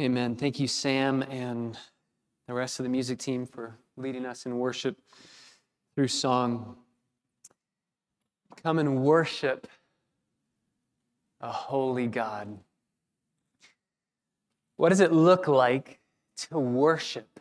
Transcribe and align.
Amen. 0.00 0.36
Thank 0.36 0.58
you, 0.58 0.68
Sam, 0.68 1.20
and 1.20 1.76
the 2.46 2.54
rest 2.54 2.80
of 2.80 2.84
the 2.84 2.88
music 2.88 3.18
team 3.18 3.44
for 3.44 3.76
leading 3.98 4.24
us 4.24 4.46
in 4.46 4.58
worship 4.58 4.96
through 5.94 6.08
song. 6.08 6.76
Come 8.62 8.78
and 8.78 9.02
worship 9.02 9.68
a 11.42 11.52
holy 11.52 12.06
God. 12.06 12.58
What 14.78 14.88
does 14.88 15.00
it 15.00 15.12
look 15.12 15.46
like 15.46 16.00
to 16.48 16.58
worship 16.58 17.38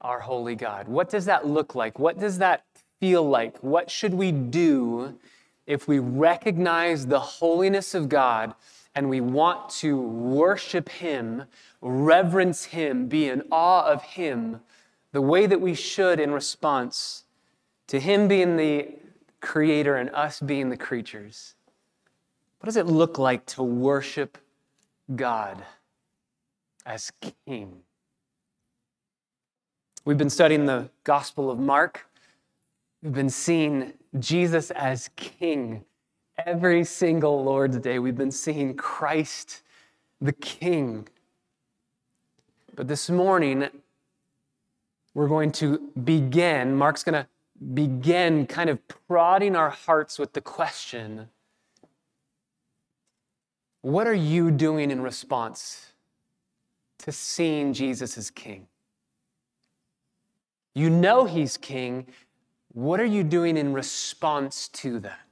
our 0.00 0.18
holy 0.18 0.56
God? 0.56 0.88
What 0.88 1.08
does 1.08 1.26
that 1.26 1.46
look 1.46 1.76
like? 1.76 2.00
What 2.00 2.18
does 2.18 2.38
that 2.38 2.64
feel 2.98 3.22
like? 3.22 3.58
What 3.58 3.92
should 3.92 4.14
we 4.14 4.32
do 4.32 5.20
if 5.68 5.86
we 5.86 6.00
recognize 6.00 7.06
the 7.06 7.20
holiness 7.20 7.94
of 7.94 8.08
God? 8.08 8.56
And 8.94 9.08
we 9.08 9.20
want 9.20 9.70
to 9.70 10.00
worship 10.00 10.88
Him, 10.88 11.44
reverence 11.80 12.64
Him, 12.64 13.06
be 13.06 13.28
in 13.28 13.42
awe 13.50 13.84
of 13.86 14.02
Him, 14.02 14.60
the 15.12 15.20
way 15.22 15.46
that 15.46 15.60
we 15.60 15.74
should 15.74 16.20
in 16.20 16.32
response 16.32 17.24
to 17.86 18.00
Him 18.00 18.28
being 18.28 18.56
the 18.56 18.88
creator 19.40 19.96
and 19.96 20.10
us 20.10 20.40
being 20.40 20.70
the 20.70 20.76
creatures. 20.76 21.54
What 22.58 22.66
does 22.66 22.76
it 22.76 22.86
look 22.86 23.18
like 23.18 23.46
to 23.46 23.62
worship 23.62 24.38
God 25.14 25.64
as 26.84 27.10
King? 27.46 27.80
We've 30.04 30.18
been 30.18 30.30
studying 30.30 30.66
the 30.66 30.90
Gospel 31.04 31.50
of 31.50 31.58
Mark. 31.58 32.06
We've 33.02 33.12
been 33.12 33.30
seeing 33.30 33.94
Jesus 34.18 34.70
as 34.72 35.10
King 35.16 35.84
Every 36.46 36.84
single 36.84 37.44
Lord's 37.44 37.78
Day, 37.78 37.98
we've 37.98 38.16
been 38.16 38.30
seeing 38.30 38.74
Christ 38.74 39.62
the 40.20 40.32
King. 40.32 41.08
But 42.74 42.88
this 42.88 43.10
morning, 43.10 43.68
we're 45.12 45.28
going 45.28 45.52
to 45.52 45.90
begin, 46.04 46.76
Mark's 46.76 47.02
going 47.02 47.22
to 47.22 47.26
begin 47.74 48.46
kind 48.46 48.70
of 48.70 48.78
prodding 49.06 49.56
our 49.56 49.70
hearts 49.70 50.18
with 50.18 50.32
the 50.32 50.40
question 50.40 51.28
What 53.82 54.06
are 54.06 54.14
you 54.14 54.50
doing 54.50 54.90
in 54.90 55.02
response 55.02 55.92
to 56.98 57.12
seeing 57.12 57.72
Jesus 57.72 58.16
as 58.16 58.30
King? 58.30 58.66
You 60.74 60.90
know 60.90 61.24
He's 61.24 61.56
King. 61.56 62.06
What 62.72 63.00
are 63.00 63.06
you 63.06 63.24
doing 63.24 63.56
in 63.56 63.72
response 63.72 64.68
to 64.68 65.00
that? 65.00 65.29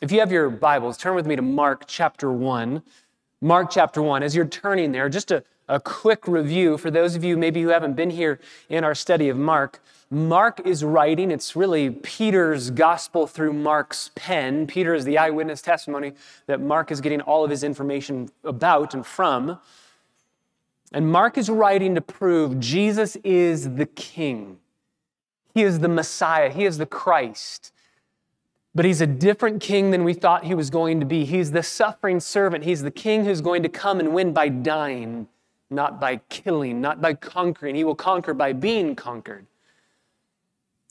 If 0.00 0.12
you 0.12 0.20
have 0.20 0.30
your 0.30 0.48
Bibles, 0.48 0.96
turn 0.96 1.16
with 1.16 1.26
me 1.26 1.34
to 1.34 1.42
Mark 1.42 1.82
chapter 1.88 2.30
1. 2.30 2.82
Mark 3.40 3.68
chapter 3.68 4.00
1. 4.00 4.22
As 4.22 4.36
you're 4.36 4.46
turning 4.46 4.92
there, 4.92 5.08
just 5.08 5.32
a, 5.32 5.42
a 5.66 5.80
quick 5.80 6.28
review 6.28 6.78
for 6.78 6.88
those 6.88 7.16
of 7.16 7.24
you 7.24 7.36
maybe 7.36 7.62
who 7.62 7.70
haven't 7.70 7.94
been 7.94 8.10
here 8.10 8.38
in 8.68 8.84
our 8.84 8.94
study 8.94 9.28
of 9.28 9.36
Mark. 9.36 9.82
Mark 10.08 10.60
is 10.64 10.84
writing, 10.84 11.32
it's 11.32 11.56
really 11.56 11.90
Peter's 11.90 12.70
gospel 12.70 13.26
through 13.26 13.52
Mark's 13.54 14.12
pen. 14.14 14.68
Peter 14.68 14.94
is 14.94 15.04
the 15.04 15.18
eyewitness 15.18 15.62
testimony 15.62 16.12
that 16.46 16.60
Mark 16.60 16.92
is 16.92 17.00
getting 17.00 17.20
all 17.22 17.42
of 17.42 17.50
his 17.50 17.64
information 17.64 18.30
about 18.44 18.94
and 18.94 19.04
from. 19.04 19.58
And 20.92 21.10
Mark 21.10 21.36
is 21.36 21.50
writing 21.50 21.96
to 21.96 22.00
prove 22.00 22.60
Jesus 22.60 23.16
is 23.24 23.74
the 23.74 23.86
King. 23.86 24.58
He 25.54 25.64
is 25.64 25.80
the 25.80 25.88
Messiah. 25.88 26.50
He 26.50 26.66
is 26.66 26.78
the 26.78 26.86
Christ. 26.86 27.72
But 28.78 28.84
he's 28.84 29.00
a 29.00 29.08
different 29.08 29.60
king 29.60 29.90
than 29.90 30.04
we 30.04 30.14
thought 30.14 30.44
he 30.44 30.54
was 30.54 30.70
going 30.70 31.00
to 31.00 31.04
be. 31.04 31.24
He's 31.24 31.50
the 31.50 31.64
suffering 31.64 32.20
servant. 32.20 32.62
He's 32.62 32.80
the 32.80 32.92
king 32.92 33.24
who's 33.24 33.40
going 33.40 33.64
to 33.64 33.68
come 33.68 33.98
and 33.98 34.14
win 34.14 34.32
by 34.32 34.50
dying, 34.50 35.26
not 35.68 36.00
by 36.00 36.20
killing, 36.28 36.80
not 36.80 37.00
by 37.00 37.14
conquering. 37.14 37.74
He 37.74 37.82
will 37.82 37.96
conquer 37.96 38.34
by 38.34 38.52
being 38.52 38.94
conquered. 38.94 39.46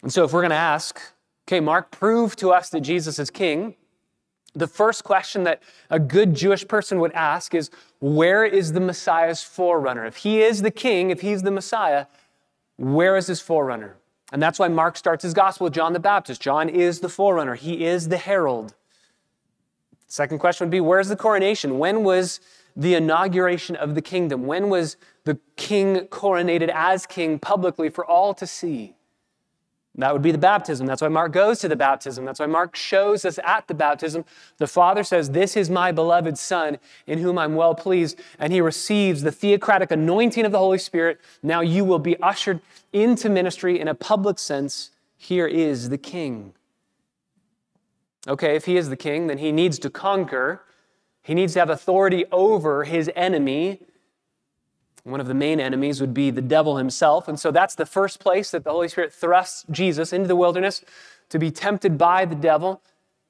And 0.03 0.11
so, 0.11 0.25
if 0.25 0.33
we're 0.33 0.41
going 0.41 0.49
to 0.49 0.57
ask, 0.57 0.99
okay, 1.47 1.61
Mark, 1.61 1.89
prove 1.89 2.35
to 2.35 2.51
us 2.51 2.67
that 2.71 2.81
Jesus 2.81 3.19
is 3.19 3.29
king, 3.29 3.75
the 4.53 4.67
first 4.67 5.05
question 5.05 5.45
that 5.45 5.63
a 5.89 5.97
good 5.97 6.35
Jewish 6.35 6.67
person 6.67 6.99
would 6.99 7.13
ask 7.13 7.55
is, 7.55 7.71
where 8.01 8.43
is 8.43 8.73
the 8.73 8.81
Messiah's 8.81 9.43
forerunner? 9.43 10.05
If 10.05 10.17
he 10.17 10.41
is 10.41 10.61
the 10.61 10.71
king, 10.71 11.09
if 11.09 11.21
he's 11.21 11.43
the 11.43 11.51
Messiah, 11.51 12.07
where 12.75 13.15
is 13.15 13.27
his 13.27 13.39
forerunner? 13.39 13.95
And 14.31 14.41
that's 14.41 14.59
why 14.59 14.67
Mark 14.67 14.97
starts 14.97 15.23
his 15.23 15.33
gospel 15.33 15.65
with 15.65 15.73
John 15.73 15.93
the 15.93 15.99
Baptist. 15.99 16.41
John 16.41 16.67
is 16.67 16.99
the 16.99 17.09
forerunner, 17.09 17.55
he 17.55 17.85
is 17.85 18.09
the 18.09 18.17
herald. 18.17 18.75
Second 20.07 20.39
question 20.39 20.65
would 20.65 20.71
be 20.71 20.79
where's 20.79 21.09
the 21.09 21.15
coronation? 21.15 21.79
When 21.79 22.03
was 22.03 22.39
the 22.75 22.93
inauguration 22.93 23.75
of 23.75 23.95
the 23.95 24.01
kingdom? 24.01 24.45
When 24.45 24.69
was 24.69 24.97
the 25.23 25.39
king 25.55 26.07
coronated 26.07 26.69
as 26.73 27.05
king 27.05 27.39
publicly 27.39 27.89
for 27.89 28.05
all 28.05 28.33
to 28.35 28.47
see? 28.47 28.96
That 29.99 30.13
would 30.13 30.21
be 30.21 30.31
the 30.31 30.37
baptism. 30.37 30.85
That's 30.85 31.01
why 31.01 31.07
Mark 31.07 31.31
goes 31.31 31.59
to 31.59 31.67
the 31.67 31.75
baptism. 31.75 32.23
That's 32.23 32.39
why 32.39 32.45
Mark 32.45 32.75
shows 32.75 33.25
us 33.25 33.39
at 33.43 33.67
the 33.67 33.73
baptism. 33.73 34.25
The 34.57 34.67
Father 34.67 35.03
says, 35.03 35.31
This 35.31 35.57
is 35.57 35.71
my 35.71 35.91
beloved 35.91 36.37
Son, 36.37 36.77
in 37.07 37.17
whom 37.17 37.39
I'm 37.39 37.55
well 37.55 37.73
pleased. 37.73 38.19
And 38.37 38.53
he 38.53 38.61
receives 38.61 39.23
the 39.23 39.31
theocratic 39.31 39.89
anointing 39.89 40.45
of 40.45 40.51
the 40.51 40.59
Holy 40.59 40.77
Spirit. 40.77 41.19
Now 41.41 41.61
you 41.61 41.83
will 41.83 41.99
be 41.99 42.15
ushered 42.21 42.61
into 42.93 43.27
ministry 43.27 43.79
in 43.79 43.87
a 43.87 43.95
public 43.95 44.37
sense. 44.37 44.91
Here 45.17 45.47
is 45.47 45.89
the 45.89 45.97
King. 45.97 46.53
Okay, 48.27 48.55
if 48.55 48.65
he 48.65 48.77
is 48.77 48.89
the 48.89 48.97
King, 48.97 49.27
then 49.27 49.39
he 49.39 49.51
needs 49.51 49.79
to 49.79 49.89
conquer. 49.89 50.61
He 51.23 51.33
needs 51.33 51.53
to 51.53 51.59
have 51.59 51.71
authority 51.71 52.25
over 52.31 52.83
his 52.83 53.09
enemy, 53.15 53.79
one 55.07 55.21
of 55.21 55.27
the 55.27 55.33
main 55.33 55.59
enemies 55.59 56.01
would 56.01 56.13
be 56.13 56.31
the 56.31 56.41
devil 56.41 56.77
himself. 56.77 57.27
And 57.27 57.39
so 57.39 57.49
that's 57.49 57.75
the 57.75 57.85
first 57.85 58.19
place 58.19 58.51
that 58.51 58.63
the 58.63 58.71
Holy 58.71 58.89
Spirit 58.89 59.13
thrusts 59.13 59.65
Jesus 59.71 60.11
into 60.11 60.27
the 60.27 60.35
wilderness 60.35 60.83
to 61.29 61.39
be 61.39 61.49
tempted 61.49 61.97
by 61.97 62.25
the 62.25 62.35
devil. 62.35 62.81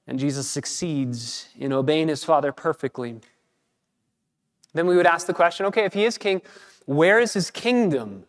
And 0.07 0.17
Jesus 0.17 0.49
succeeds 0.49 1.49
in 1.57 1.71
obeying 1.71 2.07
his 2.07 2.23
Father 2.23 2.51
perfectly. 2.51 3.19
Then 4.73 4.87
we 4.87 4.95
would 4.95 5.05
ask 5.05 5.27
the 5.27 5.33
question 5.33 5.65
okay, 5.67 5.85
if 5.85 5.93
he 5.93 6.05
is 6.05 6.17
king, 6.17 6.41
where 6.85 7.19
is 7.19 7.33
his 7.33 7.51
kingdom? 7.51 8.23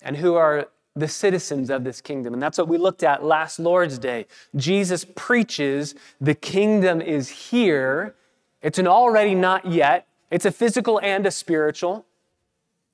And 0.00 0.16
who 0.16 0.34
are 0.34 0.68
the 0.96 1.08
citizens 1.08 1.68
of 1.68 1.84
this 1.84 2.00
kingdom? 2.00 2.32
And 2.32 2.42
that's 2.42 2.56
what 2.56 2.68
we 2.68 2.78
looked 2.78 3.02
at 3.02 3.22
last 3.22 3.58
Lord's 3.58 3.98
Day. 3.98 4.26
Jesus 4.56 5.04
preaches 5.14 5.94
the 6.20 6.34
kingdom 6.34 7.02
is 7.02 7.28
here. 7.28 8.14
It's 8.62 8.78
an 8.78 8.86
already 8.86 9.34
not 9.34 9.66
yet, 9.66 10.06
it's 10.30 10.46
a 10.46 10.52
physical 10.52 11.00
and 11.02 11.26
a 11.26 11.30
spiritual. 11.30 12.06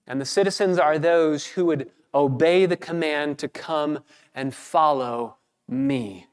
And 0.07 0.21
the 0.21 0.25
citizens 0.25 0.79
are 0.79 0.99
those 0.99 1.47
who 1.47 1.67
would 1.67 1.91
obey 2.15 2.67
the 2.67 2.77
command 2.77 3.39
to 3.39 3.49
come 3.49 4.01
and 4.35 4.55
follow 4.55 5.37
me. 5.69 6.27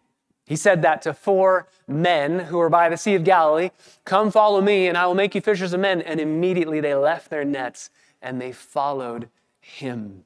He 0.45 0.55
said 0.55 0.81
that 0.81 1.01
to 1.03 1.13
four 1.13 1.67
men 1.87 2.39
who 2.39 2.57
were 2.57 2.69
by 2.69 2.89
the 2.89 2.97
Sea 2.97 3.15
of 3.15 3.23
Galilee 3.23 3.69
Come 4.05 4.29
follow 4.31 4.61
me, 4.61 4.87
and 4.87 4.97
I 4.97 5.07
will 5.07 5.15
make 5.15 5.35
you 5.35 5.41
fishers 5.41 5.73
of 5.73 5.79
men. 5.79 6.01
And 6.01 6.19
immediately 6.19 6.79
they 6.79 6.95
left 6.95 7.29
their 7.29 7.45
nets 7.45 7.89
and 8.21 8.39
they 8.39 8.51
followed 8.51 9.29
him. 9.59 10.25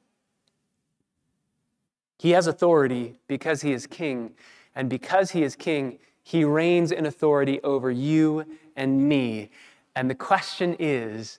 He 2.18 2.30
has 2.32 2.46
authority 2.46 3.18
because 3.28 3.62
he 3.62 3.72
is 3.72 3.86
king. 3.86 4.32
And 4.74 4.90
because 4.90 5.30
he 5.30 5.42
is 5.42 5.54
king, 5.56 5.98
he 6.22 6.44
reigns 6.44 6.92
in 6.92 7.06
authority 7.06 7.60
over 7.62 7.90
you 7.90 8.44
and 8.76 9.08
me. 9.08 9.50
And 9.94 10.10
the 10.10 10.14
question 10.14 10.76
is 10.78 11.38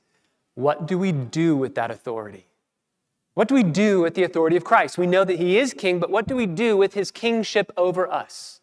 what 0.60 0.86
do 0.86 0.98
we 0.98 1.14
do 1.14 1.56
with 1.56 1.76
that 1.76 1.90
authority? 1.90 2.46
What 3.34 3.48
do 3.48 3.56
we 3.56 3.64
do 3.64 4.02
with 4.02 4.16
the 4.16 4.24
authority 4.24 4.58
of 4.58 4.66
Christ? 4.66 4.98
We 4.98 5.08
know 5.08 5.24
that 5.24 5.40
he 5.40 5.58
is 5.58 5.74
king, 5.74 6.00
but 6.00 6.10
what 6.10 6.28
do 6.28 6.36
we 6.36 6.46
do 6.46 6.76
with 6.76 6.94
his 6.96 7.12
kingship 7.12 7.72
over 7.78 8.12
us? 8.12 8.60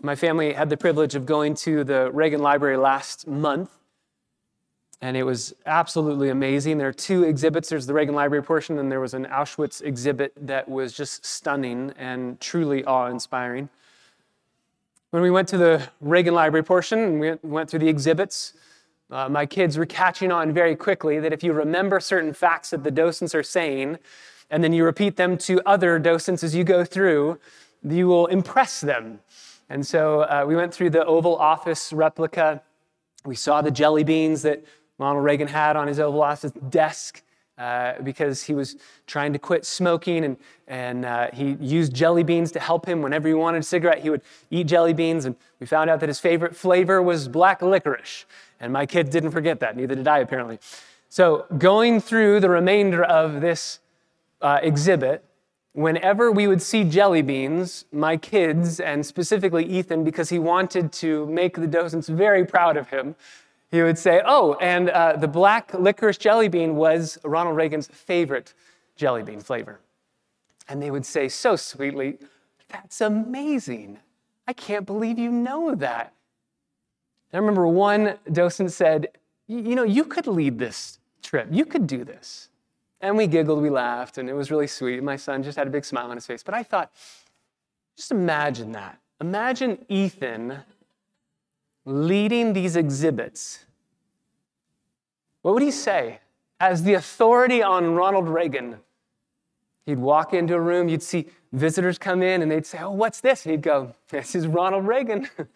My 0.00 0.16
family 0.16 0.54
had 0.54 0.68
the 0.70 0.76
privilege 0.76 1.14
of 1.14 1.24
going 1.24 1.54
to 1.54 1.84
the 1.84 2.10
Reagan 2.10 2.42
Library 2.42 2.76
last 2.76 3.28
month, 3.28 3.70
and 5.00 5.16
it 5.16 5.22
was 5.22 5.54
absolutely 5.66 6.30
amazing. 6.30 6.78
There 6.78 6.88
are 6.88 6.92
two 6.92 7.22
exhibits 7.22 7.68
there's 7.68 7.86
the 7.86 7.94
Reagan 7.94 8.16
Library 8.16 8.42
portion, 8.42 8.80
and 8.80 8.90
there 8.90 8.98
was 8.98 9.14
an 9.14 9.26
Auschwitz 9.26 9.80
exhibit 9.80 10.32
that 10.36 10.68
was 10.68 10.92
just 10.92 11.24
stunning 11.24 11.92
and 11.96 12.40
truly 12.40 12.84
awe 12.84 13.06
inspiring. 13.06 13.68
When 15.10 15.22
we 15.22 15.30
went 15.30 15.46
to 15.48 15.58
the 15.58 15.88
Reagan 16.00 16.34
Library 16.34 16.64
portion 16.64 16.98
and 16.98 17.20
we 17.20 17.34
went 17.44 17.70
through 17.70 17.80
the 17.80 17.88
exhibits, 17.88 18.54
uh, 19.12 19.28
my 19.28 19.46
kids 19.46 19.76
were 19.76 19.86
catching 19.86 20.32
on 20.32 20.52
very 20.52 20.74
quickly 20.74 21.20
that 21.20 21.32
if 21.32 21.44
you 21.44 21.52
remember 21.52 22.00
certain 22.00 22.32
facts 22.32 22.70
that 22.70 22.82
the 22.82 22.90
docents 22.90 23.34
are 23.34 23.42
saying, 23.42 23.98
and 24.50 24.64
then 24.64 24.72
you 24.72 24.84
repeat 24.84 25.16
them 25.16 25.36
to 25.38 25.60
other 25.66 25.98
docents 25.98 26.42
as 26.42 26.54
you 26.54 26.64
go 26.64 26.84
through, 26.84 27.38
you 27.88 28.06
will 28.06 28.26
impress 28.26 28.80
them. 28.80 29.20
And 29.68 29.86
so 29.86 30.22
uh, 30.22 30.44
we 30.46 30.56
went 30.56 30.74
through 30.74 30.90
the 30.90 31.04
Oval 31.04 31.36
Office 31.36 31.92
replica. 31.92 32.62
We 33.24 33.36
saw 33.36 33.62
the 33.62 33.70
jelly 33.70 34.04
beans 34.04 34.42
that 34.42 34.64
Ronald 34.98 35.24
Reagan 35.24 35.48
had 35.48 35.76
on 35.76 35.88
his 35.88 36.00
Oval 36.00 36.22
Office 36.22 36.52
desk. 36.70 37.22
uh, 37.58 38.00
because 38.02 38.42
he 38.42 38.54
was 38.54 38.76
trying 39.06 39.32
to 39.32 39.38
quit 39.38 39.64
smoking 39.64 40.24
and, 40.24 40.36
and 40.66 41.04
uh, 41.04 41.28
he 41.32 41.56
used 41.60 41.94
jelly 41.94 42.22
beans 42.22 42.50
to 42.52 42.58
help 42.58 42.86
him. 42.86 43.02
Whenever 43.02 43.28
he 43.28 43.34
wanted 43.34 43.58
a 43.58 43.62
cigarette, 43.62 44.00
he 44.00 44.10
would 44.10 44.22
eat 44.50 44.66
jelly 44.66 44.94
beans. 44.94 45.26
And 45.26 45.36
we 45.60 45.66
found 45.66 45.90
out 45.90 46.00
that 46.00 46.08
his 46.08 46.18
favorite 46.18 46.56
flavor 46.56 47.02
was 47.02 47.28
black 47.28 47.62
licorice. 47.62 48.24
And 48.62 48.72
my 48.72 48.86
kids 48.86 49.10
didn't 49.10 49.32
forget 49.32 49.58
that, 49.60 49.76
neither 49.76 49.96
did 49.96 50.06
I, 50.06 50.20
apparently. 50.20 50.60
So, 51.08 51.46
going 51.58 52.00
through 52.00 52.40
the 52.40 52.48
remainder 52.48 53.02
of 53.02 53.40
this 53.40 53.80
uh, 54.40 54.60
exhibit, 54.62 55.24
whenever 55.72 56.30
we 56.30 56.46
would 56.46 56.62
see 56.62 56.84
jelly 56.84 57.22
beans, 57.22 57.84
my 57.92 58.16
kids, 58.16 58.78
and 58.78 59.04
specifically 59.04 59.64
Ethan, 59.64 60.04
because 60.04 60.28
he 60.28 60.38
wanted 60.38 60.92
to 60.92 61.26
make 61.26 61.56
the 61.56 61.66
docents 61.66 62.08
very 62.08 62.46
proud 62.46 62.76
of 62.76 62.88
him, 62.88 63.16
he 63.70 63.82
would 63.82 63.98
say, 63.98 64.22
Oh, 64.24 64.54
and 64.60 64.90
uh, 64.90 65.16
the 65.16 65.28
black 65.28 65.74
licorice 65.74 66.18
jelly 66.18 66.48
bean 66.48 66.76
was 66.76 67.18
Ronald 67.24 67.56
Reagan's 67.56 67.88
favorite 67.88 68.54
jelly 68.94 69.24
bean 69.24 69.40
flavor. 69.40 69.80
And 70.68 70.80
they 70.80 70.92
would 70.92 71.04
say 71.04 71.28
so 71.28 71.56
sweetly, 71.56 72.18
That's 72.68 73.00
amazing. 73.00 73.98
I 74.46 74.52
can't 74.52 74.86
believe 74.86 75.18
you 75.18 75.32
know 75.32 75.74
that. 75.74 76.12
I 77.32 77.38
remember 77.38 77.66
one 77.66 78.18
docent 78.30 78.72
said, 78.72 79.08
You 79.46 79.74
know, 79.74 79.84
you 79.84 80.04
could 80.04 80.26
lead 80.26 80.58
this 80.58 80.98
trip. 81.22 81.48
You 81.50 81.64
could 81.64 81.86
do 81.86 82.04
this. 82.04 82.48
And 83.00 83.16
we 83.16 83.26
giggled, 83.26 83.60
we 83.60 83.70
laughed, 83.70 84.18
and 84.18 84.28
it 84.28 84.34
was 84.34 84.50
really 84.50 84.68
sweet. 84.68 85.02
My 85.02 85.16
son 85.16 85.42
just 85.42 85.58
had 85.58 85.66
a 85.66 85.70
big 85.70 85.84
smile 85.84 86.10
on 86.10 86.16
his 86.16 86.26
face. 86.26 86.42
But 86.42 86.54
I 86.54 86.62
thought, 86.62 86.92
just 87.96 88.12
imagine 88.12 88.72
that. 88.72 88.98
Imagine 89.20 89.84
Ethan 89.88 90.58
leading 91.84 92.52
these 92.52 92.76
exhibits, 92.76 93.64
what 95.42 95.54
would 95.54 95.62
he 95.62 95.72
say? 95.72 96.20
As 96.60 96.84
the 96.84 96.94
authority 96.94 97.60
on 97.62 97.94
Ronald 97.94 98.28
Reagan, 98.28 98.78
he'd 99.84 99.98
walk 99.98 100.32
into 100.32 100.54
a 100.54 100.60
room, 100.60 100.88
you'd 100.88 101.02
see 101.02 101.26
visitors 101.52 101.98
come 101.98 102.22
in, 102.22 102.42
and 102.42 102.50
they'd 102.50 102.66
say, 102.66 102.78
Oh, 102.80 102.92
what's 102.92 103.20
this? 103.20 103.44
And 103.44 103.50
he'd 103.50 103.62
go, 103.62 103.94
This 104.10 104.36
is 104.36 104.46
Ronald 104.46 104.86
Reagan. 104.86 105.28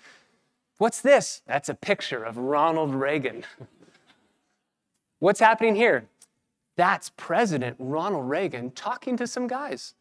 what's 0.79 1.01
this? 1.01 1.43
That's 1.47 1.69
a 1.69 1.75
picture 1.75 2.23
of 2.23 2.37
Ronald 2.37 2.95
Reagan. 2.95 3.45
what's 5.19 5.41
happening 5.41 5.75
here? 5.75 6.07
That's 6.77 7.11
President 7.17 7.77
Ronald 7.79 8.29
Reagan 8.29 8.71
talking 8.71 9.17
to 9.17 9.27
some 9.27 9.47
guys. 9.47 9.95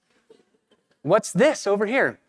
What's 1.01 1.31
this 1.31 1.65
over 1.67 1.85
here? 1.85 2.19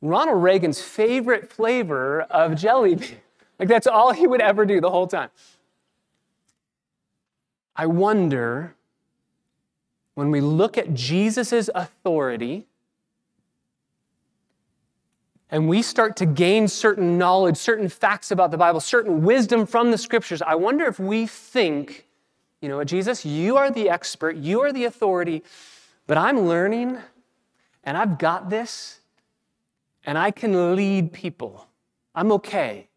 Ronald 0.00 0.42
Reagan's 0.42 0.80
favorite 0.80 1.52
flavor 1.52 2.22
of 2.22 2.56
jelly 2.56 2.96
bean. 2.96 3.16
Like 3.58 3.68
that's 3.68 3.86
all 3.86 4.12
he 4.12 4.26
would 4.26 4.40
ever 4.40 4.66
do 4.66 4.80
the 4.80 4.90
whole 4.90 5.06
time. 5.06 5.28
I 7.76 7.86
wonder 7.86 8.74
when 10.14 10.32
we 10.32 10.40
look 10.40 10.76
at 10.76 10.94
Jesus' 10.94 11.70
authority 11.72 12.66
and 15.52 15.68
we 15.68 15.82
start 15.82 16.16
to 16.16 16.24
gain 16.24 16.66
certain 16.66 17.18
knowledge, 17.18 17.58
certain 17.58 17.90
facts 17.90 18.30
about 18.30 18.50
the 18.50 18.56
Bible, 18.56 18.80
certain 18.80 19.22
wisdom 19.22 19.66
from 19.66 19.90
the 19.90 19.98
scriptures, 19.98 20.40
I 20.40 20.54
wonder 20.54 20.86
if 20.86 20.98
we 20.98 21.26
think, 21.26 22.08
you 22.62 22.70
know 22.70 22.82
Jesus, 22.82 23.26
you 23.26 23.58
are 23.58 23.70
the 23.70 23.90
expert, 23.90 24.36
you 24.36 24.62
are 24.62 24.72
the 24.72 24.86
authority, 24.86 25.42
but 26.06 26.16
I'm 26.16 26.40
learning 26.40 26.96
and 27.84 27.98
I've 27.98 28.18
got 28.18 28.48
this 28.48 29.00
and 30.04 30.16
I 30.16 30.30
can 30.30 30.74
lead 30.74 31.12
people. 31.12 31.66
I'm 32.14 32.32
okay. 32.32 32.88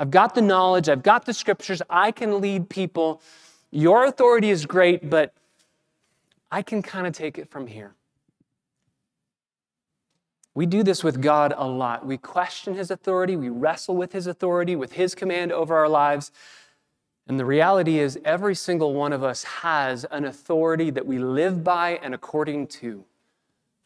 I've 0.00 0.10
got 0.10 0.34
the 0.34 0.42
knowledge, 0.42 0.88
I've 0.88 1.04
got 1.04 1.24
the 1.24 1.32
scriptures, 1.32 1.80
I 1.88 2.10
can 2.10 2.40
lead 2.40 2.68
people. 2.68 3.22
Your 3.70 4.06
authority 4.06 4.50
is 4.50 4.66
great, 4.66 5.08
but 5.08 5.32
I 6.50 6.62
can 6.62 6.82
kind 6.82 7.06
of 7.06 7.12
take 7.12 7.38
it 7.38 7.48
from 7.48 7.68
here. 7.68 7.94
We 10.54 10.66
do 10.66 10.82
this 10.82 11.02
with 11.02 11.22
God 11.22 11.54
a 11.56 11.66
lot. 11.66 12.04
We 12.06 12.18
question 12.18 12.74
His 12.74 12.90
authority, 12.90 13.36
we 13.36 13.48
wrestle 13.48 13.96
with 13.96 14.12
His 14.12 14.26
authority, 14.26 14.76
with 14.76 14.92
His 14.92 15.14
command 15.14 15.52
over 15.52 15.76
our 15.76 15.88
lives. 15.88 16.30
And 17.26 17.38
the 17.38 17.44
reality 17.44 17.98
is, 17.98 18.18
every 18.24 18.54
single 18.54 18.94
one 18.94 19.12
of 19.12 19.22
us 19.22 19.44
has 19.44 20.04
an 20.06 20.24
authority 20.24 20.90
that 20.90 21.06
we 21.06 21.18
live 21.18 21.62
by 21.64 22.00
and 22.02 22.14
according 22.14 22.66
to. 22.68 23.04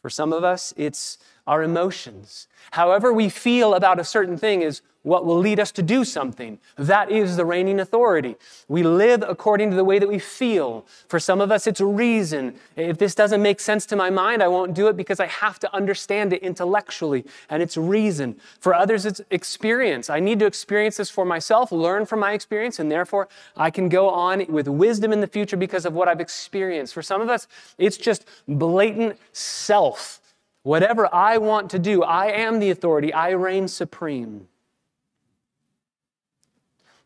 For 0.01 0.09
some 0.09 0.33
of 0.33 0.43
us, 0.43 0.73
it's 0.75 1.17
our 1.47 1.63
emotions. 1.63 2.47
However, 2.71 3.11
we 3.13 3.29
feel 3.29 3.73
about 3.73 3.99
a 3.99 4.03
certain 4.03 4.37
thing 4.37 4.61
is 4.61 4.81
what 5.07 5.25
will 5.25 5.37
lead 5.37 5.57
us 5.57 5.71
to 5.71 5.81
do 5.81 6.03
something. 6.03 6.59
That 6.75 7.09
is 7.09 7.37
the 7.37 7.45
reigning 7.45 7.79
authority. 7.79 8.35
We 8.67 8.83
live 8.83 9.23
according 9.25 9.69
to 9.69 9.75
the 9.77 9.85
way 9.85 9.99
that 9.99 10.09
we 10.09 10.19
feel. 10.19 10.85
For 11.07 11.17
some 11.17 11.39
of 11.39 11.49
us, 11.49 11.65
it's 11.65 11.79
reason. 11.79 12.55
If 12.75 12.97
this 12.97 13.15
doesn't 13.15 13.41
make 13.41 13.61
sense 13.61 13.85
to 13.85 13.95
my 13.95 14.09
mind, 14.09 14.43
I 14.43 14.49
won't 14.49 14.73
do 14.73 14.87
it 14.89 14.97
because 14.97 15.21
I 15.21 15.27
have 15.27 15.59
to 15.59 15.73
understand 15.73 16.33
it 16.33 16.43
intellectually, 16.43 17.25
and 17.49 17.63
it's 17.63 17.77
reason. 17.77 18.35
For 18.59 18.73
others, 18.73 19.05
it's 19.05 19.21
experience. 19.31 20.09
I 20.09 20.19
need 20.19 20.39
to 20.39 20.45
experience 20.45 20.97
this 20.97 21.09
for 21.09 21.23
myself, 21.23 21.71
learn 21.71 22.05
from 22.05 22.19
my 22.19 22.33
experience, 22.33 22.77
and 22.77 22.91
therefore 22.91 23.29
I 23.55 23.71
can 23.71 23.87
go 23.87 24.09
on 24.09 24.45
with 24.49 24.67
wisdom 24.67 25.13
in 25.13 25.21
the 25.21 25.27
future 25.27 25.55
because 25.55 25.85
of 25.85 25.93
what 25.93 26.09
I've 26.09 26.19
experienced. 26.19 26.93
For 26.93 27.01
some 27.01 27.21
of 27.21 27.29
us, 27.29 27.47
it's 27.77 27.95
just 27.95 28.25
blatant 28.45 29.17
self. 29.31 30.19
Whatever 30.67 31.07
I 31.15 31.37
want 31.37 31.69
to 31.69 31.79
do, 31.79 32.03
I 32.03 32.25
am 32.25 32.59
the 32.59 32.71
authority, 32.71 33.13
I 33.13 33.29
reign 33.29 33.69
supreme. 33.69 34.49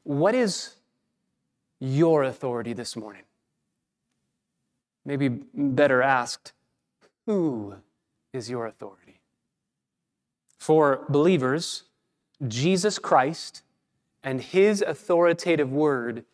What 0.02 0.34
is 0.34 0.78
your 1.80 2.24
authority 2.24 2.74
this 2.74 2.96
morning? 2.96 3.22
Maybe 5.06 5.28
better 5.28 6.02
asked, 6.02 6.54
who 7.28 7.76
is 8.34 8.50
your 8.50 8.66
authority? 8.66 9.20
For 10.58 11.06
believers, 11.08 11.84
Jesus 12.48 12.98
Christ 12.98 13.62
and 14.24 14.42
his 14.42 14.82
authoritative 14.82 15.72
word 15.72 16.26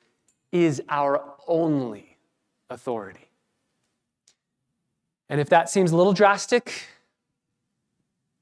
is 0.53 0.81
our 0.87 1.21
only 1.45 2.15
authority. 2.69 3.27
And 5.27 5.41
if 5.41 5.49
that 5.49 5.69
seems 5.69 5.91
a 5.91 5.97
little 5.97 6.13
drastic, 6.13 6.87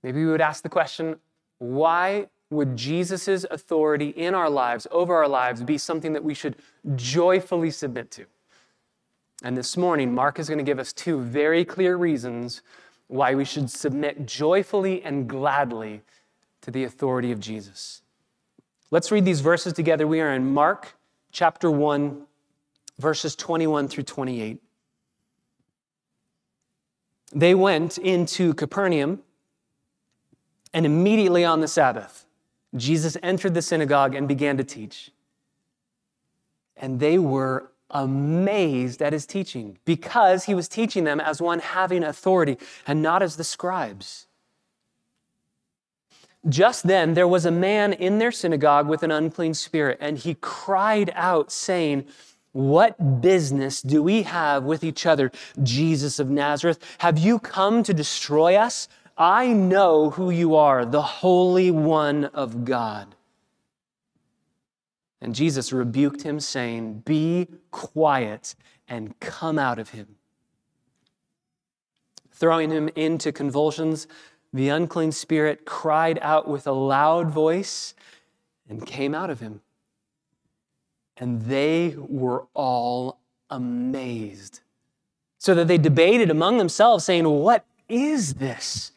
maybe 0.06 0.24
we 0.24 0.32
would 0.32 0.40
ask 0.40 0.62
the 0.62 0.70
question 0.70 1.18
why 1.58 2.28
would 2.52 2.78
Jesus' 2.78 3.44
authority 3.50 4.10
in 4.10 4.36
our 4.36 4.52
lives, 4.52 4.86
over 4.92 5.16
our 5.16 5.28
lives, 5.28 5.64
be 5.64 5.80
something 5.80 6.14
that 6.14 6.24
we 6.24 6.36
should 6.36 6.58
joyfully 6.96 7.72
submit 7.72 8.12
to? 8.12 8.26
And 9.44 9.58
this 9.58 9.76
morning, 9.76 10.14
Mark 10.14 10.38
is 10.38 10.48
going 10.48 10.60
to 10.60 10.64
give 10.64 10.78
us 10.78 10.94
two 10.94 11.20
very 11.20 11.66
clear 11.66 11.98
reasons 11.98 12.62
why 13.08 13.34
we 13.34 13.46
should 13.46 13.70
submit 13.72 14.28
joyfully 14.28 15.02
and 15.04 15.28
gladly 15.28 16.02
to 16.62 16.70
the 16.70 16.84
authority 16.84 17.32
of 17.32 17.40
Jesus. 17.40 18.04
Let's 18.92 19.12
read 19.12 19.26
these 19.26 19.42
verses 19.42 19.74
together. 19.74 20.06
We 20.06 20.22
are 20.22 20.34
in 20.34 20.54
Mark 20.54 20.94
chapter 21.32 21.72
1, 21.72 22.22
verses 23.00 23.36
21 23.36 23.88
through 23.88 24.04
28. 24.04 24.62
They 27.34 27.56
went 27.56 27.98
into 27.98 28.54
Capernaum, 28.54 29.22
and 30.76 30.86
immediately 30.86 31.46
on 31.46 31.62
the 31.62 31.70
Sabbath, 31.70 32.26
Jesus 32.76 33.16
entered 33.24 33.54
the 33.54 33.62
synagogue 33.62 34.14
and 34.14 34.28
began 34.28 34.58
to 34.58 34.64
teach. 34.64 35.10
And 36.76 37.00
they 37.00 37.18
were 37.18 37.72
amazed 37.90 39.02
at 39.02 39.14
his 39.14 39.26
teaching 39.26 39.78
because 39.86 40.44
he 40.44 40.54
was 40.54 40.68
teaching 40.68 41.06
them 41.06 41.22
as 41.22 41.42
one 41.42 41.60
having 41.60 42.04
authority 42.04 42.58
and 42.86 43.02
not 43.02 43.24
as 43.24 43.38
the 43.38 43.44
scribes. 43.46 44.28
Just 46.50 46.86
then, 46.86 47.14
there 47.14 47.28
was 47.28 47.46
a 47.46 47.52
man 47.52 47.94
in 47.94 48.20
their 48.20 48.32
synagogue 48.32 48.90
with 48.90 49.02
an 49.02 49.12
unclean 49.12 49.54
spirit, 49.54 49.98
and 50.02 50.18
he 50.18 50.36
cried 50.42 51.10
out, 51.16 51.54
saying, 51.54 52.04
What 52.52 53.22
business 53.22 53.82
do 53.82 54.04
we 54.04 54.24
have 54.24 54.66
with 54.66 54.84
each 54.84 55.06
other, 55.06 55.32
Jesus 55.64 56.20
of 56.20 56.30
Nazareth? 56.30 56.80
Have 56.98 57.18
you 57.18 57.40
come 57.40 57.82
to 57.82 57.94
destroy 57.94 58.56
us? 58.56 58.90
I 59.18 59.54
know 59.54 60.10
who 60.10 60.30
you 60.30 60.56
are, 60.56 60.86
the 60.86 61.02
Holy 61.02 61.72
One 61.72 62.26
of 62.26 62.66
God. 62.66 63.16
And 65.22 65.34
Jesus 65.34 65.72
rebuked 65.72 66.24
him, 66.24 66.40
saying, 66.40 67.04
Be 67.06 67.48
quiet 67.72 68.56
and 68.88 69.18
come 69.20 69.58
out 69.58 69.80
of 69.80 69.90
him. 69.90 70.16
Throwing 72.32 72.70
him 72.70 72.90
into 72.96 73.32
convulsions, 73.32 74.08
the 74.52 74.70
unclean 74.70 75.14
spirit 75.14 75.66
cried 75.66 76.20
out 76.22 76.48
with 76.48 76.68
a 76.68 76.74
loud 76.74 77.30
voice 77.30 77.96
and 78.70 78.86
came 78.86 79.16
out 79.16 79.30
of 79.30 79.40
him. 79.40 79.62
And 81.18 81.44
they 81.44 81.96
were 81.98 82.48
all 82.54 83.20
amazed. 83.50 84.60
So 85.38 85.56
that 85.56 85.68
they 85.70 85.78
debated 85.78 86.30
among 86.30 86.58
themselves, 86.58 87.06
saying, 87.06 87.28
What 87.28 87.64
is 87.88 88.36
this? 88.36 88.92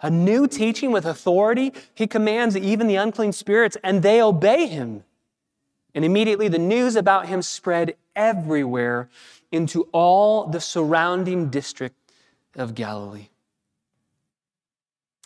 A 0.00 0.10
new 0.10 0.46
teaching 0.46 0.92
with 0.92 1.06
authority. 1.06 1.72
He 1.94 2.06
commands 2.06 2.56
even 2.56 2.86
the 2.86 2.96
unclean 2.96 3.32
spirits, 3.32 3.76
and 3.82 4.02
they 4.02 4.20
obey 4.20 4.66
him. 4.66 5.04
And 5.94 6.04
immediately 6.04 6.48
the 6.48 6.58
news 6.58 6.96
about 6.96 7.26
him 7.26 7.40
spread 7.42 7.96
everywhere 8.14 9.08
into 9.50 9.88
all 9.92 10.46
the 10.46 10.60
surrounding 10.60 11.48
district 11.48 11.96
of 12.54 12.74
Galilee. 12.74 13.28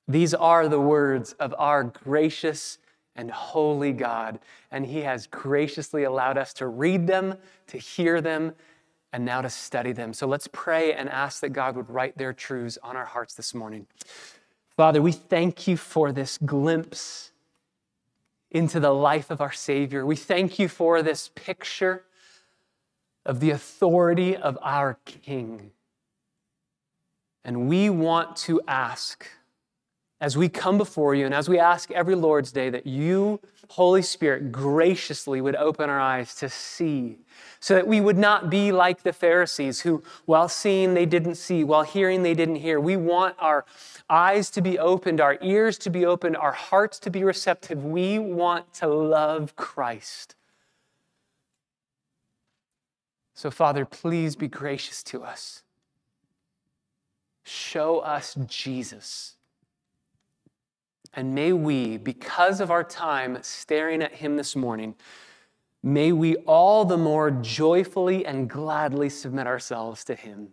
These 0.06 0.34
are 0.34 0.68
the 0.68 0.80
words 0.80 1.34
of 1.34 1.54
our 1.56 1.84
gracious 1.84 2.78
and 3.14 3.30
holy 3.30 3.92
God, 3.92 4.40
and 4.70 4.86
He 4.86 5.02
has 5.02 5.26
graciously 5.26 6.04
allowed 6.04 6.38
us 6.38 6.52
to 6.54 6.66
read 6.66 7.06
them, 7.06 7.36
to 7.68 7.78
hear 7.78 8.20
them, 8.20 8.54
and 9.12 9.24
now 9.24 9.40
to 9.40 9.50
study 9.50 9.92
them. 9.92 10.12
So 10.12 10.26
let's 10.26 10.48
pray 10.48 10.94
and 10.94 11.08
ask 11.08 11.40
that 11.40 11.50
God 11.50 11.76
would 11.76 11.88
write 11.88 12.16
their 12.18 12.32
truths 12.32 12.78
on 12.82 12.96
our 12.96 13.04
hearts 13.04 13.34
this 13.34 13.54
morning. 13.54 13.86
Father, 14.76 15.02
we 15.02 15.12
thank 15.12 15.66
you 15.66 15.76
for 15.76 16.12
this 16.12 16.38
glimpse 16.38 17.32
into 18.50 18.80
the 18.80 18.92
life 18.92 19.30
of 19.30 19.40
our 19.40 19.52
Savior. 19.52 20.04
We 20.04 20.16
thank 20.16 20.58
you 20.58 20.68
for 20.68 21.02
this 21.02 21.30
picture 21.34 22.04
of 23.24 23.40
the 23.40 23.50
authority 23.50 24.36
of 24.36 24.58
our 24.62 24.98
King. 25.04 25.70
And 27.44 27.68
we 27.68 27.90
want 27.90 28.36
to 28.36 28.60
ask 28.66 29.26
as 30.20 30.36
we 30.36 30.48
come 30.48 30.76
before 30.76 31.14
you 31.14 31.24
and 31.24 31.34
as 31.34 31.48
we 31.48 31.58
ask 31.58 31.90
every 31.92 32.14
Lord's 32.14 32.52
Day 32.52 32.68
that 32.70 32.86
you, 32.86 33.40
Holy 33.68 34.02
Spirit, 34.02 34.52
graciously 34.52 35.40
would 35.40 35.56
open 35.56 35.88
our 35.88 36.00
eyes 36.00 36.34
to 36.36 36.48
see, 36.48 37.18
so 37.58 37.74
that 37.74 37.86
we 37.86 38.00
would 38.00 38.18
not 38.18 38.50
be 38.50 38.70
like 38.70 39.02
the 39.02 39.12
Pharisees 39.12 39.80
who, 39.80 40.02
while 40.26 40.48
seeing, 40.48 40.92
they 40.92 41.06
didn't 41.06 41.36
see, 41.36 41.64
while 41.64 41.82
hearing, 41.82 42.22
they 42.22 42.34
didn't 42.34 42.56
hear. 42.56 42.78
We 42.78 42.96
want 42.96 43.34
our 43.38 43.64
eyes 44.10 44.50
to 44.50 44.60
be 44.60 44.78
opened, 44.78 45.20
our 45.20 45.38
ears 45.40 45.78
to 45.78 45.90
be 45.90 46.04
opened, 46.04 46.36
our 46.36 46.52
hearts 46.52 46.98
to 47.00 47.10
be 47.10 47.24
receptive. 47.24 47.82
We 47.82 48.18
want 48.18 48.74
to 48.74 48.88
love 48.88 49.56
Christ. 49.56 50.34
So, 53.34 53.50
Father, 53.50 53.86
please 53.86 54.36
be 54.36 54.48
gracious 54.48 55.02
to 55.04 55.22
us. 55.24 55.62
Show 57.42 58.00
us 58.00 58.36
Jesus 58.46 59.36
and 61.14 61.34
may 61.34 61.52
we, 61.52 61.96
because 61.96 62.60
of 62.60 62.70
our 62.70 62.84
time 62.84 63.38
staring 63.42 64.02
at 64.02 64.14
Him 64.14 64.36
this 64.36 64.54
morning, 64.54 64.94
may 65.82 66.12
we 66.12 66.36
all 66.36 66.84
the 66.84 66.96
more 66.96 67.30
joyfully 67.30 68.24
and 68.24 68.48
gladly 68.48 69.08
submit 69.08 69.46
ourselves 69.46 70.04
to 70.04 70.14
Him. 70.14 70.48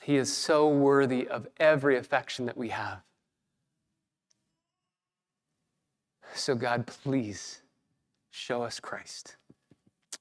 He 0.00 0.16
is 0.16 0.34
so 0.34 0.68
worthy 0.68 1.28
of 1.28 1.48
every 1.58 1.98
affection 1.98 2.46
that 2.46 2.56
we 2.56 2.70
have. 2.70 3.02
So, 6.34 6.54
God, 6.54 6.86
please 6.86 7.60
show 8.30 8.62
us 8.62 8.80
Christ. 8.80 9.36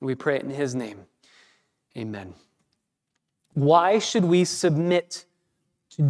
We 0.02 0.16
pray 0.16 0.38
it 0.38 0.44
in 0.44 0.50
His 0.50 0.76
name. 0.76 1.06
Amen. 1.96 2.34
Why 3.54 4.00
should 4.00 4.26
we 4.26 4.44
submit 4.44 5.26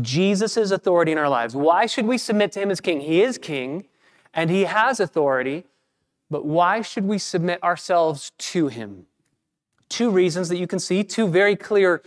Jesus' 0.01 0.71
authority 0.71 1.11
in 1.11 1.17
our 1.17 1.29
lives. 1.29 1.55
Why 1.55 1.85
should 1.85 2.05
we 2.05 2.17
submit 2.17 2.51
to 2.53 2.59
him 2.59 2.71
as 2.71 2.81
king? 2.81 3.01
He 3.01 3.21
is 3.21 3.37
king 3.37 3.85
and 4.33 4.49
he 4.49 4.65
has 4.65 4.99
authority, 4.99 5.65
but 6.29 6.45
why 6.45 6.81
should 6.81 7.05
we 7.05 7.17
submit 7.17 7.63
ourselves 7.63 8.31
to 8.37 8.67
him? 8.67 9.05
Two 9.89 10.09
reasons 10.09 10.49
that 10.49 10.57
you 10.57 10.67
can 10.67 10.79
see, 10.79 11.03
two 11.03 11.27
very 11.27 11.55
clear 11.55 12.01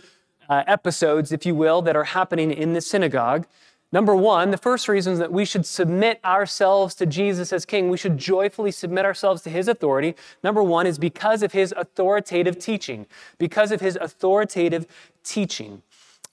uh, 0.47 0.63
episodes, 0.67 1.31
if 1.31 1.45
you 1.45 1.55
will, 1.55 1.81
that 1.81 1.95
are 1.95 2.03
happening 2.03 2.51
in 2.51 2.73
the 2.73 2.81
synagogue. 2.81 3.47
Number 3.93 4.15
one, 4.15 4.51
the 4.51 4.57
first 4.57 4.87
reason 4.87 5.13
is 5.13 5.19
that 5.19 5.33
we 5.33 5.43
should 5.43 5.65
submit 5.65 6.21
ourselves 6.23 6.95
to 6.95 7.05
Jesus 7.05 7.51
as 7.51 7.65
King. 7.65 7.89
We 7.89 7.97
should 7.97 8.17
joyfully 8.17 8.71
submit 8.71 9.03
ourselves 9.03 9.41
to 9.43 9.49
His 9.49 9.67
authority. 9.67 10.15
Number 10.43 10.63
one 10.63 10.87
is 10.87 10.97
because 10.97 11.43
of 11.43 11.51
His 11.51 11.73
authoritative 11.75 12.57
teaching. 12.57 13.05
Because 13.37 13.71
of 13.71 13.81
His 13.81 13.97
authoritative 13.99 14.87
teaching. 15.23 15.81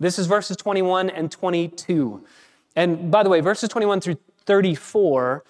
This 0.00 0.18
is 0.18 0.26
verses 0.26 0.56
21 0.56 1.10
and 1.10 1.30
22. 1.30 2.24
And 2.76 3.10
by 3.10 3.22
the 3.22 3.28
way, 3.28 3.40
verses 3.40 3.68
21 3.68 4.00
through 4.00 4.18
34 4.46 5.44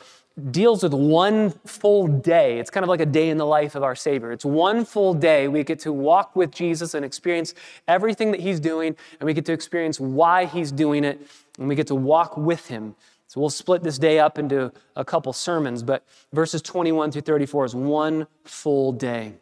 deals 0.51 0.83
with 0.83 0.95
one 0.95 1.51
full 1.67 2.07
day. 2.07 2.59
It's 2.59 2.71
kind 2.71 2.85
of 2.85 2.89
like 2.89 3.01
a 3.01 3.07
day 3.07 3.29
in 3.29 3.37
the 3.37 3.47
life 3.47 3.75
of 3.75 3.83
our 3.83 3.95
Savior. 3.95 4.33
It's 4.33 4.45
one 4.45 4.85
full 4.85 5.13
day. 5.13 5.49
We 5.49 5.65
get 5.65 5.81
to 5.81 5.93
walk 5.93 6.37
with 6.37 6.51
Jesus 6.51 6.95
and 6.95 7.05
experience 7.05 7.55
everything 7.87 8.31
that 8.31 8.41
He's 8.41 8.61
doing, 8.61 8.97
and 9.19 9.27
we 9.27 9.35
get 9.35 9.45
to 9.47 9.53
experience 9.53 9.99
why 10.01 10.47
He's 10.47 10.73
doing 10.73 11.05
it, 11.05 11.21
and 11.59 11.69
we 11.69 11.75
get 11.75 11.89
to 11.89 11.95
walk 11.95 12.37
with 12.37 12.69
Him. 12.69 12.95
So 13.27 13.41
we'll 13.41 13.51
split 13.51 13.83
this 13.83 13.99
day 13.99 14.19
up 14.19 14.39
into 14.39 14.73
a 14.97 15.05
couple 15.05 15.33
sermons, 15.33 15.83
but 15.83 16.07
verses 16.33 16.63
21 16.63 17.13
through 17.13 17.23
34 17.23 17.65
is 17.67 17.75
one 17.75 18.27
full 18.45 18.93
day. 18.93 19.35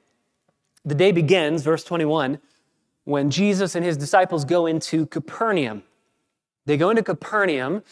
The 0.85 0.95
day 0.95 1.13
begins, 1.13 1.63
verse 1.63 1.85
21 1.85 2.41
when 3.07 3.31
Jesus 3.31 3.77
and 3.77 3.85
his 3.85 3.97
disciples 3.97 4.45
go 4.45 4.67
into 4.67 5.07
Capernaum. 5.07 5.85
They 6.67 6.77
go 6.77 6.91
into 6.91 7.05
Capernaum. 7.05 7.85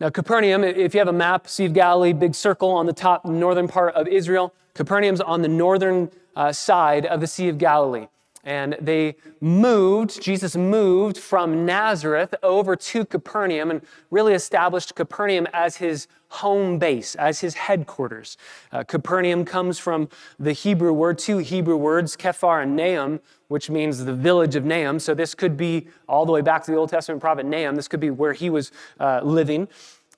Now, 0.00 0.10
Capernaum, 0.10 0.64
if 0.64 0.94
you 0.94 0.98
have 0.98 1.08
a 1.08 1.12
map, 1.12 1.48
Sea 1.48 1.66
of 1.66 1.72
Galilee, 1.72 2.12
big 2.12 2.34
circle 2.34 2.70
on 2.70 2.84
the 2.86 2.92
top 2.92 3.24
northern 3.24 3.68
part 3.68 3.94
of 3.94 4.08
Israel. 4.08 4.52
Capernaum's 4.74 5.20
on 5.20 5.42
the 5.42 5.48
northern 5.48 6.10
uh, 6.34 6.52
side 6.52 7.06
of 7.06 7.20
the 7.20 7.26
Sea 7.28 7.48
of 7.48 7.58
Galilee. 7.58 8.08
And 8.42 8.76
they 8.80 9.16
moved, 9.40 10.20
Jesus 10.20 10.56
moved 10.56 11.18
from 11.18 11.64
Nazareth 11.64 12.34
over 12.42 12.74
to 12.74 13.04
Capernaum 13.04 13.70
and 13.70 13.82
really 14.10 14.34
established 14.34 14.96
Capernaum 14.96 15.46
as 15.52 15.76
his 15.76 16.08
home 16.28 16.78
base, 16.78 17.14
as 17.14 17.40
his 17.40 17.54
headquarters. 17.54 18.36
Uh, 18.70 18.84
Capernaum 18.84 19.44
comes 19.44 19.78
from 19.78 20.08
the 20.38 20.52
Hebrew 20.52 20.92
word, 20.92 21.18
two 21.18 21.38
Hebrew 21.38 21.76
words, 21.76 22.16
Kephar 22.16 22.62
and 22.62 22.76
Nahum, 22.76 23.20
which 23.48 23.70
means 23.70 24.04
the 24.04 24.14
village 24.14 24.54
of 24.54 24.64
Nahum. 24.64 24.98
So 24.98 25.14
this 25.14 25.34
could 25.34 25.56
be 25.56 25.88
all 26.06 26.26
the 26.26 26.32
way 26.32 26.42
back 26.42 26.64
to 26.64 26.70
the 26.70 26.76
Old 26.76 26.90
Testament 26.90 27.20
prophet 27.20 27.46
Nahum. 27.46 27.76
This 27.76 27.88
could 27.88 28.00
be 28.00 28.10
where 28.10 28.34
he 28.34 28.50
was 28.50 28.72
uh, 29.00 29.20
living. 29.24 29.68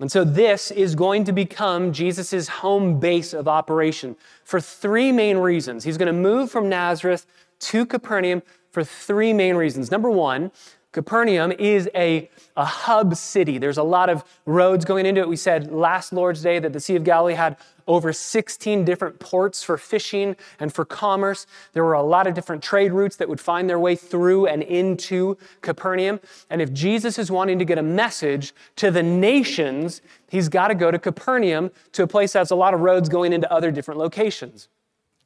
And 0.01 0.11
so 0.11 0.25
this 0.25 0.71
is 0.71 0.95
going 0.95 1.25
to 1.25 1.33
become 1.33 1.93
Jesus' 1.93 2.49
home 2.49 2.99
base 2.99 3.35
of 3.35 3.47
operation 3.47 4.17
for 4.45 4.59
three 4.59 5.13
main 5.13 5.37
reasons. 5.37 5.85
He's 5.85 5.99
going 5.99 6.07
to 6.07 6.13
move 6.13 6.51
from 6.51 6.69
Nazareth 6.69 7.27
to 7.61 7.85
Capernaum 7.85 8.43
for 8.71 8.83
three 8.83 9.33
main 9.33 9.57
reasons. 9.57 9.91
Number 9.91 10.11
one, 10.11 10.53
Capernaum 10.93 11.53
is 11.53 11.89
a, 11.95 12.29
a 12.57 12.65
hub 12.65 13.15
city. 13.15 13.59
There's 13.59 13.79
a 13.79 13.83
lot 13.83 14.09
of 14.09 14.25
roads 14.45 14.85
going 14.85 15.07
into 15.07 15.21
it. 15.21 15.29
We 15.29 15.37
said 15.37 15.71
last 15.71 16.13
Lord's 16.13 16.43
Day 16.43 16.59
that 16.59 16.73
the 16.73 16.81
Sea 16.81 16.97
of 16.97 17.05
Galilee 17.05 17.35
had 17.35 17.57
over 17.87 18.13
16 18.13 18.85
different 18.85 19.19
ports 19.21 19.63
for 19.63 19.79
fishing 19.79 20.37
and 20.59 20.73
for 20.73 20.85
commerce. 20.85 21.47
There 21.75 21.85
were 21.85 21.95
a 21.95 22.03
lot 22.03 22.27
of 22.27 22.35
different 22.35 22.63
trade 22.63 22.93
routes 22.93 23.17
that 23.17 23.29
would 23.29 23.41
find 23.41 23.69
their 23.69 23.79
way 23.79 23.95
through 23.95 24.47
and 24.47 24.63
into 24.63 25.37
Capernaum. 25.61 26.21
And 26.51 26.61
if 26.61 26.73
Jesus 26.73 27.19
is 27.19 27.31
wanting 27.31 27.59
to 27.61 27.65
get 27.65 27.79
a 27.79 27.83
message 27.83 28.53
to 28.77 28.91
the 28.91 29.03
nations, 29.03 30.03
he's 30.29 30.49
got 30.49 30.69
to 30.69 30.75
go 30.75 30.91
to 30.91 30.99
Capernaum 30.99 31.71
to 31.93 32.03
a 32.03 32.07
place 32.07 32.33
that 32.33 32.41
has 32.41 32.51
a 32.51 32.57
lot 32.57 32.75
of 32.75 32.81
roads 32.81 33.09
going 33.09 33.33
into 33.33 33.51
other 33.53 33.71
different 33.71 33.99
locations. 33.99 34.69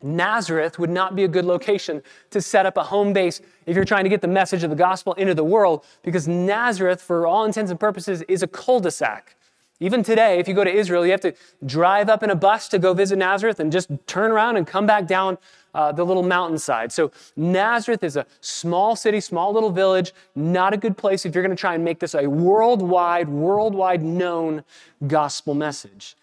Nazareth 0.05 0.79
would 0.79 0.91
not 0.91 1.17
be 1.17 1.25
a 1.25 1.29
good 1.29 1.47
location 1.47 2.03
to 2.31 2.41
set 2.41 2.67
up 2.67 2.77
a 2.77 2.83
home 2.83 3.13
base 3.13 3.41
if 3.67 3.75
you're 3.75 3.85
trying 3.85 4.05
to 4.05 4.11
get 4.11 4.21
the 4.21 4.29
message 4.29 4.63
of 4.63 4.71
the 4.71 4.77
gospel 4.77 5.15
into 5.15 5.35
the 5.35 5.45
world, 5.45 5.85
because 6.03 6.29
Nazareth, 6.29 7.01
for 7.01 7.27
all 7.27 7.45
intents 7.45 7.71
and 7.71 7.81
purposes, 7.81 8.23
is 8.23 8.43
a 8.43 8.47
cul 8.47 8.81
de 8.81 8.91
sac. 8.91 9.37
Even 9.81 10.05
today, 10.05 10.39
if 10.39 10.47
you 10.47 10.55
go 10.55 10.63
to 10.63 10.73
Israel, 10.73 11.05
you 11.05 11.11
have 11.11 11.21
to 11.23 11.35
drive 11.67 12.09
up 12.09 12.23
in 12.23 12.31
a 12.31 12.37
bus 12.37 12.69
to 12.69 12.79
go 12.79 12.95
visit 12.95 13.17
Nazareth 13.17 13.59
and 13.59 13.73
just 13.73 13.91
turn 14.07 14.31
around 14.31 14.57
and 14.57 14.67
come 14.67 14.87
back 14.87 15.07
down 15.07 15.37
uh, 15.75 15.91
the 15.91 16.05
little 16.05 16.23
mountainside. 16.23 16.93
So, 16.93 17.11
Nazareth 17.37 18.05
is 18.05 18.17
a 18.17 18.25
small 18.41 18.95
city, 18.95 19.21
small 19.21 19.53
little 19.53 19.71
village, 19.71 20.13
not 20.37 20.73
a 20.73 20.77
good 20.77 20.97
place 20.97 21.27
if 21.27 21.35
you're 21.35 21.43
going 21.43 21.57
to 21.57 21.61
try 21.61 21.75
and 21.75 21.85
make 21.85 21.99
this 21.99 22.15
a 22.15 22.29
worldwide, 22.29 23.29
worldwide 23.29 24.03
known 24.03 24.63
gospel 25.09 25.55
message. 25.55 26.15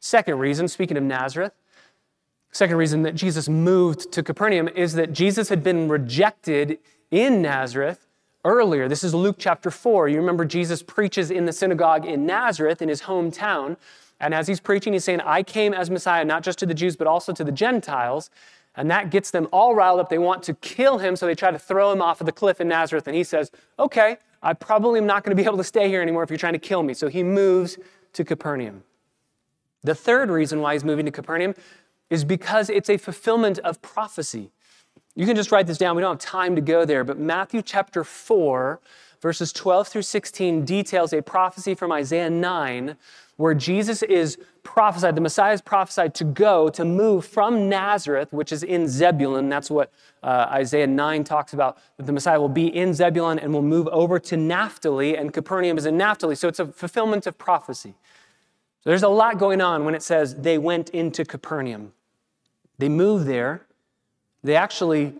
Second 0.00 0.38
reason, 0.38 0.66
speaking 0.66 0.96
of 0.96 1.04
Nazareth, 1.04 1.52
Second 2.50 2.76
reason 2.76 3.02
that 3.02 3.14
Jesus 3.14 3.48
moved 3.48 4.10
to 4.12 4.22
Capernaum 4.22 4.68
is 4.68 4.94
that 4.94 5.12
Jesus 5.12 5.48
had 5.48 5.62
been 5.62 5.88
rejected 5.88 6.78
in 7.10 7.42
Nazareth 7.42 8.06
earlier. 8.44 8.88
This 8.88 9.04
is 9.04 9.14
Luke 9.14 9.36
chapter 9.38 9.70
4. 9.70 10.08
You 10.08 10.16
remember 10.18 10.44
Jesus 10.44 10.82
preaches 10.82 11.30
in 11.30 11.44
the 11.44 11.52
synagogue 11.52 12.06
in 12.06 12.24
Nazareth, 12.26 12.80
in 12.80 12.88
his 12.88 13.02
hometown. 13.02 13.76
And 14.20 14.34
as 14.34 14.48
he's 14.48 14.60
preaching, 14.60 14.92
he's 14.92 15.04
saying, 15.04 15.20
I 15.20 15.42
came 15.42 15.74
as 15.74 15.90
Messiah, 15.90 16.24
not 16.24 16.42
just 16.42 16.58
to 16.60 16.66
the 16.66 16.74
Jews, 16.74 16.96
but 16.96 17.06
also 17.06 17.32
to 17.32 17.44
the 17.44 17.52
Gentiles. 17.52 18.30
And 18.74 18.90
that 18.90 19.10
gets 19.10 19.30
them 19.30 19.48
all 19.52 19.74
riled 19.74 20.00
up. 20.00 20.08
They 20.08 20.18
want 20.18 20.42
to 20.44 20.54
kill 20.54 20.98
him, 20.98 21.16
so 21.16 21.26
they 21.26 21.34
try 21.34 21.50
to 21.50 21.58
throw 21.58 21.92
him 21.92 22.00
off 22.00 22.20
of 22.20 22.26
the 22.26 22.32
cliff 22.32 22.60
in 22.60 22.68
Nazareth. 22.68 23.06
And 23.06 23.16
he 23.16 23.24
says, 23.24 23.50
Okay, 23.78 24.16
I 24.42 24.54
probably 24.54 25.00
am 25.00 25.06
not 25.06 25.24
going 25.24 25.36
to 25.36 25.40
be 25.40 25.46
able 25.46 25.56
to 25.58 25.64
stay 25.64 25.88
here 25.88 26.00
anymore 26.00 26.22
if 26.22 26.30
you're 26.30 26.38
trying 26.38 26.52
to 26.52 26.58
kill 26.58 26.82
me. 26.82 26.94
So 26.94 27.08
he 27.08 27.22
moves 27.22 27.78
to 28.12 28.24
Capernaum. 28.24 28.84
The 29.82 29.94
third 29.94 30.30
reason 30.30 30.60
why 30.60 30.72
he's 30.74 30.84
moving 30.84 31.06
to 31.06 31.12
Capernaum 31.12 31.54
is 32.10 32.24
because 32.24 32.70
it's 32.70 32.88
a 32.88 32.96
fulfillment 32.96 33.58
of 33.60 33.80
prophecy. 33.82 34.50
You 35.14 35.26
can 35.26 35.36
just 35.36 35.50
write 35.50 35.66
this 35.66 35.78
down. 35.78 35.96
We 35.96 36.02
don't 36.02 36.22
have 36.22 36.30
time 36.30 36.54
to 36.56 36.62
go 36.62 36.84
there, 36.84 37.04
but 37.04 37.18
Matthew 37.18 37.62
chapter 37.62 38.04
4, 38.04 38.80
verses 39.20 39.52
12 39.52 39.88
through 39.88 40.02
16 40.02 40.64
details 40.64 41.12
a 41.12 41.20
prophecy 41.22 41.74
from 41.74 41.92
Isaiah 41.92 42.30
9 42.30 42.96
where 43.38 43.54
Jesus 43.54 44.02
is 44.02 44.36
prophesied, 44.64 45.14
the 45.14 45.20
Messiah 45.20 45.52
is 45.52 45.60
prophesied 45.60 46.12
to 46.16 46.24
go, 46.24 46.68
to 46.70 46.84
move 46.84 47.24
from 47.24 47.68
Nazareth, 47.68 48.32
which 48.32 48.50
is 48.52 48.64
in 48.64 48.88
Zebulun. 48.88 49.48
That's 49.48 49.70
what 49.70 49.92
uh, 50.24 50.48
Isaiah 50.50 50.88
9 50.88 51.22
talks 51.22 51.52
about, 51.52 51.78
that 51.96 52.06
the 52.06 52.12
Messiah 52.12 52.40
will 52.40 52.48
be 52.48 52.66
in 52.66 52.92
Zebulun 52.92 53.38
and 53.38 53.54
will 53.54 53.62
move 53.62 53.86
over 53.88 54.18
to 54.18 54.36
Naphtali, 54.36 55.16
and 55.16 55.32
Capernaum 55.32 55.78
is 55.78 55.86
in 55.86 55.96
Naphtali. 55.96 56.34
So 56.34 56.48
it's 56.48 56.58
a 56.58 56.66
fulfillment 56.66 57.28
of 57.28 57.38
prophecy. 57.38 57.94
So 58.82 58.90
there's 58.90 59.04
a 59.04 59.08
lot 59.08 59.38
going 59.38 59.60
on 59.60 59.84
when 59.84 59.94
it 59.94 60.02
says 60.02 60.34
they 60.34 60.58
went 60.58 60.90
into 60.90 61.24
Capernaum. 61.24 61.92
They 62.78 62.88
moved 62.88 63.26
there. 63.26 63.66
They 64.42 64.56
actually 64.56 65.14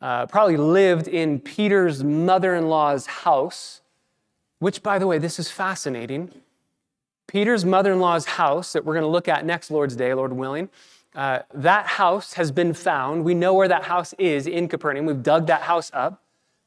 uh, 0.00 0.26
probably 0.26 0.56
lived 0.56 1.08
in 1.08 1.40
Peter's 1.40 2.02
mother 2.02 2.54
in 2.54 2.68
law's 2.68 3.06
house, 3.06 3.80
which, 4.60 4.82
by 4.82 4.98
the 4.98 5.06
way, 5.06 5.18
this 5.18 5.38
is 5.38 5.50
fascinating 5.50 6.32
Peter's 7.32 7.64
mother 7.64 7.92
in 7.94 7.98
law's 7.98 8.26
house 8.26 8.74
that 8.74 8.84
we're 8.84 8.92
going 8.92 9.04
to 9.04 9.08
look 9.08 9.26
at 9.26 9.46
next 9.46 9.70
Lord's 9.70 9.96
Day, 9.96 10.12
Lord 10.12 10.34
willing, 10.34 10.68
uh, 11.14 11.40
that 11.54 11.86
house 11.86 12.34
has 12.34 12.50
been 12.50 12.74
found. 12.74 13.24
We 13.24 13.32
know 13.32 13.54
where 13.54 13.68
that 13.68 13.84
house 13.84 14.12
is 14.18 14.46
in 14.46 14.68
Capernaum. 14.68 15.06
We've 15.06 15.22
dug 15.22 15.46
that 15.46 15.62
house 15.62 15.90
up. 15.94 16.22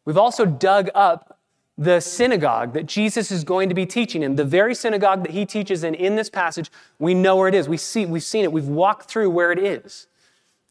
We've 0.05 0.17
also 0.17 0.43
dug 0.43 0.89
up 0.95 1.39
the 1.77 1.99
synagogue 1.99 2.73
that 2.73 2.87
Jesus 2.87 3.31
is 3.31 3.43
going 3.43 3.69
to 3.69 3.75
be 3.75 3.85
teaching 3.85 4.23
in. 4.23 4.37
The 4.37 4.43
very 4.43 4.73
synagogue 4.73 5.21
that 5.23 5.31
he 5.31 5.45
teaches 5.45 5.83
in 5.83 5.93
in 5.93 6.15
this 6.15 6.31
passage, 6.31 6.71
we 6.97 7.13
know 7.13 7.35
where 7.35 7.47
it 7.47 7.53
is. 7.53 7.69
We 7.69 7.77
see, 7.77 8.07
we've 8.07 8.23
seen 8.23 8.43
it. 8.43 8.51
We've 8.51 8.67
walked 8.67 9.07
through 9.07 9.29
where 9.29 9.51
it 9.51 9.59
is. 9.59 10.07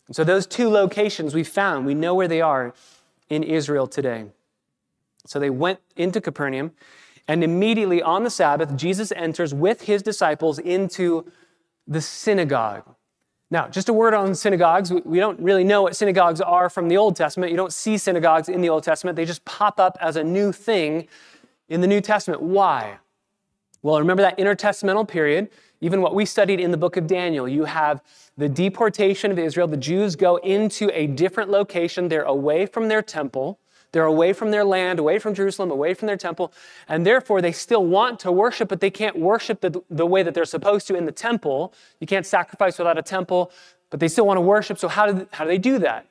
And 0.07 0.17
so 0.17 0.25
those 0.25 0.47
two 0.47 0.69
locations 0.69 1.35
we 1.35 1.45
found, 1.45 1.87
we 1.87 1.95
know 1.95 2.15
where 2.15 2.29
they 2.29 2.41
are 2.41 2.75
in 3.29 3.43
Israel 3.43 3.87
today. 3.87 4.27
So 5.27 5.39
they 5.39 5.51
went 5.51 5.81
into 5.97 6.21
Capernaum. 6.21 6.73
And 7.27 7.43
immediately 7.43 8.03
on 8.03 8.23
the 8.23 8.31
Sabbath, 8.31 8.77
Jesus 8.77 9.11
enters 9.13 9.55
with 9.55 9.83
his 9.83 10.03
disciples 10.03 10.59
into 10.59 11.31
the 11.87 12.01
synagogue. 12.03 12.85
Now, 13.51 13.69
just 13.69 13.89
a 13.89 13.93
word 13.93 14.15
on 14.15 14.35
synagogues. 14.35 14.93
We 14.93 15.19
don't 15.19 15.39
really 15.41 15.65
know 15.65 15.83
what 15.83 15.97
synagogues 15.97 16.41
are 16.41 16.69
from 16.69 16.89
the 16.89 16.97
Old 16.97 17.17
Testament. 17.17 17.51
You 17.51 17.57
don't 17.57 17.73
see 17.73 17.97
synagogues 17.97 18.49
in 18.49 18.61
the 18.61 18.69
Old 18.69 18.83
Testament, 18.83 19.17
they 19.17 19.25
just 19.25 19.45
pop 19.45 19.79
up 19.79 19.97
as 20.01 20.17
a 20.17 20.25
new 20.25 20.53
thing 20.53 21.09
in 21.69 21.81
the 21.81 21.87
New 21.87 22.01
Testament. 22.01 22.43
Why? 22.43 22.99
Well, 23.83 23.99
remember 23.99 24.23
that 24.23 24.39
intertestamental 24.39 25.07
period, 25.07 25.51
even 25.85 26.01
what 26.01 26.15
we 26.15 26.25
studied 26.25 26.61
in 26.61 26.71
the 26.71 26.79
book 26.79 26.97
of 26.97 27.07
Daniel. 27.07 27.47
You 27.47 27.65
have 27.65 28.03
the 28.39 28.49
deportation 28.49 29.31
of 29.31 29.39
Israel. 29.39 29.69
The 29.69 29.77
Jews 29.77 30.17
go 30.17 30.37
into 30.37 30.91
a 30.99 31.07
different 31.07 31.51
location, 31.51 32.09
they're 32.09 32.23
away 32.23 32.65
from 32.65 32.89
their 32.89 33.03
temple. 33.03 33.59
They're 33.93 34.07
away 34.07 34.33
from 34.33 34.51
their 34.51 34.65
land, 34.65 34.99
away 34.99 35.21
from 35.21 35.35
Jerusalem, 35.35 35.71
away 35.71 35.95
from 35.95 36.07
their 36.07 36.17
temple, 36.17 36.53
and 36.89 37.07
therefore 37.07 37.41
they 37.41 37.53
still 37.53 37.87
want 37.87 38.19
to 38.21 38.33
worship, 38.33 38.69
but 38.69 38.81
they 38.81 38.91
can't 38.91 39.17
worship 39.17 39.61
the, 39.61 39.83
the 39.89 40.05
way 40.05 40.25
that 40.25 40.35
they're 40.35 40.45
supposed 40.47 40.89
to 40.89 40.97
in 40.97 41.05
the 41.05 41.13
temple. 41.13 41.73
You 42.01 42.09
can't 42.09 42.27
sacrifice 42.27 42.77
without 42.77 42.99
a 42.99 43.03
temple, 43.03 43.53
but 43.91 44.01
they 44.01 44.09
still 44.09 44.27
want 44.27 44.39
to 44.39 44.41
worship. 44.41 44.79
So, 44.81 44.89
how 44.89 45.13
do, 45.13 45.29
how 45.31 45.45
do 45.45 45.49
they 45.49 45.59
do 45.59 45.79
that? 45.79 46.09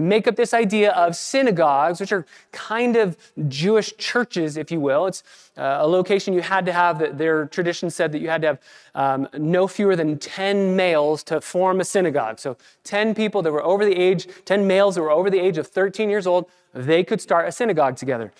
Make 0.00 0.26
up 0.26 0.36
this 0.36 0.54
idea 0.54 0.92
of 0.92 1.14
synagogues, 1.14 2.00
which 2.00 2.12
are 2.12 2.24
kind 2.50 2.96
of 2.96 3.16
Jewish 3.48 3.94
churches, 3.98 4.56
if 4.56 4.70
you 4.70 4.80
will. 4.80 5.06
It's 5.06 5.22
uh, 5.56 5.78
a 5.80 5.86
location 5.86 6.32
you 6.32 6.40
had 6.40 6.64
to 6.66 6.72
have, 6.72 7.18
their 7.18 7.46
tradition 7.46 7.90
said 7.90 8.10
that 8.12 8.20
you 8.20 8.28
had 8.28 8.40
to 8.42 8.46
have 8.48 8.58
um, 8.94 9.28
no 9.36 9.68
fewer 9.68 9.94
than 9.94 10.18
10 10.18 10.74
males 10.74 11.22
to 11.24 11.40
form 11.40 11.80
a 11.80 11.84
synagogue. 11.84 12.38
So 12.38 12.56
10 12.84 13.14
people 13.14 13.42
that 13.42 13.52
were 13.52 13.62
over 13.62 13.84
the 13.84 13.94
age, 13.94 14.26
10 14.46 14.66
males 14.66 14.94
that 14.94 15.02
were 15.02 15.10
over 15.10 15.28
the 15.28 15.40
age 15.40 15.58
of 15.58 15.66
13 15.66 16.08
years 16.08 16.26
old, 16.26 16.48
they 16.72 17.04
could 17.04 17.20
start 17.20 17.46
a 17.46 17.52
synagogue 17.52 17.96
together. 17.96 18.32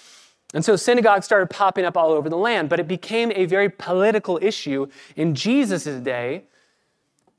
And 0.55 0.65
so 0.65 0.77
synagogues 0.77 1.25
started 1.25 1.51
popping 1.51 1.85
up 1.85 1.97
all 1.97 2.13
over 2.13 2.29
the 2.29 2.37
land, 2.37 2.69
but 2.69 2.81
it 2.81 2.89
became 2.89 3.33
a 3.35 3.47
very 3.47 3.69
political 3.69 4.39
issue 4.43 4.87
in 5.17 5.35
Jesus' 5.35 5.85
day 5.85 6.45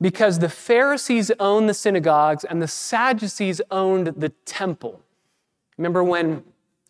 because 0.00 0.38
the 0.38 0.48
Pharisees 0.48 1.30
owned 1.38 1.68
the 1.68 1.74
synagogues 1.74 2.44
and 2.44 2.60
the 2.60 2.68
Sadducees 2.68 3.60
owned 3.70 4.08
the 4.08 4.30
temple. 4.44 5.00
Remember 5.78 6.04
when 6.04 6.44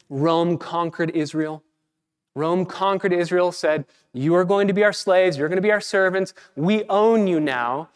Rome 0.08 0.58
conquered 0.58 1.10
Israel? 1.10 1.62
Rome 2.34 2.66
conquered 2.66 3.12
Israel, 3.12 3.52
said, 3.52 3.84
You 4.12 4.34
are 4.34 4.44
going 4.44 4.66
to 4.66 4.74
be 4.74 4.82
our 4.82 4.92
slaves, 4.92 5.36
you're 5.36 5.48
going 5.48 5.56
to 5.56 5.62
be 5.62 5.70
our 5.70 5.80
servants, 5.80 6.34
we 6.56 6.84
own 6.84 7.26
you 7.26 7.38
now, 7.38 7.90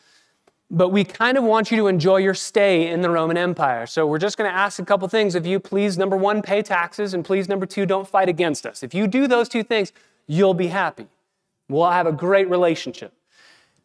but 0.71 0.91
we 0.91 1.03
kind 1.03 1.37
of 1.37 1.45
want 1.45 1.71
you 1.71 1.77
to 1.79 1.87
enjoy 1.87 2.19
your 2.19 2.35
stay 2.35 2.89
in 2.89 3.01
the 3.01 3.11
Roman 3.11 3.37
Empire. 3.37 3.87
So 3.87 4.07
we're 4.07 4.19
just 4.19 4.37
going 4.37 4.51
to 4.51 4.57
ask 4.57 4.79
a 4.79 4.85
couple 4.85 5.09
things 5.09 5.35
of 5.35 5.47
you. 5.47 5.59
Please, 5.59 5.97
number 5.97 6.17
one, 6.17 6.43
pay 6.43 6.63
taxes, 6.63 7.15
and 7.15 7.25
please, 7.25 7.49
number 7.49 7.67
two, 7.67 7.87
don't 7.87 8.07
fight 8.07 8.29
against 8.29 8.67
us. 8.67 8.83
If 8.83 8.95
you 8.95 9.07
do 9.07 9.27
those 9.27 9.49
two 9.49 9.63
things, 9.63 9.93
you'll 10.27 10.55
be 10.55 10.67
happy. 10.69 11.09
We'll 11.69 11.91
have 11.91 12.07
a 12.07 12.13
great 12.13 12.49
relationship. 12.49 13.13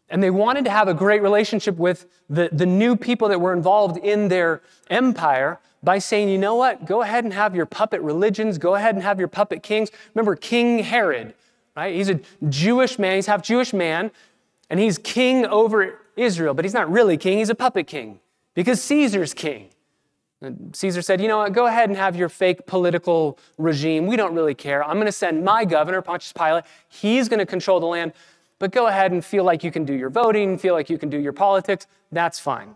And 0.10 0.22
they 0.22 0.30
wanted 0.30 0.66
to 0.66 0.72
have 0.72 0.88
a 0.88 0.94
great 0.94 1.22
relationship 1.22 1.78
with 1.78 2.06
the, 2.30 2.50
the 2.52 2.66
new 2.66 2.96
people 2.96 3.30
that 3.30 3.39
were 3.39 3.54
involved 3.54 3.98
in 3.98 4.28
their 4.28 4.62
empire 4.89 5.60
by 5.82 6.00
saying, 6.00 6.30
you 6.30 6.38
know 6.38 6.56
what, 6.56 6.86
go 6.86 7.02
ahead 7.02 7.24
and 7.24 7.34
have 7.34 7.56
your 7.56 7.66
puppet 7.66 8.02
religions, 8.02 8.58
go 8.58 8.76
ahead 8.76 8.96
and 8.96 9.04
have 9.04 9.20
your 9.20 9.28
puppet 9.28 9.62
kings. 9.63 9.92
Remember 10.13 10.36
King 10.36 10.80
Herod, 10.80 11.34
right? 11.76 11.94
He's 11.94 12.10
a 12.10 12.20
Jewish 12.48 12.98
man, 12.98 13.16
he's 13.16 13.26
half 13.26 13.42
Jewish 13.42 13.74
man, 13.74 14.12
and 14.70 14.80
he's 14.80 14.98
king 14.98 15.46
over 15.46 16.00
Israel, 16.16 16.54
but 16.54 16.63
he's 16.63 16.74
not 16.74 16.89
really 16.89 17.18
king, 17.18 17.38
he's 17.38 17.50
a 17.50 17.56
puppet 17.56 17.88
king 17.88 18.20
because 18.54 18.82
Caesar's 18.84 19.34
king. 19.34 19.70
And 20.44 20.76
Caesar 20.76 21.02
said, 21.02 21.22
You 21.22 21.28
know 21.28 21.38
what? 21.38 21.54
Go 21.54 21.68
ahead 21.68 21.89
and 21.89 21.98
have 21.98 22.16
your 22.16 22.28
fake 22.28 22.66
political 22.66 23.39
regime. 23.58 24.08
We 24.08 24.18
don't 24.18 24.36
really 24.36 24.54
care. 24.54 24.84
I'm 24.84 24.96
going 24.96 25.06
to 25.06 25.12
send 25.12 25.44
my 25.44 25.63
governor, 25.63 26.02
Pontius 26.02 26.34
Pilate. 26.34 26.66
He's 26.89 27.30
going 27.30 27.39
to 27.39 27.46
control 27.46 27.80
the 27.80 27.86
land 27.86 28.12
but 28.63 28.71
go 28.71 28.88
ahead 28.88 29.12
and 29.12 29.26
feel 29.26 29.43
like 29.43 29.62
you 29.62 29.71
can 29.71 29.84
do 29.84 29.93
your 29.93 30.10
voting, 30.10 30.58
feel 30.58 30.73
like 30.73 30.89
you 30.89 30.97
can 30.97 31.10
do 31.10 31.19
your 31.19 31.34
politics, 31.34 31.86
that's 32.13 32.39
fine. 32.39 32.76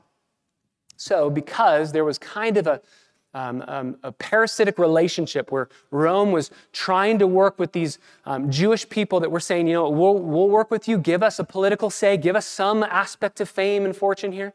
So, 0.98 1.30
because 1.30 1.94
there 1.94 2.04
was 2.04 2.18
kind 2.18 2.58
of 2.58 2.68
a, 2.68 2.82
um, 3.34 3.64
um, 3.70 3.98
a 4.04 4.12
parasitic 4.12 4.80
relationship 4.80 5.50
where 5.50 5.70
Rome 5.90 6.34
was 6.34 6.52
trying 6.74 7.20
to 7.20 7.26
work 7.26 7.58
with 7.58 7.72
these 7.72 8.00
um, 8.26 8.52
Jewish 8.52 8.90
people 8.90 9.22
that 9.22 9.32
were 9.32 9.40
saying, 9.40 9.68
you 9.68 9.76
know, 9.76 9.90
we'll, 9.90 10.16
we'll 10.16 10.50
work 10.50 10.72
with 10.72 10.90
you, 10.90 10.98
give 10.98 11.24
us 11.24 11.40
a 11.40 11.46
political 11.46 11.90
say, 11.90 12.18
give 12.18 12.36
us 12.36 12.46
some 12.46 12.84
aspect 12.84 13.40
of 13.40 13.48
fame 13.48 13.86
and 13.86 13.96
fortune 13.96 14.34
here. 14.34 14.54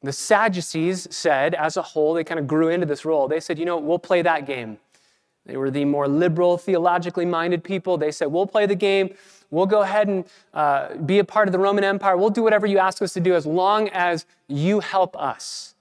The 0.00 0.10
Sadducees 0.10 1.06
said, 1.14 1.54
as 1.54 1.76
a 1.76 1.82
whole, 1.82 2.14
they 2.14 2.24
kind 2.24 2.40
of 2.40 2.46
grew 2.46 2.70
into 2.70 2.86
this 2.86 3.04
role. 3.04 3.28
They 3.28 3.40
said, 3.40 3.58
you 3.58 3.66
know, 3.66 3.76
we'll 3.76 3.98
play 3.98 4.22
that 4.22 4.46
game. 4.46 4.78
They 5.44 5.58
were 5.58 5.70
the 5.70 5.84
more 5.84 6.08
liberal, 6.08 6.56
theologically 6.56 7.26
minded 7.26 7.62
people. 7.62 7.98
They 7.98 8.10
said, 8.10 8.28
we'll 8.28 8.46
play 8.46 8.64
the 8.64 8.74
game. 8.74 9.14
We'll 9.50 9.66
go 9.66 9.82
ahead 9.82 10.08
and 10.08 10.24
uh, 10.54 10.94
be 10.96 11.18
a 11.18 11.24
part 11.24 11.48
of 11.48 11.52
the 11.52 11.58
Roman 11.58 11.84
Empire. 11.84 12.16
We'll 12.16 12.30
do 12.30 12.42
whatever 12.42 12.66
you 12.66 12.78
ask 12.78 13.02
us 13.02 13.12
to 13.14 13.20
do 13.20 13.34
as 13.34 13.46
long 13.46 13.88
as 13.88 14.26
you 14.48 14.80
help 14.80 15.16
us. 15.16 15.74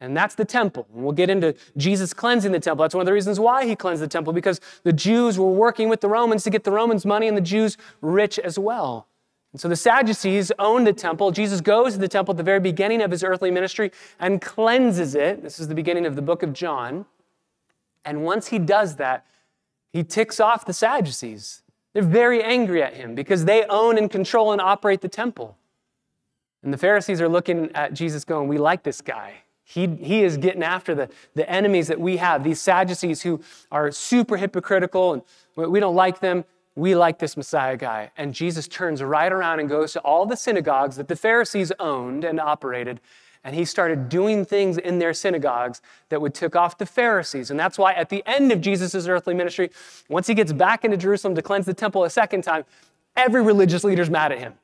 And 0.00 0.16
that's 0.16 0.34
the 0.34 0.44
temple. 0.44 0.86
And 0.94 1.02
we'll 1.02 1.12
get 1.12 1.30
into 1.30 1.54
Jesus 1.76 2.12
cleansing 2.12 2.52
the 2.52 2.60
temple. 2.60 2.84
That's 2.84 2.94
one 2.94 3.00
of 3.00 3.06
the 3.06 3.12
reasons 3.12 3.40
why 3.40 3.66
he 3.66 3.74
cleansed 3.74 4.02
the 4.02 4.08
temple, 4.08 4.32
because 4.32 4.60
the 4.82 4.92
Jews 4.92 5.38
were 5.38 5.50
working 5.50 5.88
with 5.88 6.00
the 6.00 6.08
Romans 6.08 6.44
to 6.44 6.50
get 6.50 6.64
the 6.64 6.70
Romans 6.70 7.06
money 7.06 7.28
and 7.28 7.36
the 7.36 7.42
Jews 7.42 7.76
rich 8.02 8.38
as 8.38 8.58
well. 8.58 9.06
And 9.52 9.60
so 9.60 9.68
the 9.68 9.76
Sadducees 9.76 10.52
owned 10.58 10.86
the 10.86 10.92
temple. 10.92 11.30
Jesus 11.30 11.62
goes 11.62 11.94
to 11.94 11.98
the 11.98 12.08
temple 12.08 12.32
at 12.32 12.36
the 12.36 12.42
very 12.42 12.60
beginning 12.60 13.00
of 13.00 13.10
his 13.10 13.24
earthly 13.24 13.50
ministry 13.50 13.90
and 14.20 14.40
cleanses 14.40 15.14
it. 15.14 15.42
This 15.42 15.58
is 15.58 15.68
the 15.68 15.74
beginning 15.74 16.04
of 16.04 16.14
the 16.14 16.22
book 16.22 16.42
of 16.42 16.52
John. 16.52 17.06
And 18.04 18.22
once 18.22 18.48
he 18.48 18.58
does 18.58 18.96
that, 18.96 19.24
he 19.92 20.04
ticks 20.04 20.40
off 20.40 20.66
the 20.66 20.74
Sadducees. 20.74 21.62
They're 21.96 22.02
very 22.02 22.42
angry 22.42 22.82
at 22.82 22.92
him 22.92 23.14
because 23.14 23.46
they 23.46 23.64
own 23.70 23.96
and 23.96 24.10
control 24.10 24.52
and 24.52 24.60
operate 24.60 25.00
the 25.00 25.08
temple. 25.08 25.56
And 26.62 26.70
the 26.70 26.76
Pharisees 26.76 27.22
are 27.22 27.28
looking 27.28 27.70
at 27.74 27.94
Jesus 27.94 28.22
going, 28.22 28.48
We 28.48 28.58
like 28.58 28.82
this 28.82 29.00
guy. 29.00 29.36
He, 29.64 29.86
he 29.86 30.22
is 30.22 30.36
getting 30.36 30.62
after 30.62 30.94
the, 30.94 31.08
the 31.34 31.48
enemies 31.48 31.88
that 31.88 31.98
we 31.98 32.18
have, 32.18 32.44
these 32.44 32.60
Sadducees 32.60 33.22
who 33.22 33.40
are 33.72 33.90
super 33.90 34.36
hypocritical 34.36 35.14
and 35.14 35.22
we 35.56 35.80
don't 35.80 35.94
like 35.94 36.20
them. 36.20 36.44
We 36.74 36.94
like 36.94 37.18
this 37.18 37.34
Messiah 37.34 37.78
guy. 37.78 38.10
And 38.18 38.34
Jesus 38.34 38.68
turns 38.68 39.02
right 39.02 39.32
around 39.32 39.60
and 39.60 39.66
goes 39.66 39.94
to 39.94 40.00
all 40.00 40.26
the 40.26 40.36
synagogues 40.36 40.96
that 40.96 41.08
the 41.08 41.16
Pharisees 41.16 41.72
owned 41.80 42.24
and 42.24 42.38
operated 42.38 43.00
and 43.46 43.54
he 43.54 43.64
started 43.64 44.08
doing 44.08 44.44
things 44.44 44.76
in 44.76 44.98
their 44.98 45.14
synagogues 45.14 45.80
that 46.08 46.20
would 46.20 46.34
tick 46.34 46.56
off 46.56 46.78
the 46.78 46.84
Pharisees. 46.84 47.48
And 47.48 47.58
that's 47.58 47.78
why 47.78 47.92
at 47.92 48.08
the 48.08 48.24
end 48.26 48.50
of 48.50 48.60
Jesus' 48.60 49.06
earthly 49.06 49.34
ministry, 49.34 49.70
once 50.08 50.26
he 50.26 50.34
gets 50.34 50.52
back 50.52 50.84
into 50.84 50.96
Jerusalem 50.96 51.36
to 51.36 51.42
cleanse 51.42 51.64
the 51.64 51.72
temple 51.72 52.02
a 52.02 52.10
second 52.10 52.42
time, 52.42 52.64
every 53.14 53.40
religious 53.42 53.84
leader's 53.84 54.10
mad 54.10 54.32
at 54.32 54.40
him. 54.40 54.54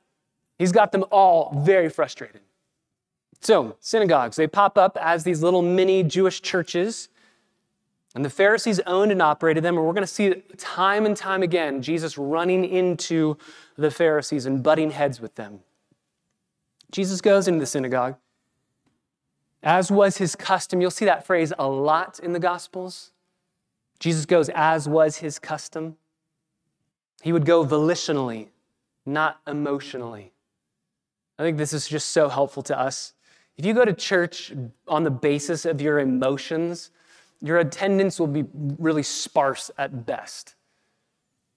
He's 0.58 0.72
got 0.72 0.90
them 0.90 1.04
all 1.12 1.62
very 1.64 1.88
frustrated. 1.88 2.40
So, 3.40 3.76
synagogues, 3.78 4.34
they 4.34 4.48
pop 4.48 4.76
up 4.76 4.98
as 5.00 5.22
these 5.22 5.44
little 5.44 5.62
mini 5.62 6.02
Jewish 6.02 6.42
churches. 6.42 7.08
And 8.16 8.24
the 8.24 8.30
Pharisees 8.30 8.80
owned 8.80 9.12
and 9.12 9.22
operated 9.22 9.62
them. 9.62 9.76
And 9.76 9.86
we're 9.86 9.92
going 9.92 10.02
to 10.02 10.08
see 10.08 10.42
time 10.58 11.06
and 11.06 11.16
time 11.16 11.44
again 11.44 11.82
Jesus 11.82 12.18
running 12.18 12.64
into 12.64 13.36
the 13.76 13.92
Pharisees 13.92 14.44
and 14.44 14.60
butting 14.60 14.90
heads 14.90 15.20
with 15.20 15.36
them. 15.36 15.60
Jesus 16.90 17.20
goes 17.20 17.46
into 17.46 17.60
the 17.60 17.66
synagogue. 17.66 18.16
As 19.62 19.90
was 19.90 20.16
his 20.16 20.34
custom, 20.34 20.80
you'll 20.80 20.90
see 20.90 21.04
that 21.04 21.26
phrase 21.26 21.52
a 21.58 21.68
lot 21.68 22.18
in 22.18 22.32
the 22.32 22.40
Gospels. 22.40 23.12
Jesus 24.00 24.26
goes 24.26 24.48
as 24.54 24.88
was 24.88 25.18
his 25.18 25.38
custom. 25.38 25.96
He 27.22 27.32
would 27.32 27.46
go 27.46 27.64
volitionally, 27.64 28.48
not 29.06 29.40
emotionally. 29.46 30.32
I 31.38 31.44
think 31.44 31.58
this 31.58 31.72
is 31.72 31.86
just 31.86 32.08
so 32.08 32.28
helpful 32.28 32.62
to 32.64 32.78
us. 32.78 33.14
If 33.56 33.64
you 33.64 33.74
go 33.74 33.84
to 33.84 33.92
church 33.92 34.52
on 34.88 35.04
the 35.04 35.10
basis 35.10 35.64
of 35.64 35.80
your 35.80 36.00
emotions, 36.00 36.90
your 37.40 37.58
attendance 37.58 38.18
will 38.18 38.26
be 38.26 38.44
really 38.52 39.02
sparse 39.02 39.70
at 39.78 40.06
best. 40.06 40.56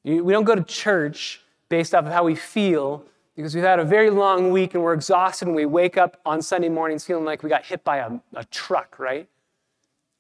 We 0.03 0.19
don't 0.19 0.43
go 0.43 0.55
to 0.55 0.63
church 0.63 1.41
based 1.69 1.95
off 1.95 2.05
of 2.05 2.11
how 2.11 2.23
we 2.23 2.35
feel 2.35 3.05
because 3.35 3.53
we've 3.53 3.63
had 3.63 3.79
a 3.79 3.85
very 3.85 4.09
long 4.09 4.51
week 4.51 4.73
and 4.73 4.83
we're 4.83 4.93
exhausted 4.93 5.47
and 5.47 5.55
we 5.55 5.65
wake 5.65 5.97
up 5.97 6.19
on 6.25 6.41
Sunday 6.41 6.69
mornings 6.69 7.03
feeling 7.03 7.25
like 7.25 7.43
we 7.43 7.49
got 7.49 7.65
hit 7.65 7.83
by 7.83 7.97
a, 7.97 8.11
a 8.33 8.45
truck, 8.45 8.97
right? 8.97 9.27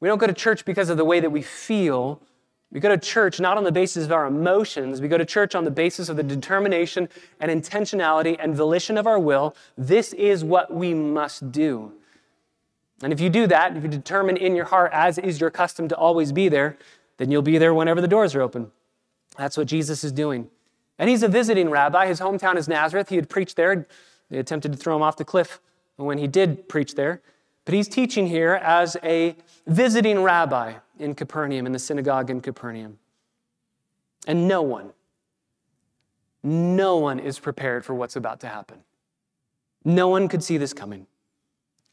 We 0.01 0.09
don't 0.09 0.17
go 0.17 0.27
to 0.27 0.33
church 0.33 0.65
because 0.65 0.89
of 0.89 0.97
the 0.97 1.05
way 1.05 1.19
that 1.21 1.29
we 1.29 1.41
feel. 1.41 2.21
We 2.71 2.81
go 2.81 2.89
to 2.89 2.97
church 2.97 3.39
not 3.39 3.57
on 3.57 3.63
the 3.63 3.71
basis 3.71 4.05
of 4.05 4.11
our 4.11 4.25
emotions. 4.25 4.99
We 4.99 5.07
go 5.07 5.17
to 5.17 5.25
church 5.25 5.55
on 5.55 5.63
the 5.63 5.71
basis 5.71 6.09
of 6.09 6.17
the 6.17 6.23
determination 6.23 7.07
and 7.39 7.49
intentionality 7.49 8.35
and 8.37 8.53
volition 8.53 8.97
of 8.97 9.07
our 9.07 9.17
will. 9.17 9.55
This 9.77 10.11
is 10.13 10.43
what 10.43 10.73
we 10.73 10.93
must 10.93 11.53
do. 11.53 11.93
And 13.01 13.13
if 13.13 13.21
you 13.21 13.29
do 13.29 13.47
that, 13.47 13.77
if 13.77 13.83
you 13.83 13.89
determine 13.89 14.35
in 14.35 14.55
your 14.55 14.65
heart, 14.65 14.91
as 14.93 15.17
is 15.17 15.39
your 15.39 15.51
custom 15.51 15.87
to 15.87 15.95
always 15.95 16.31
be 16.31 16.49
there, 16.49 16.77
then 17.17 17.31
you'll 17.31 17.41
be 17.41 17.57
there 17.57 17.73
whenever 17.73 18.01
the 18.01 18.07
doors 18.07 18.35
are 18.35 18.41
open. 18.41 18.71
That's 19.37 19.57
what 19.57 19.67
Jesus 19.67 20.03
is 20.03 20.11
doing. 20.11 20.49
And 20.97 21.09
he's 21.09 21.23
a 21.23 21.27
visiting 21.27 21.69
rabbi. 21.69 22.07
His 22.07 22.19
hometown 22.19 22.55
is 22.55 22.67
Nazareth. 22.67 23.09
He 23.09 23.15
had 23.15 23.29
preached 23.29 23.55
there. 23.55 23.85
They 24.29 24.37
attempted 24.37 24.71
to 24.71 24.77
throw 24.77 24.95
him 24.95 25.01
off 25.01 25.17
the 25.17 25.25
cliff 25.25 25.59
when 25.97 26.17
he 26.17 26.27
did 26.27 26.69
preach 26.69 26.95
there. 26.95 27.21
But 27.65 27.73
he's 27.73 27.87
teaching 27.87 28.27
here 28.27 28.53
as 28.53 28.95
a 29.03 29.35
visiting 29.67 30.21
rabbi 30.21 30.75
in 30.99 31.15
Capernaum, 31.15 31.65
in 31.65 31.71
the 31.71 31.79
synagogue 31.79 32.29
in 32.29 32.41
Capernaum. 32.41 32.99
And 34.27 34.47
no 34.47 34.61
one, 34.61 34.91
no 36.43 36.97
one 36.97 37.19
is 37.19 37.39
prepared 37.39 37.83
for 37.85 37.93
what's 37.93 38.15
about 38.15 38.39
to 38.41 38.47
happen. 38.47 38.79
No 39.83 40.07
one 40.07 40.27
could 40.27 40.43
see 40.43 40.57
this 40.57 40.73
coming. 40.73 41.07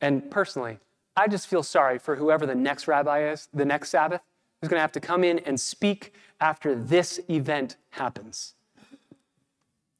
And 0.00 0.30
personally, 0.30 0.78
I 1.16 1.28
just 1.28 1.46
feel 1.46 1.62
sorry 1.62 1.98
for 1.98 2.16
whoever 2.16 2.46
the 2.46 2.54
next 2.54 2.88
rabbi 2.88 3.28
is, 3.30 3.48
the 3.52 3.64
next 3.64 3.90
Sabbath, 3.90 4.22
who's 4.60 4.68
going 4.68 4.78
to 4.78 4.82
have 4.82 4.92
to 4.92 5.00
come 5.00 5.24
in 5.24 5.38
and 5.40 5.60
speak 5.60 6.14
after 6.40 6.74
this 6.74 7.20
event 7.28 7.76
happens. 7.90 8.54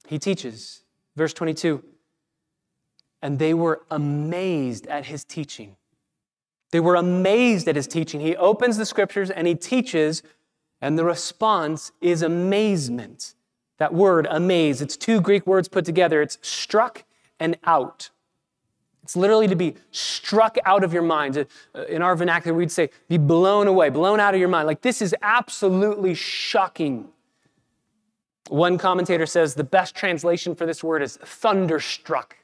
He 0.07 0.19
teaches, 0.19 0.83
verse 1.17 1.33
22, 1.33 1.83
and 3.23 3.39
they 3.39 3.55
were 3.55 3.83
amazed 3.91 4.87
at 4.89 5.07
his 5.07 5.25
teaching. 5.25 5.77
They 6.73 6.81
were 6.81 6.97
amazed 6.97 7.69
at 7.69 7.77
his 7.77 7.87
teaching. 7.87 8.21
He 8.21 8.35
opens 8.37 8.79
the 8.79 8.87
scriptures 8.87 9.31
and 9.31 9.47
he 9.47 9.55
teaches, 9.55 10.23
and 10.81 10.99
the 10.99 11.05
response 11.05 11.93
is 12.01 12.23
amazement. 12.23 13.35
That 13.79 13.95
word, 13.95 14.27
amaze, 14.31 14.81
it's 14.81 14.97
two 14.97 15.21
Greek 15.21 15.47
words 15.47 15.69
put 15.69 15.85
together. 15.85 16.23
It's 16.23 16.39
struck 16.41 17.05
and 17.39 17.57
out. 17.65 18.11
It's 19.03 19.17
literally 19.17 19.49
to 19.49 19.57
be 19.57 19.75
struck 19.91 20.57
out 20.65 20.85
of 20.85 20.93
your 20.93 21.03
mind. 21.03 21.37
Uh, 21.75 21.83
in 21.85 22.03
our 22.03 22.15
vernacular, 22.15 22.57
we'd 22.57 22.71
say 22.71 22.91
be 23.09 23.19
blown 23.19 23.67
away, 23.67 23.89
blown 23.91 24.21
out 24.21 24.35
of 24.35 24.41
your 24.41 24.49
mind. 24.49 24.67
Like 24.67 24.81
this 24.81 25.03
is 25.03 25.15
absolutely 25.23 26.15
shocking. 26.15 27.09
One 28.49 28.77
commentator 28.79 29.27
says 29.27 29.55
the 29.55 29.65
best 29.65 29.95
translation 29.95 30.55
for 30.55 30.67
this 30.67 30.83
word 30.83 31.03
is 31.03 31.17
thunderstruck. 31.17 32.37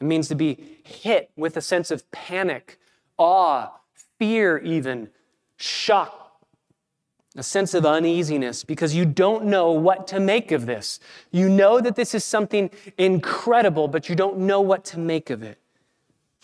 It 0.00 0.04
means 0.04 0.28
to 0.28 0.34
be 0.34 0.80
hit 0.82 1.30
with 1.36 1.56
a 1.56 1.60
sense 1.60 1.90
of 1.90 2.10
panic, 2.10 2.78
awe, 3.16 3.70
fear, 4.18 4.58
even 4.58 5.08
shock, 5.56 6.40
a 7.36 7.42
sense 7.42 7.74
of 7.74 7.86
uneasiness 7.86 8.64
because 8.64 8.94
you 8.94 9.04
don't 9.04 9.44
know 9.44 9.72
what 9.72 10.06
to 10.08 10.20
make 10.20 10.52
of 10.52 10.66
this. 10.66 11.00
You 11.30 11.48
know 11.48 11.80
that 11.80 11.96
this 11.96 12.14
is 12.14 12.24
something 12.24 12.70
incredible, 12.98 13.88
but 13.88 14.08
you 14.08 14.14
don't 14.14 14.38
know 14.38 14.60
what 14.60 14.84
to 14.86 14.98
make 14.98 15.30
of 15.30 15.42
it. 15.42 15.58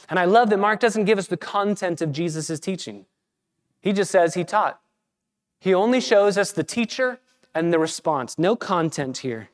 And 0.08 0.18
I 0.18 0.24
love 0.24 0.50
that 0.50 0.58
Mark 0.58 0.80
doesn't 0.80 1.04
give 1.04 1.18
us 1.18 1.26
the 1.26 1.36
content 1.36 2.00
of 2.00 2.12
Jesus' 2.12 2.58
teaching. 2.58 3.06
He 3.80 3.92
just 3.92 4.10
says 4.10 4.34
he 4.34 4.44
taught. 4.44 4.80
He 5.60 5.74
only 5.74 6.00
shows 6.00 6.38
us 6.38 6.52
the 6.52 6.64
teacher 6.64 7.20
and 7.54 7.72
the 7.72 7.78
response. 7.78 8.38
No 8.38 8.56
content 8.56 9.18
here. 9.18 9.50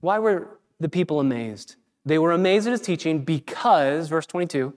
Why 0.00 0.18
were 0.18 0.58
the 0.80 0.88
people 0.88 1.20
amazed? 1.20 1.76
They 2.04 2.18
were 2.18 2.32
amazed 2.32 2.66
at 2.66 2.72
his 2.72 2.80
teaching 2.80 3.20
because, 3.20 4.08
verse 4.08 4.26
22, 4.26 4.74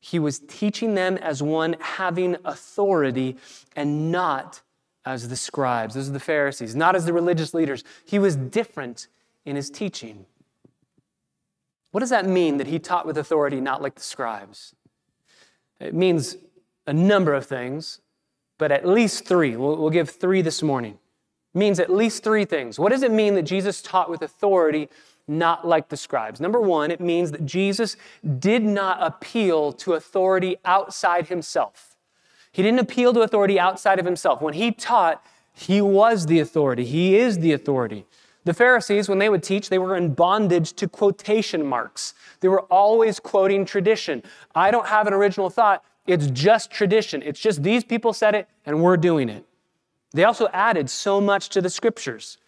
he 0.00 0.18
was 0.18 0.38
teaching 0.38 0.94
them 0.94 1.16
as 1.18 1.42
one 1.42 1.76
having 1.80 2.36
authority 2.44 3.36
and 3.74 4.12
not 4.12 4.62
as 5.04 5.28
the 5.28 5.36
scribes. 5.36 5.94
Those 5.94 6.08
are 6.08 6.12
the 6.12 6.20
Pharisees, 6.20 6.76
not 6.76 6.94
as 6.94 7.04
the 7.04 7.12
religious 7.12 7.54
leaders. 7.54 7.82
He 8.04 8.18
was 8.18 8.36
different 8.36 9.08
in 9.44 9.56
his 9.56 9.70
teaching. 9.70 10.26
What 11.90 12.00
does 12.00 12.10
that 12.10 12.26
mean 12.26 12.58
that 12.58 12.66
he 12.66 12.78
taught 12.78 13.06
with 13.06 13.16
authority, 13.16 13.60
not 13.60 13.80
like 13.80 13.94
the 13.94 14.02
scribes? 14.02 14.74
It 15.80 15.94
means 15.94 16.36
a 16.86 16.92
number 16.92 17.34
of 17.34 17.46
things, 17.46 18.00
but 18.58 18.70
at 18.72 18.86
least 18.86 19.24
three. 19.24 19.56
We'll, 19.56 19.76
we'll 19.76 19.90
give 19.90 20.10
three 20.10 20.42
this 20.42 20.62
morning. 20.62 20.98
Means 21.54 21.80
at 21.80 21.90
least 21.90 22.22
three 22.22 22.44
things. 22.44 22.78
What 22.78 22.90
does 22.90 23.02
it 23.02 23.10
mean 23.10 23.34
that 23.34 23.42
Jesus 23.42 23.80
taught 23.80 24.10
with 24.10 24.22
authority 24.22 24.88
not 25.28 25.66
like 25.66 25.90
the 25.90 25.96
scribes. 25.96 26.40
Number 26.40 26.60
one, 26.60 26.90
it 26.90 27.00
means 27.00 27.30
that 27.32 27.44
Jesus 27.44 27.96
did 28.38 28.64
not 28.64 28.98
appeal 29.00 29.72
to 29.74 29.92
authority 29.92 30.56
outside 30.64 31.28
himself. 31.28 31.96
He 32.50 32.62
didn't 32.62 32.80
appeal 32.80 33.12
to 33.12 33.20
authority 33.20 33.60
outside 33.60 33.98
of 33.98 34.06
himself. 34.06 34.40
When 34.40 34.54
he 34.54 34.72
taught, 34.72 35.22
he 35.52 35.80
was 35.80 36.26
the 36.26 36.40
authority, 36.40 36.84
he 36.84 37.16
is 37.16 37.38
the 37.38 37.52
authority. 37.52 38.06
The 38.44 38.54
Pharisees, 38.54 39.10
when 39.10 39.18
they 39.18 39.28
would 39.28 39.42
teach, 39.42 39.68
they 39.68 39.78
were 39.78 39.94
in 39.94 40.14
bondage 40.14 40.72
to 40.74 40.88
quotation 40.88 41.66
marks. 41.66 42.14
They 42.40 42.48
were 42.48 42.62
always 42.62 43.20
quoting 43.20 43.66
tradition. 43.66 44.22
I 44.54 44.70
don't 44.70 44.86
have 44.86 45.06
an 45.06 45.12
original 45.12 45.50
thought. 45.50 45.84
It's 46.08 46.26
just 46.28 46.72
tradition. 46.72 47.22
It's 47.22 47.38
just 47.38 47.62
these 47.62 47.84
people 47.84 48.12
said 48.12 48.34
it 48.34 48.48
and 48.66 48.82
we're 48.82 48.96
doing 48.96 49.28
it. 49.28 49.44
They 50.12 50.24
also 50.24 50.48
added 50.52 50.90
so 50.90 51.20
much 51.20 51.50
to 51.50 51.60
the 51.60 51.70
scriptures. 51.70 52.38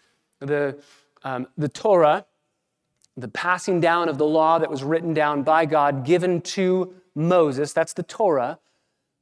The, 0.40 0.78
um, 1.22 1.46
the 1.56 1.68
Torah 1.68 2.24
the 3.20 3.28
passing 3.28 3.80
down 3.80 4.08
of 4.08 4.18
the 4.18 4.26
law 4.26 4.58
that 4.58 4.70
was 4.70 4.82
written 4.82 5.14
down 5.14 5.42
by 5.42 5.66
God, 5.66 6.04
given 6.04 6.40
to 6.40 6.94
Moses. 7.14 7.72
That's 7.72 7.92
the 7.92 8.02
Torah. 8.02 8.58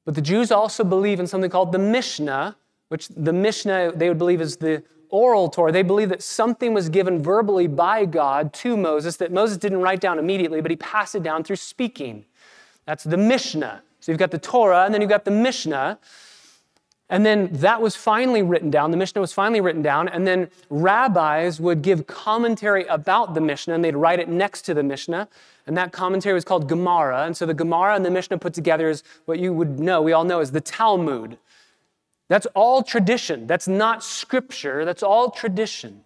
But 0.05 0.15
the 0.15 0.23
Jews 0.23 0.51
also 0.51 0.85
believe 0.85 1.21
in 1.21 1.27
something 1.27 1.51
called 1.51 1.73
the 1.73 1.79
Mishnah, 1.79 2.57
which 2.89 3.09
the 3.09 3.33
Mishnah 3.33 3.93
they 3.95 4.09
would 4.09 4.19
believe 4.19 4.41
is 4.41 4.57
the 4.57 4.83
oral 5.11 5.49
Torah. 5.49 5.73
They 5.73 5.83
believe 5.83 6.11
that 6.11 6.23
something 6.23 6.75
was 6.75 6.89
given 6.89 7.23
verbally 7.23 7.67
by 7.67 8.05
God 8.05 8.53
to 8.55 8.77
Moses 8.77 9.17
that 9.17 9.33
Moses 9.33 9.57
didn't 9.57 9.81
write 9.81 10.01
down 10.01 10.19
immediately, 10.19 10.61
but 10.61 10.71
he 10.71 10.77
passed 10.77 11.15
it 11.15 11.23
down 11.23 11.45
through 11.45 11.57
speaking. 11.57 12.25
That's 12.87 13.05
the 13.05 13.17
Mishnah. 13.17 13.83
So 14.01 14.13
you've 14.13 14.19
got 14.19 14.31
the 14.31 14.39
Torah, 14.39 14.85
and 14.85 14.95
then 14.95 15.01
you've 15.01 15.11
got 15.11 15.25
the 15.25 15.31
Mishnah. 15.31 15.99
And 17.11 17.25
then 17.25 17.49
that 17.53 17.81
was 17.81 17.97
finally 17.97 18.43
written 18.43 18.71
down. 18.71 18.91
The 18.91 18.97
Mishnah 18.99 19.21
was 19.21 19.33
finally 19.33 19.63
written 19.63 19.81
down. 19.81 20.09
And 20.09 20.27
then 20.27 20.51
rabbis 20.69 21.59
would 21.59 21.81
give 21.81 22.07
commentary 22.07 22.85
about 22.87 23.33
the 23.35 23.41
Mishnah 23.41 23.75
and 23.75 23.83
they'd 23.83 23.97
write 23.97 24.21
it 24.21 24.29
next 24.29 24.63
to 24.63 24.75
the 24.75 24.83
Mishnah. 24.83 25.29
And 25.67 25.77
that 25.77 25.91
commentary 25.91 26.35
was 26.35 26.45
called 26.45 26.69
Gemara. 26.69 27.25
And 27.25 27.35
so 27.35 27.47
the 27.47 27.55
Gemara 27.55 27.95
and 27.95 28.05
the 28.05 28.11
Mishnah 28.11 28.39
put 28.39 28.53
together 28.53 28.91
is 28.91 29.03
what 29.25 29.39
you 29.39 29.55
would 29.55 29.81
know, 29.81 30.03
we 30.03 30.13
all 30.13 30.25
know, 30.25 30.41
is 30.41 30.53
the 30.53 30.61
Talmud. 30.61 31.39
That's 32.29 32.47
all 32.55 32.83
tradition. 32.83 33.47
That's 33.47 33.67
not 33.67 34.05
scripture. 34.05 34.85
That's 34.85 35.03
all 35.03 35.31
tradition. 35.31 36.05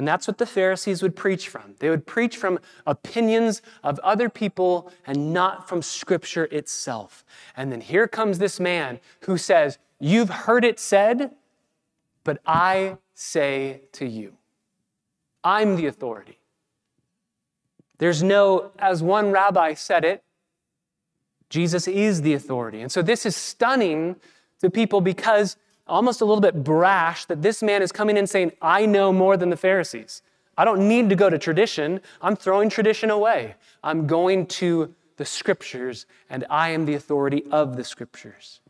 And 0.00 0.08
that's 0.08 0.26
what 0.26 0.38
the 0.38 0.46
Pharisees 0.46 1.02
would 1.02 1.14
preach 1.14 1.50
from. 1.50 1.74
They 1.78 1.90
would 1.90 2.06
preach 2.06 2.38
from 2.38 2.58
opinions 2.86 3.60
of 3.82 3.98
other 3.98 4.30
people 4.30 4.90
and 5.06 5.34
not 5.34 5.68
from 5.68 5.82
scripture 5.82 6.46
itself. 6.46 7.22
And 7.54 7.70
then 7.70 7.82
here 7.82 8.08
comes 8.08 8.38
this 8.38 8.58
man 8.58 8.98
who 9.24 9.36
says, 9.36 9.76
You've 9.98 10.30
heard 10.30 10.64
it 10.64 10.80
said, 10.80 11.32
but 12.24 12.40
I 12.46 12.96
say 13.12 13.82
to 13.92 14.06
you, 14.06 14.38
I'm 15.44 15.76
the 15.76 15.84
authority. 15.84 16.38
There's 17.98 18.22
no, 18.22 18.72
as 18.78 19.02
one 19.02 19.32
rabbi 19.32 19.74
said 19.74 20.06
it, 20.06 20.24
Jesus 21.50 21.86
is 21.86 22.22
the 22.22 22.32
authority. 22.32 22.80
And 22.80 22.90
so 22.90 23.02
this 23.02 23.26
is 23.26 23.36
stunning 23.36 24.16
to 24.60 24.70
people 24.70 25.02
because 25.02 25.58
almost 25.90 26.20
a 26.20 26.24
little 26.24 26.40
bit 26.40 26.64
brash 26.64 27.24
that 27.26 27.42
this 27.42 27.62
man 27.62 27.82
is 27.82 27.92
coming 27.92 28.16
in 28.16 28.26
saying, 28.26 28.52
I 28.62 28.86
know 28.86 29.12
more 29.12 29.36
than 29.36 29.50
the 29.50 29.56
Pharisees. 29.56 30.22
I 30.56 30.64
don't 30.64 30.88
need 30.88 31.08
to 31.10 31.16
go 31.16 31.30
to 31.30 31.38
tradition. 31.38 32.00
I'm 32.20 32.36
throwing 32.36 32.70
tradition 32.70 33.10
away. 33.10 33.54
I'm 33.82 34.06
going 34.06 34.46
to 34.46 34.94
the 35.16 35.24
scriptures, 35.24 36.06
and 36.30 36.46
I 36.48 36.70
am 36.70 36.86
the 36.86 36.94
authority 36.94 37.44
of 37.50 37.76
the 37.76 37.84
scriptures. 37.84 38.60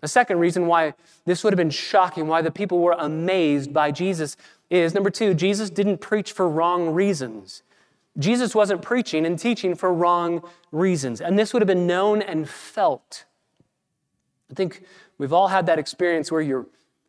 The 0.00 0.08
second 0.08 0.38
reason 0.38 0.66
why 0.66 0.94
this 1.24 1.42
would 1.42 1.52
have 1.52 1.58
been 1.58 1.70
shocking, 1.70 2.28
why 2.28 2.42
the 2.42 2.50
people 2.50 2.80
were 2.80 2.96
amazed 2.98 3.72
by 3.72 3.90
Jesus, 3.90 4.36
is 4.70 4.94
number 4.94 5.10
two, 5.10 5.34
Jesus 5.34 5.70
didn't 5.70 5.98
preach 5.98 6.32
for 6.32 6.48
wrong 6.48 6.90
reasons. 6.90 7.62
Jesus 8.18 8.54
wasn't 8.54 8.82
preaching 8.82 9.24
and 9.24 9.38
teaching 9.38 9.74
for 9.74 9.92
wrong 9.92 10.42
reasons. 10.72 11.20
And 11.20 11.38
this 11.38 11.52
would 11.52 11.62
have 11.62 11.68
been 11.68 11.86
known 11.86 12.22
and 12.22 12.48
felt. 12.48 13.24
I 14.50 14.54
think 14.54 14.82
we've 15.18 15.32
all 15.32 15.48
had 15.48 15.66
that 15.66 15.78
experience 15.78 16.32
where 16.32 16.40
you're 16.40 16.66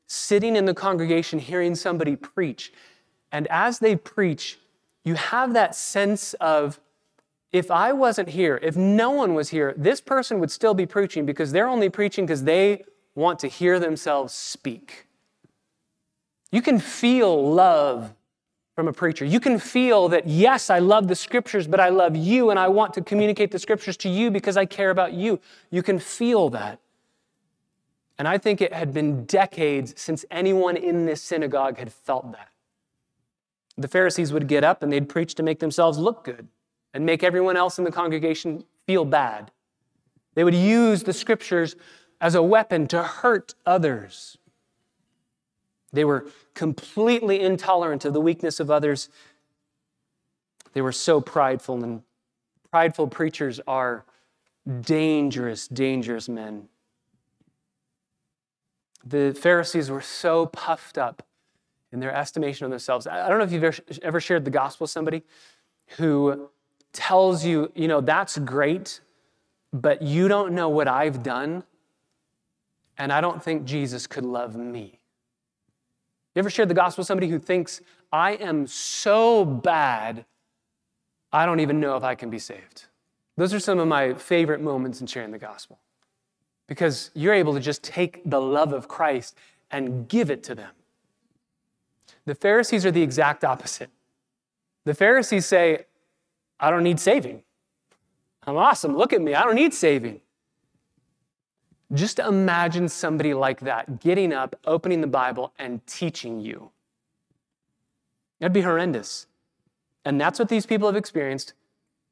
sitting 0.07 0.55
in 0.55 0.65
the 0.65 0.73
congregation 0.73 1.39
hearing 1.39 1.75
somebody 1.75 2.15
preach. 2.15 2.73
And 3.31 3.47
as 3.47 3.79
they 3.79 3.95
preach, 3.95 4.59
you 5.05 5.13
have 5.15 5.53
that 5.53 5.75
sense 5.75 6.33
of 6.35 6.79
if 7.51 7.71
I 7.71 7.93
wasn't 7.93 8.29
here, 8.29 8.59
if 8.61 8.75
no 8.75 9.09
one 9.11 9.33
was 9.33 9.49
here, 9.49 9.73
this 9.77 10.01
person 10.01 10.39
would 10.39 10.51
still 10.51 10.73
be 10.73 10.85
preaching 10.85 11.25
because 11.25 11.51
they're 11.51 11.67
only 11.67 11.89
preaching 11.89 12.25
because 12.25 12.43
they 12.43 12.83
want 13.15 13.39
to 13.39 13.47
hear 13.47 13.79
themselves 13.79 14.33
speak. 14.33 15.07
You 16.51 16.61
can 16.61 16.79
feel 16.79 17.53
love 17.53 18.13
from 18.75 18.87
a 18.87 18.93
preacher. 18.93 19.25
You 19.25 19.39
can 19.39 19.59
feel 19.59 20.09
that, 20.09 20.27
yes, 20.27 20.69
I 20.69 20.79
love 20.79 21.07
the 21.07 21.15
scriptures, 21.15 21.67
but 21.67 21.79
I 21.79 21.89
love 21.89 22.15
you 22.15 22.49
and 22.49 22.57
I 22.57 22.67
want 22.67 22.93
to 22.93 23.01
communicate 23.01 23.51
the 23.51 23.59
scriptures 23.59 23.97
to 23.97 24.09
you 24.09 24.31
because 24.31 24.57
I 24.57 24.65
care 24.65 24.89
about 24.89 25.13
you. 25.13 25.39
You 25.69 25.83
can 25.83 25.99
feel 25.99 26.49
that. 26.51 26.79
And 28.19 28.27
I 28.27 28.37
think 28.37 28.61
it 28.61 28.73
had 28.73 28.93
been 28.93 29.23
decades 29.23 29.93
since 29.97 30.25
anyone 30.29 30.75
in 30.75 31.05
this 31.05 31.21
synagogue 31.21 31.77
had 31.77 31.91
felt 31.91 32.33
that. 32.33 32.49
The 33.77 33.87
Pharisees 33.87 34.33
would 34.33 34.49
get 34.49 34.65
up 34.65 34.83
and 34.83 34.91
they'd 34.91 35.07
preach 35.07 35.35
to 35.35 35.43
make 35.43 35.59
themselves 35.59 35.97
look 35.97 36.25
good 36.25 36.49
and 36.93 37.05
make 37.05 37.23
everyone 37.23 37.55
else 37.55 37.79
in 37.79 37.85
the 37.85 37.91
congregation 37.91 38.65
feel 38.85 39.05
bad. 39.05 39.51
They 40.35 40.43
would 40.43 40.53
use 40.53 41.03
the 41.03 41.13
scriptures 41.13 41.77
as 42.19 42.35
a 42.35 42.43
weapon 42.43 42.87
to 42.87 43.01
hurt 43.01 43.55
others. 43.65 44.37
They 45.93 46.03
were 46.03 46.27
completely 46.53 47.39
intolerant 47.39 48.03
of 48.03 48.11
the 48.11 48.21
weakness 48.21 48.59
of 48.59 48.69
others. 48.69 49.07
They 50.73 50.81
were 50.81 50.91
so 50.91 51.21
prideful, 51.21 51.83
and 51.83 52.03
prideful 52.69 53.07
preachers 53.07 53.61
are 53.65 54.05
dangerous, 54.81 55.67
dangerous 55.69 56.27
men. 56.27 56.67
The 59.05 59.33
Pharisees 59.33 59.89
were 59.89 60.01
so 60.01 60.47
puffed 60.47 60.97
up 60.97 61.23
in 61.91 61.99
their 61.99 62.13
estimation 62.13 62.65
of 62.65 62.71
themselves. 62.71 63.07
I 63.07 63.27
don't 63.29 63.39
know 63.39 63.43
if 63.43 63.51
you've 63.51 63.99
ever 64.03 64.19
shared 64.19 64.45
the 64.45 64.51
gospel 64.51 64.83
with 64.83 64.91
somebody 64.91 65.23
who 65.97 66.49
tells 66.93 67.43
you, 67.45 67.71
you 67.75 67.87
know, 67.87 68.01
that's 68.01 68.37
great, 68.37 68.99
but 69.73 70.01
you 70.01 70.27
don't 70.27 70.53
know 70.53 70.69
what 70.69 70.87
I've 70.87 71.23
done, 71.23 71.63
and 72.97 73.11
I 73.13 73.21
don't 73.21 73.41
think 73.41 73.65
Jesus 73.65 74.05
could 74.05 74.25
love 74.25 74.55
me. 74.55 74.99
You 76.35 76.39
ever 76.41 76.49
shared 76.49 76.69
the 76.69 76.75
gospel 76.75 77.01
with 77.01 77.07
somebody 77.07 77.27
who 77.29 77.39
thinks, 77.39 77.81
I 78.11 78.31
am 78.33 78.67
so 78.67 79.45
bad, 79.45 80.25
I 81.31 81.45
don't 81.45 81.59
even 81.59 81.79
know 81.79 81.95
if 81.95 82.03
I 82.03 82.15
can 82.15 82.29
be 82.29 82.39
saved? 82.39 82.85
Those 83.37 83.53
are 83.53 83.59
some 83.59 83.79
of 83.79 83.87
my 83.87 84.13
favorite 84.13 84.61
moments 84.61 85.01
in 85.01 85.07
sharing 85.07 85.31
the 85.31 85.39
gospel 85.39 85.79
because 86.69 87.09
you're 87.15 87.33
able 87.33 87.55
to 87.55 87.59
just 87.59 87.83
take 87.83 88.21
the 88.23 88.39
love 88.39 88.73
of 88.73 88.87
Christ 88.87 89.35
and 89.71 90.07
give 90.07 90.29
it 90.29 90.43
to 90.43 90.55
them. 90.55 90.69
The 92.25 92.35
Pharisees 92.35 92.85
are 92.85 92.91
the 92.91 93.01
exact 93.01 93.43
opposite. 93.43 93.89
The 94.85 94.93
Pharisees 94.93 95.47
say, 95.47 95.85
I 96.59 96.69
don't 96.69 96.83
need 96.83 96.99
saving. 96.99 97.41
I'm 98.45 98.55
awesome. 98.55 98.95
Look 98.95 99.13
at 99.13 99.21
me. 99.21 99.33
I 99.33 99.43
don't 99.43 99.55
need 99.55 99.73
saving. 99.73 100.21
Just 101.91 102.19
imagine 102.19 102.87
somebody 102.87 103.33
like 103.33 103.61
that 103.61 103.99
getting 103.99 104.31
up, 104.31 104.55
opening 104.65 105.01
the 105.01 105.07
Bible, 105.07 105.53
and 105.57 105.85
teaching 105.87 106.39
you. 106.39 106.69
That'd 108.39 108.53
be 108.53 108.61
horrendous. 108.61 109.25
And 110.05 110.21
that's 110.21 110.37
what 110.37 110.49
these 110.49 110.67
people 110.67 110.87
have 110.87 110.95
experienced 110.95 111.53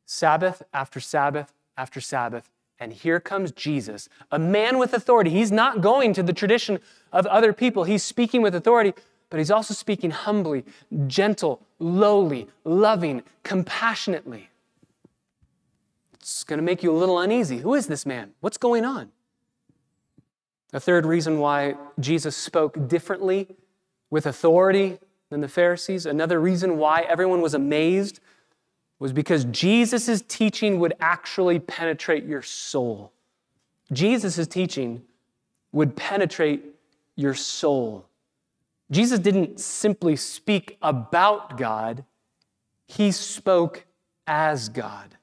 Sabbath 0.08 0.64
after 0.74 1.00
Sabbath 1.00 1.54
after 1.78 2.02
Sabbath. 2.02 2.50
And 2.80 2.94
here 2.94 3.20
comes 3.20 3.52
Jesus, 3.52 4.08
a 4.32 4.38
man 4.38 4.78
with 4.78 4.94
authority. 4.94 5.32
He's 5.32 5.52
not 5.52 5.82
going 5.82 6.14
to 6.14 6.22
the 6.22 6.34
tradition 6.34 6.80
of 7.12 7.26
other 7.26 7.54
people, 7.54 7.86
he's 7.86 8.04
speaking 8.04 8.42
with 8.42 8.54
authority, 8.54 8.94
but 9.30 9.38
he's 9.38 9.52
also 9.52 9.74
speaking 9.74 10.12
humbly, 10.12 10.64
gentle, 11.08 11.62
lowly, 11.80 12.48
loving, 12.64 13.24
compassionately. 13.44 14.50
It's 16.14 16.44
going 16.44 16.60
to 16.60 16.64
make 16.64 16.84
you 16.84 16.92
a 16.92 16.98
little 16.98 17.20
uneasy. 17.20 17.60
Who 17.60 17.74
is 17.74 17.88
this 17.88 18.06
man? 18.06 18.32
What's 18.42 18.58
going 18.58 18.86
on? 18.86 19.12
A 20.74 20.80
third 20.80 21.06
reason 21.06 21.40
why 21.40 21.76
Jesus 22.00 22.36
spoke 22.36 22.88
differently 22.88 23.48
with 24.10 24.26
authority 24.26 25.00
than 25.30 25.42
the 25.42 25.48
Pharisees, 25.48 26.06
another 26.06 26.40
reason 26.40 26.78
why 26.78 27.02
everyone 27.02 27.42
was 27.42 27.54
amazed 27.54 28.20
was 29.00 29.14
because 29.14 29.46
Jesus' 29.46 30.24
teaching 30.28 30.80
would 30.80 30.94
actually 31.00 31.60
penetrate 31.60 32.26
your 32.26 32.42
soul. 32.42 33.12
Jesus' 33.92 34.48
teaching 34.48 35.04
would 35.72 35.96
penetrate 35.96 36.64
your 37.16 37.34
soul. 37.34 38.08
Jesus 38.90 39.20
didn't 39.20 39.60
simply 39.60 40.16
speak 40.16 40.78
about 40.82 41.58
God, 41.58 42.06
he 42.88 43.12
spoke 43.12 43.86
as 44.26 44.70
God. 44.70 45.18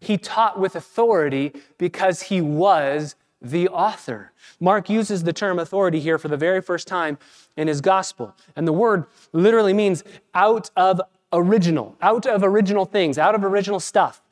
He 0.00 0.18
taught 0.18 0.58
with 0.58 0.74
authority 0.74 1.52
because 1.78 2.22
he 2.22 2.40
was 2.40 3.14
the 3.40 3.68
author. 3.68 4.32
Mark 4.58 4.88
uses 4.88 5.22
the 5.22 5.32
term 5.32 5.58
authority 5.58 6.00
here 6.00 6.18
for 6.18 6.28
the 6.28 6.36
very 6.36 6.62
first 6.62 6.88
time 6.88 7.18
in 7.56 7.68
his 7.68 7.80
gospel. 7.80 8.34
And 8.56 8.66
the 8.66 8.72
word 8.72 9.04
literally 9.32 9.74
means 9.74 10.02
out 10.34 10.70
of 10.76 11.00
original, 11.34 11.96
out 12.00 12.26
of 12.26 12.42
original 12.42 12.84
things, 12.84 13.18
out 13.18 13.34
of 13.34 13.44
original 13.44 13.80
stuff. 13.80 14.22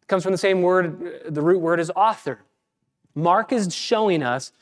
It 0.00 0.08
comes 0.08 0.22
from 0.22 0.32
the 0.32 0.38
same 0.38 0.62
word, 0.62 1.24
the 1.34 1.42
root 1.42 1.58
word 1.58 1.80
is 1.80 1.90
author. 1.94 2.40
Mark 3.14 3.52
is 3.52 3.74
showing 3.74 4.22
us 4.22 4.52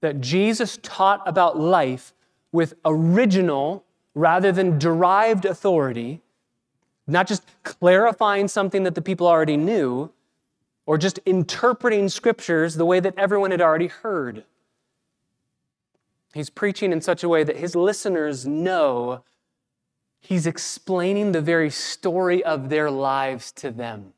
that 0.00 0.20
Jesus 0.20 0.78
taught 0.82 1.22
about 1.26 1.58
life 1.58 2.14
with 2.52 2.74
original 2.84 3.84
rather 4.14 4.50
than 4.52 4.78
derived 4.78 5.44
authority, 5.44 6.20
not 7.06 7.26
just 7.26 7.44
clarifying 7.62 8.48
something 8.48 8.84
that 8.84 8.94
the 8.94 9.02
people 9.02 9.26
already 9.26 9.56
knew, 9.56 10.10
or 10.86 10.98
just 10.98 11.18
interpreting 11.18 12.08
scriptures 12.08 12.74
the 12.74 12.86
way 12.86 12.98
that 12.98 13.14
everyone 13.16 13.50
had 13.50 13.60
already 13.60 13.86
heard. 13.88 14.44
He's 16.32 16.50
preaching 16.50 16.92
in 16.92 17.00
such 17.00 17.22
a 17.22 17.28
way 17.28 17.44
that 17.44 17.56
his 17.56 17.76
listeners 17.76 18.46
know 18.46 19.22
he's 20.20 20.46
explaining 20.46 21.32
the 21.32 21.40
very 21.40 21.70
story 21.70 22.44
of 22.44 22.68
their 22.68 22.90
lives 22.90 23.50
to 23.52 23.70
them. 23.70 24.12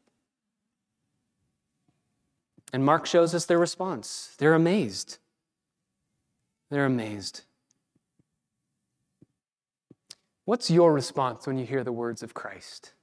And 2.73 2.85
Mark 2.85 3.07
shows 3.07 3.35
us 3.35 3.45
their 3.45 3.59
response. 3.59 4.35
They're 4.39 4.55
amazed. 4.55 5.19
They're 6.71 6.87
amazed. 6.87 7.43
What's 10.45 10.71
your 10.71 10.93
response 10.93 11.47
when 11.47 11.59
you 11.59 11.67
hear 11.67 11.85
the 11.85 11.93
words 11.93 12.23
of 12.23 12.35
Christ? 12.35 12.95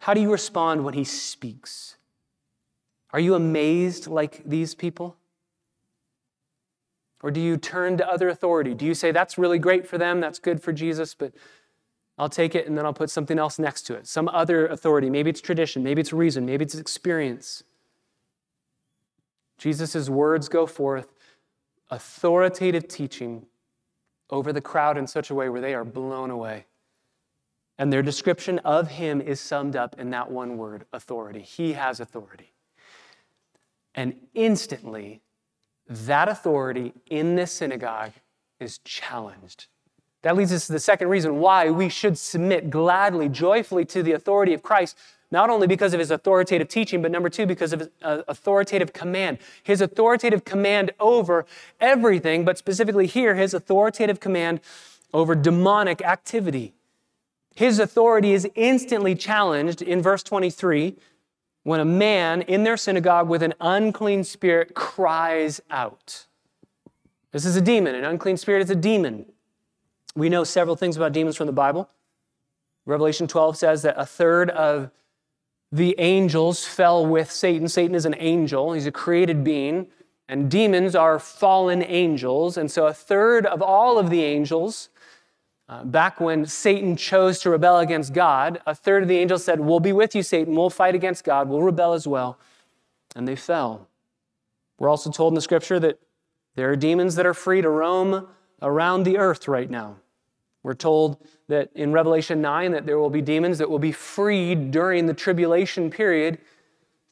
How 0.00 0.14
do 0.14 0.20
you 0.20 0.30
respond 0.30 0.84
when 0.84 0.94
he 0.94 1.04
speaks? 1.04 1.96
Are 3.10 3.20
you 3.20 3.34
amazed 3.34 4.06
like 4.06 4.42
these 4.44 4.74
people? 4.74 5.16
Or 7.22 7.30
do 7.30 7.40
you 7.40 7.56
turn 7.56 7.96
to 7.98 8.08
other 8.08 8.28
authority? 8.28 8.74
Do 8.74 8.84
you 8.84 8.94
say, 8.94 9.10
that's 9.10 9.38
really 9.38 9.58
great 9.58 9.86
for 9.86 9.96
them, 9.98 10.20
that's 10.20 10.38
good 10.38 10.62
for 10.62 10.72
Jesus, 10.72 11.14
but 11.14 11.32
I'll 12.16 12.28
take 12.28 12.54
it 12.54 12.66
and 12.66 12.78
then 12.78 12.86
I'll 12.86 12.94
put 12.94 13.10
something 13.10 13.38
else 13.38 13.58
next 13.58 13.82
to 13.82 13.94
it? 13.94 14.06
Some 14.06 14.28
other 14.28 14.66
authority. 14.66 15.10
Maybe 15.10 15.30
it's 15.30 15.40
tradition, 15.40 15.82
maybe 15.82 16.00
it's 16.00 16.12
reason, 16.12 16.46
maybe 16.46 16.64
it's 16.64 16.74
experience. 16.74 17.64
Jesus' 19.58 20.08
words 20.08 20.48
go 20.48 20.66
forth, 20.66 21.08
authoritative 21.90 22.88
teaching 22.88 23.46
over 24.30 24.52
the 24.52 24.60
crowd 24.60 24.96
in 24.96 25.06
such 25.06 25.30
a 25.30 25.34
way 25.34 25.48
where 25.48 25.60
they 25.60 25.74
are 25.74 25.84
blown 25.84 26.30
away. 26.30 26.66
And 27.78 27.92
their 27.92 28.02
description 28.02 28.60
of 28.60 28.88
him 28.88 29.20
is 29.20 29.40
summed 29.40 29.74
up 29.74 29.98
in 29.98 30.10
that 30.10 30.30
one 30.30 30.56
word 30.56 30.86
authority. 30.92 31.40
He 31.40 31.72
has 31.72 31.98
authority. 31.98 32.52
And 33.94 34.14
instantly, 34.34 35.22
that 35.88 36.28
authority 36.28 36.94
in 37.06 37.34
this 37.36 37.52
synagogue 37.52 38.12
is 38.60 38.78
challenged. 38.78 39.66
That 40.24 40.36
leads 40.36 40.54
us 40.54 40.66
to 40.68 40.72
the 40.72 40.80
second 40.80 41.08
reason 41.08 41.38
why 41.38 41.68
we 41.68 41.90
should 41.90 42.16
submit 42.16 42.70
gladly, 42.70 43.28
joyfully 43.28 43.84
to 43.84 44.02
the 44.02 44.12
authority 44.12 44.54
of 44.54 44.62
Christ, 44.62 44.96
not 45.30 45.50
only 45.50 45.66
because 45.66 45.92
of 45.92 46.00
his 46.00 46.10
authoritative 46.10 46.66
teaching, 46.66 47.02
but 47.02 47.10
number 47.10 47.28
two, 47.28 47.44
because 47.44 47.74
of 47.74 47.80
his 47.80 47.90
uh, 48.00 48.22
authoritative 48.26 48.94
command. 48.94 49.36
His 49.62 49.82
authoritative 49.82 50.46
command 50.46 50.92
over 50.98 51.44
everything, 51.78 52.42
but 52.42 52.56
specifically 52.56 53.06
here, 53.06 53.34
his 53.34 53.52
authoritative 53.52 54.18
command 54.18 54.60
over 55.12 55.34
demonic 55.34 56.00
activity. 56.00 56.72
His 57.54 57.78
authority 57.78 58.32
is 58.32 58.48
instantly 58.54 59.14
challenged 59.14 59.82
in 59.82 60.00
verse 60.00 60.22
23 60.22 60.96
when 61.64 61.80
a 61.80 61.84
man 61.84 62.40
in 62.40 62.64
their 62.64 62.78
synagogue 62.78 63.28
with 63.28 63.42
an 63.42 63.52
unclean 63.60 64.24
spirit 64.24 64.74
cries 64.74 65.60
out. 65.70 66.24
This 67.32 67.44
is 67.44 67.56
a 67.56 67.60
demon. 67.60 67.94
An 67.94 68.04
unclean 68.04 68.38
spirit 68.38 68.62
is 68.62 68.70
a 68.70 68.74
demon. 68.74 69.26
We 70.16 70.28
know 70.28 70.44
several 70.44 70.76
things 70.76 70.96
about 70.96 71.12
demons 71.12 71.36
from 71.36 71.46
the 71.46 71.52
Bible. 71.52 71.88
Revelation 72.86 73.26
12 73.26 73.56
says 73.56 73.82
that 73.82 73.98
a 73.98 74.06
third 74.06 74.50
of 74.50 74.90
the 75.72 75.96
angels 75.98 76.64
fell 76.64 77.04
with 77.04 77.30
Satan. 77.30 77.68
Satan 77.68 77.94
is 77.94 78.04
an 78.04 78.14
angel, 78.18 78.72
he's 78.72 78.86
a 78.86 78.92
created 78.92 79.42
being. 79.42 79.88
And 80.28 80.50
demons 80.50 80.94
are 80.94 81.18
fallen 81.18 81.82
angels. 81.82 82.56
And 82.56 82.70
so 82.70 82.86
a 82.86 82.94
third 82.94 83.44
of 83.44 83.60
all 83.60 83.98
of 83.98 84.08
the 84.08 84.22
angels, 84.22 84.88
uh, 85.68 85.84
back 85.84 86.18
when 86.18 86.46
Satan 86.46 86.96
chose 86.96 87.40
to 87.40 87.50
rebel 87.50 87.78
against 87.78 88.14
God, 88.14 88.60
a 88.66 88.74
third 88.74 89.02
of 89.02 89.08
the 89.08 89.18
angels 89.18 89.44
said, 89.44 89.60
We'll 89.60 89.80
be 89.80 89.92
with 89.92 90.14
you, 90.14 90.22
Satan. 90.22 90.54
We'll 90.54 90.70
fight 90.70 90.94
against 90.94 91.24
God. 91.24 91.48
We'll 91.48 91.62
rebel 91.62 91.92
as 91.92 92.06
well. 92.06 92.38
And 93.14 93.28
they 93.28 93.36
fell. 93.36 93.86
We're 94.78 94.88
also 94.88 95.10
told 95.10 95.32
in 95.32 95.34
the 95.34 95.40
scripture 95.40 95.78
that 95.80 95.98
there 96.54 96.70
are 96.70 96.76
demons 96.76 97.16
that 97.16 97.26
are 97.26 97.34
free 97.34 97.60
to 97.62 97.68
roam 97.68 98.28
around 98.62 99.02
the 99.02 99.18
earth 99.18 99.46
right 99.46 99.68
now. 99.68 99.96
We're 100.64 100.74
told 100.74 101.18
that 101.48 101.70
in 101.74 101.92
Revelation 101.92 102.40
9 102.40 102.72
that 102.72 102.86
there 102.86 102.98
will 102.98 103.10
be 103.10 103.20
demons 103.20 103.58
that 103.58 103.70
will 103.70 103.78
be 103.78 103.92
freed 103.92 104.70
during 104.70 105.06
the 105.06 105.14
tribulation 105.14 105.90
period 105.90 106.38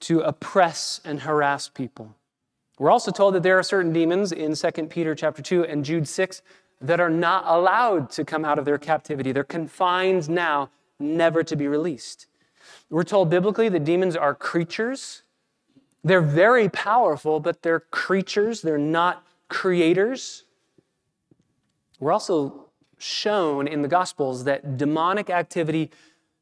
to 0.01 0.21
oppress 0.21 1.03
and 1.05 1.21
harass 1.21 1.69
people. 1.69 2.17
We're 2.79 2.91
also 2.91 3.13
told 3.13 3.35
that 3.35 3.43
there 3.43 3.59
are 3.59 3.63
certain 3.63 3.93
demons 3.93 4.33
in 4.33 4.55
2 4.55 4.87
Peter 4.87 5.15
chapter 5.15 5.43
2 5.43 5.67
and 5.67 5.85
Jude 5.85 6.09
6 6.09 6.43
that 6.81 6.99
are 6.99 7.11
not 7.11 7.45
allowed 7.47 8.11
to 8.13 8.25
come 8.25 8.45
out 8.45 8.59
of 8.59 8.65
their 8.65 8.79
captivity. 8.79 9.33
They're 9.33 9.45
confined 9.45 10.31
now, 10.31 10.71
never 10.99 11.45
to 11.45 11.55
be 11.55 11.69
released. 11.69 12.27
We're 12.89 13.05
told 13.05 13.29
biblically 13.29 13.69
that 13.69 13.85
demons 13.85 14.17
are 14.17 14.35
creatures. 14.35 15.23
They're 16.03 16.23
very 16.23 16.71
powerful, 16.71 17.39
but 17.39 17.63
they're 17.63 17.81
creatures, 17.81 18.63
they're 18.63 18.79
not 18.79 19.25
creators. 19.49 20.45
We're 22.01 22.13
also 22.13 22.62
shown 23.03 23.67
in 23.67 23.83
the 23.83 23.89
Gospels 23.89 24.45
that 24.45 24.77
demonic 24.77 25.31
activity 25.31 25.91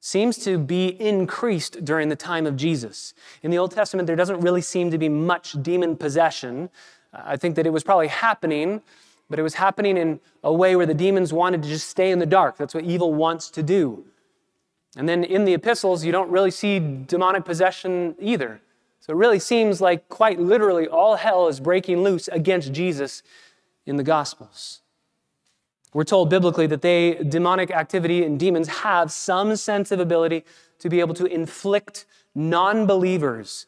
seems 0.00 0.38
to 0.38 0.58
be 0.58 0.88
increased 1.00 1.84
during 1.84 2.08
the 2.08 2.16
time 2.16 2.46
of 2.46 2.56
Jesus. 2.56 3.12
In 3.42 3.50
the 3.50 3.58
Old 3.58 3.72
Testament, 3.72 4.06
there 4.06 4.16
doesn't 4.16 4.40
really 4.40 4.62
seem 4.62 4.90
to 4.90 4.98
be 4.98 5.08
much 5.08 5.62
demon 5.62 5.96
possession. 5.96 6.70
Uh, 7.12 7.22
I 7.24 7.36
think 7.36 7.54
that 7.56 7.66
it 7.66 7.70
was 7.70 7.84
probably 7.84 8.08
happening, 8.08 8.82
but 9.28 9.38
it 9.38 9.42
was 9.42 9.54
happening 9.54 9.96
in 9.96 10.20
a 10.42 10.52
way 10.52 10.74
where 10.74 10.86
the 10.86 10.94
demons 10.94 11.32
wanted 11.32 11.62
to 11.62 11.68
just 11.68 11.88
stay 11.88 12.10
in 12.10 12.18
the 12.18 12.26
dark. 12.26 12.56
That's 12.56 12.74
what 12.74 12.84
evil 12.84 13.12
wants 13.12 13.50
to 13.50 13.62
do. 13.62 14.04
And 14.96 15.08
then 15.08 15.22
in 15.22 15.44
the 15.44 15.54
epistles, 15.54 16.04
you 16.04 16.12
don't 16.12 16.30
really 16.30 16.50
see 16.50 16.78
demonic 16.78 17.44
possession 17.44 18.16
either. 18.18 18.60
So 19.00 19.12
it 19.12 19.16
really 19.16 19.38
seems 19.38 19.80
like 19.80 20.08
quite 20.08 20.40
literally 20.40 20.88
all 20.88 21.16
hell 21.16 21.48
is 21.48 21.60
breaking 21.60 22.02
loose 22.02 22.28
against 22.28 22.72
Jesus 22.72 23.22
in 23.86 23.96
the 23.96 24.02
Gospels. 24.02 24.80
We're 25.92 26.04
told 26.04 26.30
biblically 26.30 26.66
that 26.68 26.82
they, 26.82 27.14
demonic 27.14 27.70
activity 27.70 28.24
and 28.24 28.38
demons, 28.38 28.68
have 28.68 29.10
some 29.10 29.56
sense 29.56 29.90
of 29.90 29.98
ability 29.98 30.44
to 30.78 30.88
be 30.88 31.00
able 31.00 31.14
to 31.14 31.26
inflict 31.26 32.06
non 32.34 32.86
believers 32.86 33.66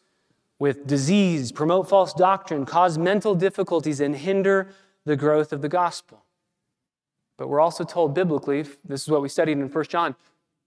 with 0.59 0.87
disease, 0.87 1.51
promote 1.51 1.89
false 1.89 2.15
doctrine, 2.15 2.65
cause 2.65 2.97
mental 2.97 3.35
difficulties, 3.35 3.99
and 3.99 4.15
hinder 4.15 4.69
the 5.05 5.17
growth 5.17 5.53
of 5.53 5.61
the 5.61 5.69
gospel. 5.69 6.25
But 7.37 7.49
we're 7.49 7.61
also 7.61 7.83
told 7.83 8.15
biblically, 8.15 8.63
this 8.85 9.03
is 9.03 9.09
what 9.09 9.23
we 9.23 9.29
studied 9.29 9.59
in 9.59 9.69
1 9.69 9.85
John, 9.87 10.15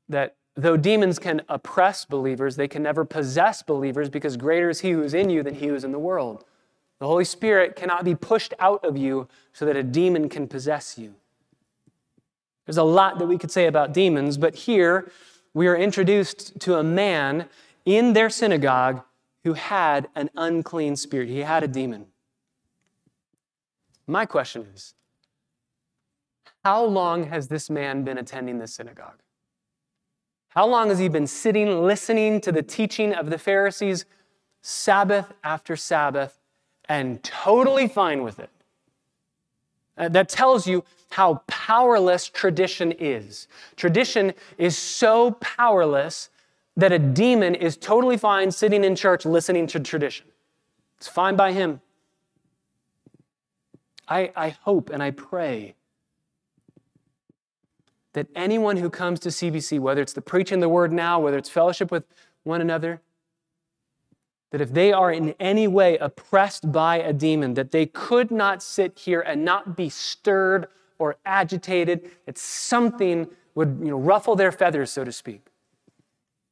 that 0.10 0.36
though 0.56 0.76
demons 0.76 1.20
can 1.20 1.42
oppress 1.48 2.04
believers, 2.04 2.58
they 2.58 2.68
can 2.68 2.84
never 2.84 3.06
possess 3.06 3.64
believers 3.64 4.10
because 4.10 4.36
greater 4.36 4.70
is 4.70 4.82
he 4.82 4.92
who 4.92 5.04
is 5.04 5.14
in 5.14 5.30
you 5.30 5.42
than 5.42 5.56
he 5.56 5.68
who 5.68 5.76
is 5.76 5.86
in 5.86 5.94
the 5.94 6.00
world. 6.00 6.44
The 7.00 7.08
Holy 7.08 7.24
Spirit 7.26 7.78
cannot 7.78 8.04
be 8.04 8.16
pushed 8.16 8.54
out 8.60 8.84
of 8.84 8.98
you 8.98 9.30
so 9.54 9.66
that 9.66 9.78
a 9.78 9.84
demon 9.84 10.28
can 10.28 10.48
possess 10.48 10.98
you. 10.98 11.16
There's 12.66 12.78
a 12.78 12.84
lot 12.84 13.20
that 13.20 13.28
we 13.28 13.38
could 13.38 13.52
say 13.52 13.68
about 13.68 13.94
demons, 13.94 14.38
but 14.38 14.56
here 14.56 15.12
we 15.54 15.68
are 15.68 15.76
introduced 15.76 16.60
to 16.62 16.78
a 16.78 16.84
man 16.84 17.48
in 17.86 18.14
their 18.14 18.30
synagogue 18.30 19.04
who 19.44 19.54
had 19.54 20.10
an 20.16 20.30
unclean 20.36 20.96
spirit. 20.96 21.30
He 21.30 21.40
had 21.40 21.64
a 21.64 21.68
demon. 21.68 22.08
My 24.08 24.26
question 24.26 24.68
is 24.74 24.96
how 26.64 26.84
long 26.84 27.26
has 27.26 27.48
this 27.48 27.70
man 27.70 28.04
been 28.04 28.18
attending 28.18 28.58
this 28.58 28.74
synagogue? 28.74 29.22
How 30.50 30.66
long 30.66 30.90
has 30.90 30.98
he 30.98 31.10
been 31.10 31.28
sitting, 31.28 31.84
listening 31.86 32.42
to 32.42 32.52
the 32.52 32.64
teaching 32.64 33.14
of 33.14 33.30
the 33.30 33.38
Pharisees 33.38 34.06
Sabbath 34.62 35.32
after 35.44 35.76
Sabbath 35.76 36.40
and 36.86 37.22
totally 37.24 37.88
fine 37.88 38.24
with 38.24 38.40
it? 38.40 38.50
Uh, 39.98 40.10
that 40.10 40.30
tells 40.30 40.68
you 40.68 40.84
how 41.12 41.42
powerless 41.48 42.28
tradition 42.28 42.92
is. 42.92 43.48
Tradition 43.76 44.34
is 44.58 44.78
so 44.78 45.32
powerless 45.40 46.30
that 46.76 46.92
a 46.92 47.00
demon 47.00 47.56
is 47.56 47.78
totally 47.78 48.18
fine 48.18 48.52
sitting 48.52 48.84
in 48.84 48.96
church 48.96 49.26
listening 49.26 49.68
to 49.68 49.80
tradition. 49.80 50.26
It's 50.98 51.08
fine 51.08 51.36
by 51.36 51.54
him. 51.54 51.82
I, 54.08 54.32
I 54.36 54.50
hope 54.50 54.90
and 54.90 55.02
I 55.02 55.12
pray 55.12 55.76
that 58.14 58.28
anyone 58.36 58.78
who 58.78 58.90
comes 58.90 59.20
to 59.22 59.30
CBC, 59.30 59.80
whether 59.80 60.02
it's 60.02 60.14
the 60.14 60.22
preaching 60.22 60.60
the 60.60 60.70
word 60.70 60.92
now, 60.92 61.20
whether 61.20 61.38
it's 61.38 61.50
fellowship 61.50 61.92
with 61.92 62.06
one 62.44 62.62
another, 62.62 63.02
that 64.56 64.62
if 64.62 64.72
they 64.72 64.94
are 64.94 65.12
in 65.12 65.36
any 65.38 65.68
way 65.68 65.98
oppressed 65.98 66.72
by 66.72 66.96
a 66.96 67.12
demon, 67.12 67.56
that 67.56 67.72
they 67.72 67.86
could 67.86 68.32
not 68.32 68.64
sit 68.64 68.98
here 68.98 69.20
and 69.20 69.44
not 69.44 69.76
be 69.76 69.90
stirred 69.90 70.68
or 70.98 71.18
agitated, 71.26 72.10
that 72.26 72.38
something 72.38 73.28
would 73.54 73.78
you 73.82 73.90
know, 73.90 73.98
ruffle 73.98 74.34
their 74.34 74.54
feathers, 74.54 74.90
so 74.90 75.04
to 75.04 75.12
speak. 75.12 75.42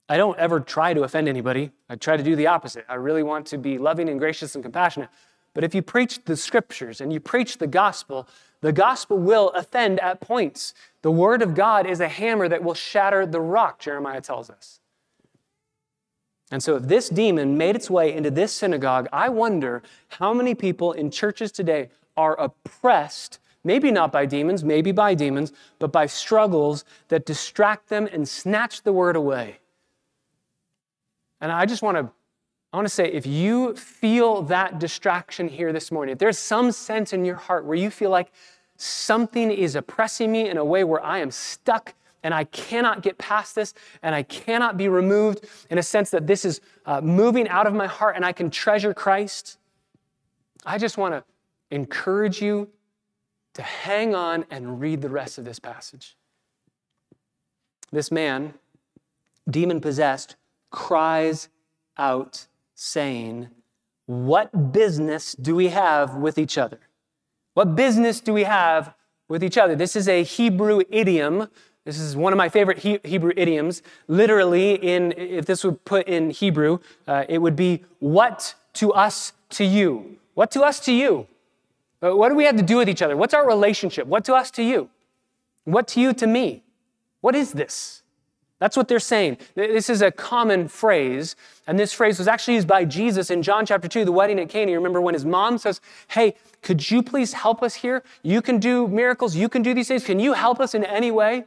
I 0.09 0.17
don't 0.17 0.37
ever 0.37 0.59
try 0.59 0.93
to 0.93 1.03
offend 1.03 1.29
anybody. 1.29 1.71
I 1.87 1.95
try 1.95 2.17
to 2.17 2.23
do 2.23 2.35
the 2.35 2.47
opposite. 2.47 2.83
I 2.89 2.95
really 2.95 3.23
want 3.23 3.45
to 3.47 3.57
be 3.57 3.77
loving 3.77 4.09
and 4.09 4.19
gracious 4.19 4.53
and 4.53 4.61
compassionate. 4.61 5.07
But 5.53 5.63
if 5.63 5.73
you 5.73 5.81
preach 5.81 6.25
the 6.25 6.35
scriptures 6.35 6.99
and 6.99 7.13
you 7.13 7.21
preach 7.21 7.57
the 7.57 7.67
gospel, 7.67 8.27
the 8.59 8.73
gospel 8.73 9.17
will 9.17 9.47
offend 9.51 10.01
at 10.01 10.19
points. 10.19 10.73
The 11.03 11.11
word 11.11 11.41
of 11.41 11.55
God 11.55 11.87
is 11.87 12.01
a 12.01 12.09
hammer 12.09 12.49
that 12.49 12.65
will 12.65 12.73
shatter 12.73 13.25
the 13.25 13.39
rock, 13.39 13.79
Jeremiah 13.79 14.19
tells 14.19 14.49
us. 14.49 14.81
And 16.53 16.61
so, 16.61 16.75
if 16.75 16.83
this 16.83 17.09
demon 17.09 17.57
made 17.57 17.75
its 17.75 17.89
way 17.89 18.13
into 18.13 18.29
this 18.29 18.53
synagogue, 18.53 19.07
I 19.11 19.27
wonder 19.27 19.81
how 20.19 20.35
many 20.35 20.53
people 20.53 20.91
in 20.91 21.09
churches 21.09 21.51
today 21.51 21.89
are 22.15 22.39
oppressed, 22.39 23.39
maybe 23.63 23.89
not 23.89 24.11
by 24.11 24.27
demons, 24.27 24.63
maybe 24.63 24.91
by 24.91 25.15
demons, 25.15 25.51
but 25.79 25.91
by 25.91 26.05
struggles 26.05 26.85
that 27.07 27.25
distract 27.25 27.89
them 27.89 28.07
and 28.13 28.29
snatch 28.29 28.83
the 28.83 28.93
word 28.93 29.15
away. 29.15 29.57
And 31.41 31.51
I 31.51 31.65
just 31.65 31.81
want 31.81 31.97
to 31.97 32.11
I 32.71 32.77
want 32.77 32.87
to 32.87 32.93
say 32.93 33.11
if 33.11 33.25
you 33.25 33.75
feel 33.75 34.43
that 34.43 34.77
distraction 34.77 35.47
here 35.47 35.73
this 35.73 35.91
morning, 35.91 36.13
if 36.13 36.19
there's 36.19 36.37
some 36.37 36.71
sense 36.71 37.13
in 37.13 37.25
your 37.25 37.37
heart 37.37 37.65
where 37.65 37.77
you 37.77 37.89
feel 37.89 38.11
like 38.11 38.31
something 38.77 39.49
is 39.49 39.75
oppressing 39.75 40.31
me 40.31 40.47
in 40.47 40.57
a 40.57 40.65
way 40.65 40.83
where 40.83 41.03
I 41.03 41.17
am 41.17 41.31
stuck 41.31 41.95
and 42.23 42.33
I 42.33 42.45
cannot 42.45 43.01
get 43.03 43.17
past 43.17 43.55
this, 43.55 43.73
and 44.01 44.15
I 44.15 44.23
cannot 44.23 44.77
be 44.77 44.87
removed 44.87 45.45
in 45.69 45.77
a 45.77 45.83
sense 45.83 46.09
that 46.11 46.25
this 46.25 46.45
is 46.45 46.61
uh, 46.85 47.01
moving 47.01 47.47
out 47.49 47.67
of 47.67 47.73
my 47.73 47.87
heart 47.87 48.15
and 48.15 48.25
I 48.25 48.31
can 48.31 48.49
treasure 48.49 48.93
Christ, 48.93 49.57
I 50.65 50.77
just 50.77 50.97
want 50.97 51.13
to 51.13 51.23
encourage 51.69 52.41
you 52.41 52.69
to 53.53 53.61
hang 53.61 54.15
on 54.15 54.45
and 54.49 54.79
read 54.79 55.01
the 55.01 55.09
rest 55.09 55.37
of 55.37 55.45
this 55.45 55.59
passage. 55.59 56.15
This 57.91 58.11
man, 58.11 58.55
demon 59.49 59.81
possessed, 59.81 60.35
cries 60.71 61.49
out, 61.97 62.47
saying, 62.73 63.49
What 64.05 64.71
business 64.71 65.33
do 65.33 65.55
we 65.55 65.67
have 65.67 66.15
with 66.15 66.37
each 66.37 66.57
other? 66.57 66.79
What 67.53 67.75
business 67.75 68.19
do 68.19 68.33
we 68.33 68.43
have 68.43 68.95
with 69.27 69.43
each 69.43 69.57
other? 69.57 69.75
This 69.75 69.95
is 69.95 70.07
a 70.07 70.23
Hebrew 70.23 70.81
idiom 70.89 71.49
this 71.85 71.99
is 71.99 72.15
one 72.15 72.31
of 72.33 72.37
my 72.37 72.49
favorite 72.49 72.79
he- 72.79 72.99
Hebrew 73.03 73.33
idioms. 73.35 73.81
Literally, 74.07 74.75
in 74.75 75.11
if 75.13 75.45
this 75.45 75.63
would 75.63 75.83
put 75.85 76.07
in 76.07 76.29
Hebrew, 76.29 76.79
uh, 77.07 77.25
it 77.27 77.39
would 77.39 77.55
be 77.55 77.83
"What 77.99 78.55
to 78.73 78.93
us 78.93 79.33
to 79.51 79.63
you." 79.63 80.17
What 80.33 80.49
to 80.51 80.61
us 80.61 80.79
to 80.81 80.91
you? 80.91 81.27
Uh, 82.01 82.15
what 82.15 82.29
do 82.29 82.35
we 82.35 82.45
have 82.45 82.57
to 82.57 82.63
do 82.63 82.77
with 82.77 82.89
each 82.89 83.01
other? 83.01 83.15
What's 83.15 83.33
our 83.33 83.47
relationship? 83.47 84.07
What 84.07 84.25
to 84.25 84.33
us 84.33 84.51
to 84.51 84.63
you? 84.63 84.89
What 85.65 85.87
to 85.89 86.01
you 86.01 86.13
to 86.13 86.27
me? 86.27 86.63
What 87.21 87.35
is 87.35 87.53
this? 87.53 88.01
That's 88.59 88.77
what 88.77 88.87
they're 88.87 88.99
saying. 88.99 89.37
This 89.55 89.89
is 89.89 90.01
a 90.01 90.11
common 90.11 90.67
phrase, 90.67 91.35
and 91.67 91.77
this 91.77 91.91
phrase 91.91 92.17
was 92.17 92.27
actually 92.27 92.55
used 92.55 92.67
by 92.67 92.85
Jesus 92.85 93.29
in 93.29 93.41
John 93.43 93.65
chapter 93.65 93.87
2, 93.87 94.05
the 94.05 94.11
wedding 94.11 94.39
at 94.39 94.49
Cana. 94.49 94.71
You 94.71 94.77
remember 94.77 95.01
when 95.01 95.13
his 95.13 95.25
mom 95.25 95.57
says, 95.57 95.81
Hey, 96.07 96.35
could 96.61 96.89
you 96.89 97.03
please 97.03 97.33
help 97.33 97.61
us 97.61 97.75
here? 97.75 98.03
You 98.21 98.41
can 98.41 98.59
do 98.59 98.87
miracles, 98.87 99.35
you 99.35 99.49
can 99.49 99.61
do 99.63 99.73
these 99.73 99.89
things. 99.89 100.05
Can 100.05 100.19
you 100.19 100.33
help 100.33 100.59
us 100.59 100.73
in 100.73 100.83
any 100.85 101.11
way? 101.11 101.45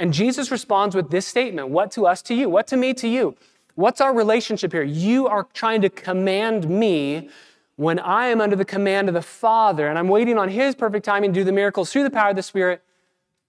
And 0.00 0.14
Jesus 0.14 0.50
responds 0.50 0.96
with 0.96 1.10
this 1.10 1.26
statement 1.26 1.68
What 1.68 1.90
to 1.92 2.06
us 2.06 2.22
to 2.22 2.34
you? 2.34 2.48
What 2.48 2.66
to 2.68 2.76
me 2.76 2.94
to 2.94 3.06
you? 3.06 3.36
What's 3.74 4.00
our 4.00 4.14
relationship 4.14 4.72
here? 4.72 4.82
You 4.82 5.28
are 5.28 5.46
trying 5.52 5.82
to 5.82 5.90
command 5.90 6.68
me 6.68 7.28
when 7.76 7.98
I 7.98 8.26
am 8.26 8.40
under 8.40 8.56
the 8.56 8.64
command 8.64 9.08
of 9.08 9.14
the 9.14 9.22
Father 9.22 9.86
and 9.86 9.98
I'm 9.98 10.08
waiting 10.08 10.38
on 10.38 10.48
His 10.48 10.74
perfect 10.74 11.04
timing 11.04 11.34
to 11.34 11.40
do 11.40 11.44
the 11.44 11.52
miracles 11.52 11.92
through 11.92 12.04
the 12.04 12.10
power 12.10 12.30
of 12.30 12.36
the 12.36 12.42
Spirit. 12.42 12.82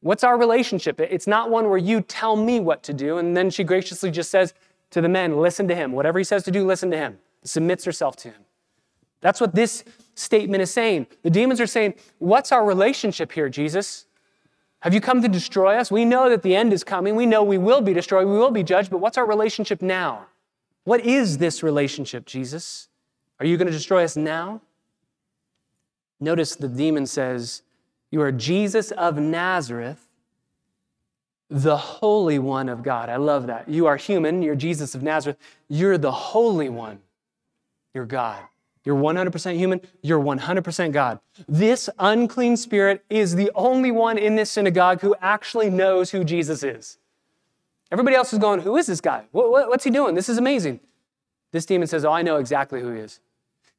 What's 0.01 0.25
our 0.25 0.37
relationship? 0.37 0.99
It's 0.99 1.25
not 1.25 1.49
one 1.49 1.69
where 1.69 1.77
you 1.77 2.01
tell 2.01 2.35
me 2.35 2.59
what 2.59 2.83
to 2.83 2.93
do. 2.93 3.17
And 3.17 3.35
then 3.35 3.49
she 3.49 3.63
graciously 3.63 4.11
just 4.11 4.29
says 4.29 4.53
to 4.89 4.99
the 4.99 5.09
men, 5.09 5.37
Listen 5.37 5.69
to 5.69 5.75
Him. 5.75 5.93
Whatever 5.93 6.19
He 6.19 6.25
says 6.25 6.43
to 6.43 6.51
do, 6.51 6.65
listen 6.65 6.91
to 6.91 6.97
Him. 6.97 7.17
Submits 7.43 7.85
herself 7.85 8.17
to 8.17 8.27
Him. 8.29 8.41
That's 9.21 9.39
what 9.39 9.55
this 9.55 9.85
statement 10.15 10.61
is 10.61 10.71
saying. 10.71 11.07
The 11.23 11.29
demons 11.29 11.61
are 11.61 11.67
saying, 11.67 11.93
What's 12.19 12.51
our 12.51 12.65
relationship 12.65 13.31
here, 13.31 13.47
Jesus? 13.47 14.05
Have 14.81 14.93
you 14.93 15.01
come 15.01 15.21
to 15.21 15.27
destroy 15.27 15.77
us? 15.77 15.91
We 15.91 16.05
know 16.05 16.29
that 16.29 16.41
the 16.41 16.55
end 16.55 16.73
is 16.73 16.83
coming. 16.83 17.15
We 17.15 17.25
know 17.25 17.43
we 17.43 17.57
will 17.57 17.81
be 17.81 17.93
destroyed. 17.93 18.27
We 18.27 18.37
will 18.37 18.51
be 18.51 18.63
judged. 18.63 18.89
But 18.89 18.97
what's 18.97 19.17
our 19.17 19.25
relationship 19.25 19.81
now? 19.81 20.25
What 20.83 21.05
is 21.05 21.37
this 21.37 21.61
relationship, 21.61 22.25
Jesus? 22.25 22.89
Are 23.39 23.45
you 23.45 23.57
going 23.57 23.67
to 23.67 23.73
destroy 23.73 24.03
us 24.03 24.15
now? 24.15 24.61
Notice 26.19 26.55
the 26.55 26.67
demon 26.67 27.05
says, 27.05 27.61
You 28.09 28.21
are 28.21 28.31
Jesus 28.31 28.91
of 28.91 29.17
Nazareth, 29.17 30.07
the 31.49 31.77
Holy 31.77 32.39
One 32.39 32.67
of 32.67 32.81
God. 32.81 33.09
I 33.09 33.17
love 33.17 33.47
that. 33.47 33.69
You 33.69 33.85
are 33.85 33.97
human. 33.97 34.41
You're 34.41 34.55
Jesus 34.55 34.95
of 34.95 35.03
Nazareth. 35.03 35.37
You're 35.67 35.97
the 35.97 36.11
Holy 36.11 36.69
One. 36.69 36.99
You're 37.93 38.05
God. 38.05 38.41
You're 38.83 38.95
100% 38.95 39.55
human. 39.55 39.81
You're 40.01 40.19
100% 40.19 40.91
God. 40.91 41.19
This 41.47 41.89
unclean 41.99 42.57
spirit 42.57 43.03
is 43.09 43.35
the 43.35 43.51
only 43.53 43.91
one 43.91 44.17
in 44.17 44.35
this 44.35 44.49
synagogue 44.49 45.01
who 45.01 45.15
actually 45.21 45.69
knows 45.69 46.11
who 46.11 46.23
Jesus 46.23 46.63
is. 46.63 46.97
Everybody 47.91 48.15
else 48.15 48.33
is 48.33 48.39
going, 48.39 48.61
Who 48.61 48.77
is 48.77 48.87
this 48.87 49.01
guy? 49.01 49.25
what's 49.31 49.83
he 49.83 49.89
doing? 49.89 50.15
This 50.15 50.29
is 50.29 50.37
amazing. 50.37 50.79
This 51.51 51.65
demon 51.65 51.87
says, 51.87 52.05
Oh, 52.05 52.11
I 52.11 52.21
know 52.21 52.37
exactly 52.37 52.81
who 52.81 52.91
he 52.91 53.01
is. 53.01 53.19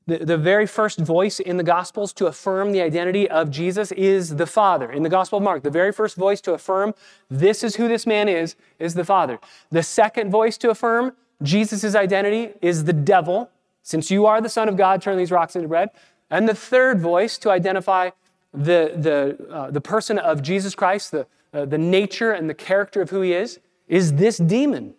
The, 0.06 0.18
the 0.18 0.36
very 0.36 0.66
first 0.66 0.98
voice 0.98 1.38
in 1.38 1.56
the 1.56 1.62
Gospels 1.62 2.12
to 2.14 2.26
affirm 2.26 2.72
the 2.72 2.80
identity 2.80 3.30
of 3.30 3.50
Jesus 3.50 3.92
is 3.92 4.36
the 4.36 4.46
Father. 4.46 4.90
In 4.90 5.04
the 5.04 5.08
Gospel 5.08 5.38
of 5.38 5.44
Mark, 5.44 5.62
the 5.62 5.70
very 5.70 5.92
first 5.92 6.16
voice 6.16 6.40
to 6.42 6.54
affirm 6.54 6.94
this 7.30 7.62
is 7.62 7.76
who 7.76 7.86
this 7.86 8.04
man 8.06 8.28
is, 8.28 8.56
is 8.80 8.94
the 8.94 9.04
Father. 9.04 9.38
The 9.70 9.82
second 9.82 10.30
voice 10.30 10.58
to 10.58 10.70
affirm 10.70 11.12
Jesus' 11.40 11.94
identity 11.94 12.52
is 12.60 12.84
the 12.84 12.92
devil. 12.92 13.50
Since 13.82 14.10
you 14.10 14.26
are 14.26 14.40
the 14.40 14.48
Son 14.48 14.68
of 14.68 14.76
God, 14.76 15.02
turn 15.02 15.18
these 15.18 15.30
rocks 15.30 15.56
into 15.56 15.68
bread. 15.68 15.90
And 16.30 16.48
the 16.48 16.54
third 16.54 17.00
voice 17.00 17.36
to 17.38 17.50
identify 17.50 18.10
the, 18.52 18.92
the, 18.96 19.52
uh, 19.52 19.70
the 19.70 19.80
person 19.80 20.18
of 20.18 20.42
Jesus 20.42 20.74
Christ, 20.74 21.10
the, 21.10 21.26
uh, 21.52 21.64
the 21.64 21.78
nature 21.78 22.32
and 22.32 22.48
the 22.48 22.54
character 22.54 23.02
of 23.02 23.10
who 23.10 23.20
he 23.20 23.32
is, 23.32 23.60
is 23.88 24.14
this 24.14 24.38
demon. 24.38 24.94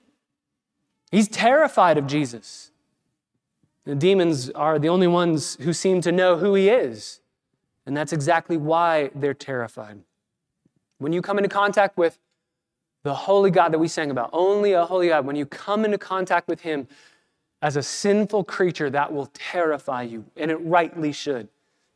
He's 1.12 1.28
terrified 1.28 1.98
of 1.98 2.08
Jesus. 2.08 2.72
The 3.86 3.96
demons 3.96 4.50
are 4.52 4.80
the 4.80 4.90
only 4.90 5.08
ones 5.08 5.58
who 5.62 5.74
seem 5.74 6.02
to 6.02 6.12
know 6.12 6.38
who 6.38 6.54
he 6.56 6.70
is. 6.70 7.20
And 7.86 7.96
that's 7.96 8.14
exactly 8.14 8.58
why 8.58 9.12
they're 9.14 9.34
terrified. 9.34 10.00
When 11.00 11.12
you 11.12 11.22
come 11.22 11.38
into 11.38 11.50
contact 11.50 11.98
with 11.98 12.18
the 13.04 13.14
holy 13.14 13.52
God 13.52 13.74
that 13.74 13.80
we 13.80 13.90
sang 13.90 14.10
about, 14.10 14.30
only 14.32 14.72
a 14.72 14.86
holy 14.86 15.10
God, 15.10 15.26
when 15.26 15.36
you 15.36 15.46
come 15.46 15.84
into 15.84 15.98
contact 15.98 16.48
with 16.48 16.62
him 16.62 16.88
as 17.64 17.76
a 17.78 17.82
sinful 17.82 18.44
creature, 18.44 18.92
that 18.92 19.12
will 19.12 19.32
terrify 19.34 20.04
you, 20.04 20.24
and 20.38 20.52
it 20.52 20.58
rightly 20.58 21.12
should. 21.12 21.48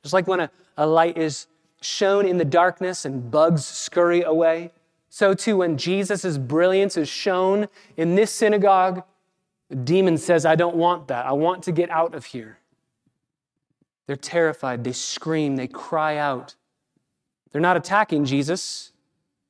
Just 0.01 0.13
like 0.13 0.25
when 0.25 0.39
a, 0.39 0.49
a 0.77 0.87
light 0.87 1.17
is 1.17 1.45
shown 1.81 2.25
in 2.25 2.37
the 2.37 2.45
darkness 2.45 3.05
and 3.05 3.29
bugs 3.29 3.65
scurry 3.65 4.23
away, 4.23 4.71
so 5.09 5.35
too 5.35 5.57
when 5.57 5.77
Jesus' 5.77 6.39
brilliance 6.39 6.97
is 6.97 7.07
shown 7.07 7.67
in 7.97 8.15
this 8.15 8.31
synagogue 8.31 9.03
the 9.69 9.75
demon 9.75 10.17
says, 10.17 10.45
I 10.45 10.55
don't 10.55 10.75
want 10.75 11.09
that. 11.09 11.25
I 11.25 11.33
want 11.33 11.63
to 11.63 11.71
get 11.71 11.89
out 11.89 12.15
of 12.15 12.25
here. 12.25 12.59
They're 14.05 14.15
terrified. 14.15 14.83
They 14.83 14.93
scream. 14.93 15.57
They 15.57 15.67
cry 15.67 16.17
out. 16.17 16.55
They're 17.51 17.61
not 17.61 17.77
attacking 17.77 18.25
Jesus, 18.25 18.91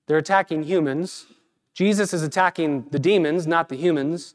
they're 0.06 0.18
attacking 0.18 0.64
humans. 0.64 1.28
Jesus 1.74 2.12
is 2.12 2.24
attacking 2.24 2.88
the 2.90 2.98
demons, 2.98 3.46
not 3.46 3.70
the 3.70 3.76
humans. 3.76 4.34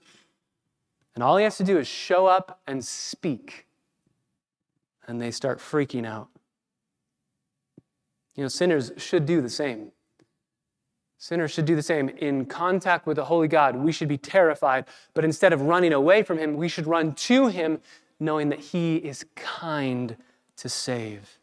And 1.14 1.22
all 1.22 1.36
he 1.36 1.44
has 1.44 1.56
to 1.58 1.64
do 1.64 1.78
is 1.78 1.86
show 1.86 2.26
up 2.26 2.60
and 2.66 2.84
speak. 2.84 3.66
And 5.06 5.20
they 5.20 5.30
start 5.30 5.58
freaking 5.58 6.06
out. 6.06 6.28
You 8.34 8.44
know, 8.44 8.48
sinners 8.48 8.92
should 8.96 9.26
do 9.26 9.40
the 9.40 9.50
same. 9.50 9.92
Sinners 11.18 11.50
should 11.50 11.66
do 11.66 11.76
the 11.76 11.82
same. 11.82 12.08
In 12.08 12.46
contact 12.46 13.06
with 13.06 13.16
the 13.16 13.26
Holy 13.26 13.46
God, 13.46 13.76
we 13.76 13.92
should 13.92 14.08
be 14.08 14.18
terrified, 14.18 14.86
but 15.14 15.24
instead 15.24 15.52
of 15.52 15.62
running 15.62 15.92
away 15.92 16.22
from 16.22 16.38
Him, 16.38 16.56
we 16.56 16.68
should 16.68 16.86
run 16.86 17.14
to 17.14 17.46
Him, 17.46 17.80
knowing 18.18 18.48
that 18.48 18.58
He 18.58 18.96
is 18.96 19.24
kind 19.36 20.16
to 20.56 20.68
save. 20.68 21.38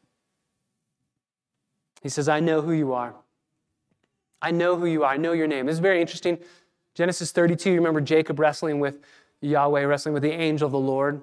He 2.01 2.09
says, 2.09 2.27
I 2.27 2.39
know 2.39 2.61
who 2.61 2.71
you 2.71 2.93
are. 2.93 3.13
I 4.41 4.51
know 4.51 4.75
who 4.75 4.85
you 4.85 5.03
are. 5.03 5.13
I 5.13 5.17
know 5.17 5.33
your 5.33 5.47
name. 5.47 5.65
This 5.65 5.73
is 5.73 5.79
very 5.79 6.01
interesting. 6.01 6.39
Genesis 6.95 7.31
32, 7.31 7.69
you 7.69 7.75
remember 7.77 8.01
Jacob 8.01 8.39
wrestling 8.39 8.79
with 8.79 8.99
Yahweh, 9.41 9.83
wrestling 9.83 10.13
with 10.13 10.23
the 10.23 10.31
angel 10.31 10.65
of 10.65 10.71
the 10.71 10.79
Lord. 10.79 11.21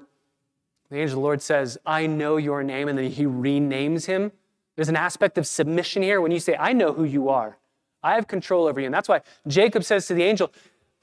The 0.90 0.98
angel 0.98 1.18
of 1.18 1.22
the 1.22 1.24
Lord 1.24 1.42
says, 1.42 1.78
I 1.84 2.06
know 2.06 2.36
your 2.36 2.62
name, 2.62 2.88
and 2.88 2.96
then 2.96 3.10
he 3.10 3.24
renames 3.24 4.06
him. 4.06 4.32
There's 4.76 4.88
an 4.88 4.96
aspect 4.96 5.38
of 5.38 5.46
submission 5.46 6.02
here 6.02 6.20
when 6.20 6.30
you 6.30 6.38
say, 6.38 6.56
I 6.58 6.72
know 6.72 6.92
who 6.92 7.04
you 7.04 7.28
are. 7.28 7.56
I 8.02 8.14
have 8.14 8.28
control 8.28 8.66
over 8.66 8.78
you. 8.78 8.86
And 8.86 8.94
that's 8.94 9.08
why 9.08 9.22
Jacob 9.46 9.82
says 9.82 10.06
to 10.06 10.14
the 10.14 10.22
angel, 10.22 10.52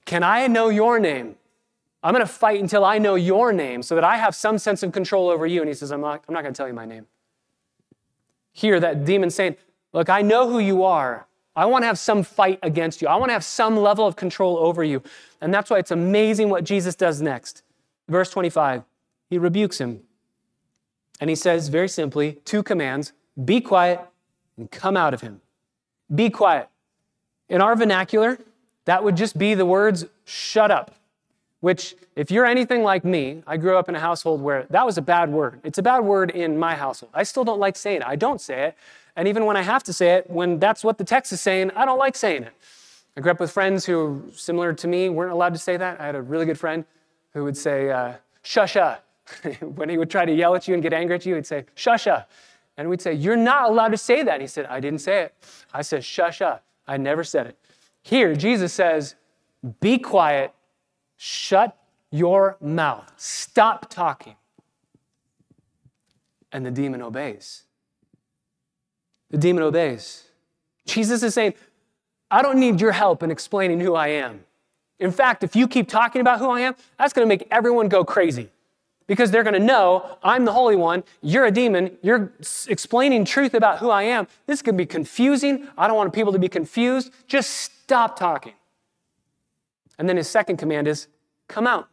Can 0.06 0.24
I 0.24 0.48
know 0.48 0.70
your 0.70 1.00
name? 1.00 1.36
I'm 2.04 2.14
going 2.14 2.26
to 2.26 2.32
fight 2.32 2.60
until 2.60 2.86
I 2.86 2.98
know 2.98 3.16
your 3.16 3.52
name 3.54 3.82
so 3.82 3.96
that 3.96 4.04
I 4.04 4.18
have 4.18 4.36
some 4.36 4.58
sense 4.58 4.84
of 4.84 4.92
control 4.92 5.30
over 5.30 5.48
you. 5.48 5.62
And 5.62 5.70
he 5.70 5.74
says, 5.74 5.92
I'm 5.92 6.02
not, 6.02 6.24
I'm 6.28 6.34
not 6.34 6.42
going 6.42 6.54
to 6.54 6.58
tell 6.58 6.68
you 6.68 6.74
my 6.74 6.86
name. 6.86 7.08
Here, 8.52 8.80
that 8.80 9.06
demon 9.06 9.30
saying, 9.30 9.56
Look, 9.92 10.10
I 10.10 10.22
know 10.22 10.50
who 10.50 10.60
you 10.60 10.84
are. 10.84 11.28
I 11.56 11.66
want 11.66 11.84
to 11.84 11.88
have 11.88 12.00
some 12.00 12.24
fight 12.24 12.60
against 12.64 13.02
you. 13.02 13.08
I 13.08 13.16
want 13.16 13.30
to 13.30 13.34
have 13.34 13.44
some 13.44 13.78
level 13.78 14.08
of 14.08 14.16
control 14.16 14.58
over 14.58 14.84
you. 14.84 15.04
And 15.40 15.54
that's 15.54 15.70
why 15.70 15.78
it's 15.78 15.92
amazing 15.92 16.50
what 16.50 16.64
Jesus 16.64 16.96
does 16.96 17.22
next. 17.22 17.64
Verse 18.08 18.30
25, 18.32 18.84
he 19.30 19.38
rebukes 19.38 19.80
him. 19.80 20.02
And 21.20 21.30
he 21.30 21.36
says 21.36 21.70
very 21.70 21.88
simply, 21.88 22.40
two 22.44 22.64
commands 22.64 23.14
be 23.46 23.62
quiet 23.62 24.02
and 24.58 24.70
come 24.70 24.98
out 24.98 25.14
of 25.14 25.22
him. 25.22 25.42
Be 26.14 26.30
quiet. 26.30 26.70
In 27.50 27.62
our 27.62 27.76
vernacular, 27.76 28.40
that 28.86 29.04
would 29.04 29.16
just 29.16 29.38
be 29.38 29.54
the 29.54 29.66
words, 29.66 30.06
shut 30.26 30.72
up. 30.72 30.96
Which, 31.62 31.96
if 32.16 32.30
you're 32.30 32.46
anything 32.46 32.84
like 32.84 33.06
me, 33.06 33.42
I 33.48 33.58
grew 33.58 33.78
up 33.78 33.88
in 33.88 33.96
a 33.96 34.00
household 34.00 34.42
where 34.42 34.66
that 34.70 34.86
was 34.86 34.98
a 34.98 35.02
bad 35.02 35.32
word. 35.32 35.62
It's 35.64 35.78
a 35.78 35.84
bad 35.84 36.00
word 36.00 36.30
in 36.32 36.58
my 36.58 36.76
household. 36.76 37.12
I 37.14 37.24
still 37.24 37.46
don't 37.46 37.60
like 37.60 37.78
saying 37.78 38.02
it. 38.02 38.08
I 38.08 38.18
don't 38.18 38.42
say 38.42 38.66
it. 38.66 38.78
And 39.16 39.28
even 39.28 39.46
when 39.46 39.56
I 39.56 39.62
have 39.62 39.84
to 39.84 39.94
say 39.94 40.16
it, 40.16 40.30
when 40.30 40.60
that's 40.60 40.84
what 40.84 40.98
the 40.98 41.04
text 41.04 41.32
is 41.32 41.42
saying, 41.42 41.72
I 41.76 41.86
don't 41.86 42.00
like 42.00 42.16
saying 42.16 42.44
it. 42.44 42.54
I 43.16 43.22
grew 43.22 43.32
up 43.32 43.40
with 43.40 43.52
friends 43.52 43.86
who, 43.86 44.24
similar 44.34 44.74
to 44.74 44.88
me, 44.88 45.10
weren't 45.10 45.32
allowed 45.32 45.54
to 45.54 45.60
say 45.60 45.78
that. 45.78 46.02
I 46.02 46.06
had 46.06 46.16
a 46.16 46.22
really 46.22 46.46
good 46.46 46.60
friend 46.60 46.84
who 47.34 47.44
would 47.44 47.58
say, 47.58 47.92
uh, 47.92 48.14
shusha. 48.44 49.00
when 49.62 49.88
he 49.88 49.98
would 49.98 50.10
try 50.10 50.26
to 50.26 50.34
yell 50.34 50.56
at 50.56 50.68
you 50.68 50.74
and 50.74 50.82
get 50.82 50.94
angry 50.94 51.16
at 51.16 51.26
you, 51.26 51.36
he'd 51.36 51.46
say, 51.46 51.66
shusha. 51.76 52.26
And 52.76 52.90
we'd 52.90 53.02
say, 53.02 53.14
You're 53.14 53.38
not 53.38 53.70
allowed 53.70 53.90
to 53.90 53.98
say 53.98 54.24
that. 54.24 54.42
he 54.42 54.48
said, 54.48 54.66
I 54.66 54.80
didn't 54.80 55.00
say 55.00 55.22
it. 55.24 55.36
I 55.74 55.82
said, 55.82 56.02
shusha. 56.02 56.60
I 56.88 56.98
never 56.98 57.24
said 57.24 57.48
it. 57.48 57.58
Here, 58.02 58.36
Jesus 58.36 58.74
says, 58.74 59.16
Be 59.80 59.98
quiet, 59.98 60.54
shut 61.18 61.78
your 62.12 62.58
mouth, 62.60 63.12
stop 63.16 63.90
talking. 63.90 64.36
And 66.52 66.66
the 66.66 66.72
demon 66.72 67.02
obeys. 67.02 67.64
The 69.34 69.40
demon 69.40 69.64
obeys. 69.64 70.26
Jesus 70.86 71.24
is 71.24 71.34
saying, 71.34 71.56
I 72.30 72.44
don't 72.44 72.60
need 72.60 72.80
your 72.80 72.92
help 72.92 73.24
in 73.24 73.32
explaining 73.32 73.80
who 73.80 73.96
I 73.96 74.10
am. 74.10 74.42
In 75.00 75.12
fact, 75.12 75.44
if 75.44 75.56
you 75.56 75.68
keep 75.68 75.88
talking 75.88 76.22
about 76.22 76.38
who 76.38 76.52
I 76.52 76.60
am, 76.60 76.76
that's 77.00 77.14
going 77.14 77.28
to 77.28 77.28
make 77.28 77.48
everyone 77.50 77.88
go 77.88 78.06
crazy 78.06 78.52
because 79.08 79.32
they're 79.32 79.42
going 79.42 79.56
to 79.56 79.60
know 79.60 80.20
I'm 80.22 80.46
the 80.46 80.52
Holy 80.52 80.76
One, 80.76 81.04
you're 81.24 81.46
a 81.46 81.52
demon, 81.52 81.98
you're 82.04 82.32
explaining 82.68 83.26
truth 83.26 83.56
about 83.56 83.80
who 83.80 83.90
I 83.90 84.04
am. 84.04 84.28
This 84.46 84.62
could 84.62 84.78
be 84.78 84.86
confusing. 84.86 85.68
I 85.80 85.88
don't 85.88 85.98
want 85.98 86.14
people 86.14 86.34
to 86.34 86.40
be 86.40 86.48
confused. 86.48 87.12
Just 87.26 87.50
stop 87.50 88.20
talking. 88.20 88.54
And 89.98 90.08
then 90.08 90.18
his 90.18 90.30
second 90.30 90.58
command 90.58 90.88
is 90.88 91.08
come 91.48 91.66
out. 91.66 91.90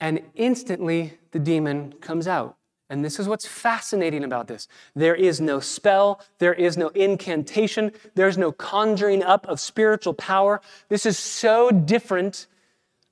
And 0.00 0.20
instantly 0.34 1.14
the 1.30 1.38
demon 1.38 1.94
comes 2.02 2.28
out. 2.28 2.58
And 2.90 3.04
this 3.04 3.20
is 3.20 3.28
what's 3.28 3.46
fascinating 3.46 4.24
about 4.24 4.48
this. 4.48 4.66
There 4.96 5.14
is 5.14 5.40
no 5.40 5.60
spell, 5.60 6.20
there 6.38 6.52
is 6.52 6.76
no 6.76 6.88
incantation, 6.88 7.92
there's 8.16 8.36
no 8.36 8.50
conjuring 8.50 9.22
up 9.22 9.46
of 9.46 9.60
spiritual 9.60 10.12
power. 10.12 10.60
This 10.88 11.06
is 11.06 11.16
so 11.16 11.70
different 11.70 12.48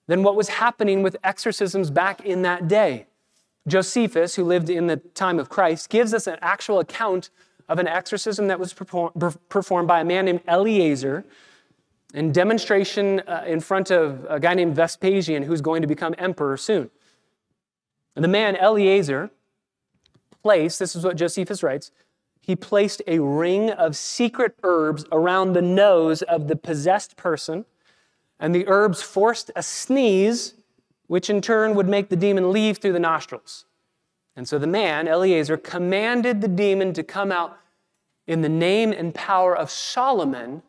than 0.08 0.24
what 0.24 0.34
was 0.34 0.48
happening 0.48 1.02
with 1.02 1.16
exorcisms 1.22 1.92
back 1.92 2.24
in 2.24 2.42
that 2.42 2.66
day. 2.66 3.06
Josephus, 3.68 4.34
who 4.34 4.42
lived 4.42 4.68
in 4.68 4.88
the 4.88 4.96
time 4.96 5.38
of 5.38 5.48
Christ, 5.48 5.90
gives 5.90 6.12
us 6.12 6.26
an 6.26 6.38
actual 6.42 6.80
account 6.80 7.30
of 7.68 7.78
an 7.78 7.86
exorcism 7.86 8.48
that 8.48 8.58
was 8.58 8.72
performed 8.72 9.86
by 9.86 10.00
a 10.00 10.04
man 10.04 10.24
named 10.24 10.40
Eleazar 10.48 11.24
in 12.14 12.32
demonstration 12.32 13.20
uh, 13.20 13.44
in 13.46 13.60
front 13.60 13.90
of 13.90 14.26
a 14.28 14.40
guy 14.40 14.54
named 14.54 14.74
Vespasian, 14.74 15.44
who's 15.44 15.60
going 15.60 15.82
to 15.82 15.88
become 15.88 16.14
emperor 16.18 16.56
soon. 16.56 16.90
And 18.16 18.24
the 18.24 18.28
man, 18.28 18.56
Eleazar, 18.56 19.30
placed, 20.42 20.78
this 20.78 20.96
is 20.96 21.04
what 21.04 21.16
Josephus 21.16 21.62
writes, 21.62 21.90
he 22.40 22.56
placed 22.56 23.02
a 23.06 23.18
ring 23.18 23.70
of 23.70 23.94
secret 23.96 24.56
herbs 24.62 25.04
around 25.12 25.52
the 25.52 25.62
nose 25.62 26.22
of 26.22 26.48
the 26.48 26.56
possessed 26.56 27.16
person 27.16 27.64
and 28.40 28.54
the 28.54 28.66
herbs 28.68 29.02
forced 29.02 29.50
a 29.56 29.62
sneeze, 29.62 30.54
which 31.06 31.28
in 31.28 31.40
turn 31.40 31.74
would 31.74 31.88
make 31.88 32.08
the 32.08 32.16
demon 32.16 32.52
leave 32.52 32.78
through 32.78 32.92
the 32.92 32.98
nostrils. 32.98 33.64
And 34.36 34.46
so 34.46 34.58
the 34.58 34.66
man, 34.66 35.08
Eleazar, 35.08 35.56
commanded 35.56 36.40
the 36.40 36.48
demon 36.48 36.92
to 36.92 37.02
come 37.02 37.32
out 37.32 37.58
in 38.26 38.42
the 38.42 38.48
name 38.48 38.92
and 38.92 39.14
power 39.14 39.56
of 39.56 39.70
Solomon. 39.70 40.62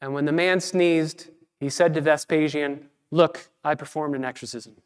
And 0.00 0.14
when 0.14 0.24
the 0.24 0.32
man 0.32 0.60
sneezed, 0.60 1.28
he 1.60 1.68
said 1.68 1.92
to 1.94 2.00
Vespasian, 2.00 2.88
Look, 3.10 3.48
I 3.62 3.74
performed 3.74 4.14
an 4.14 4.24
exorcism. 4.24 4.76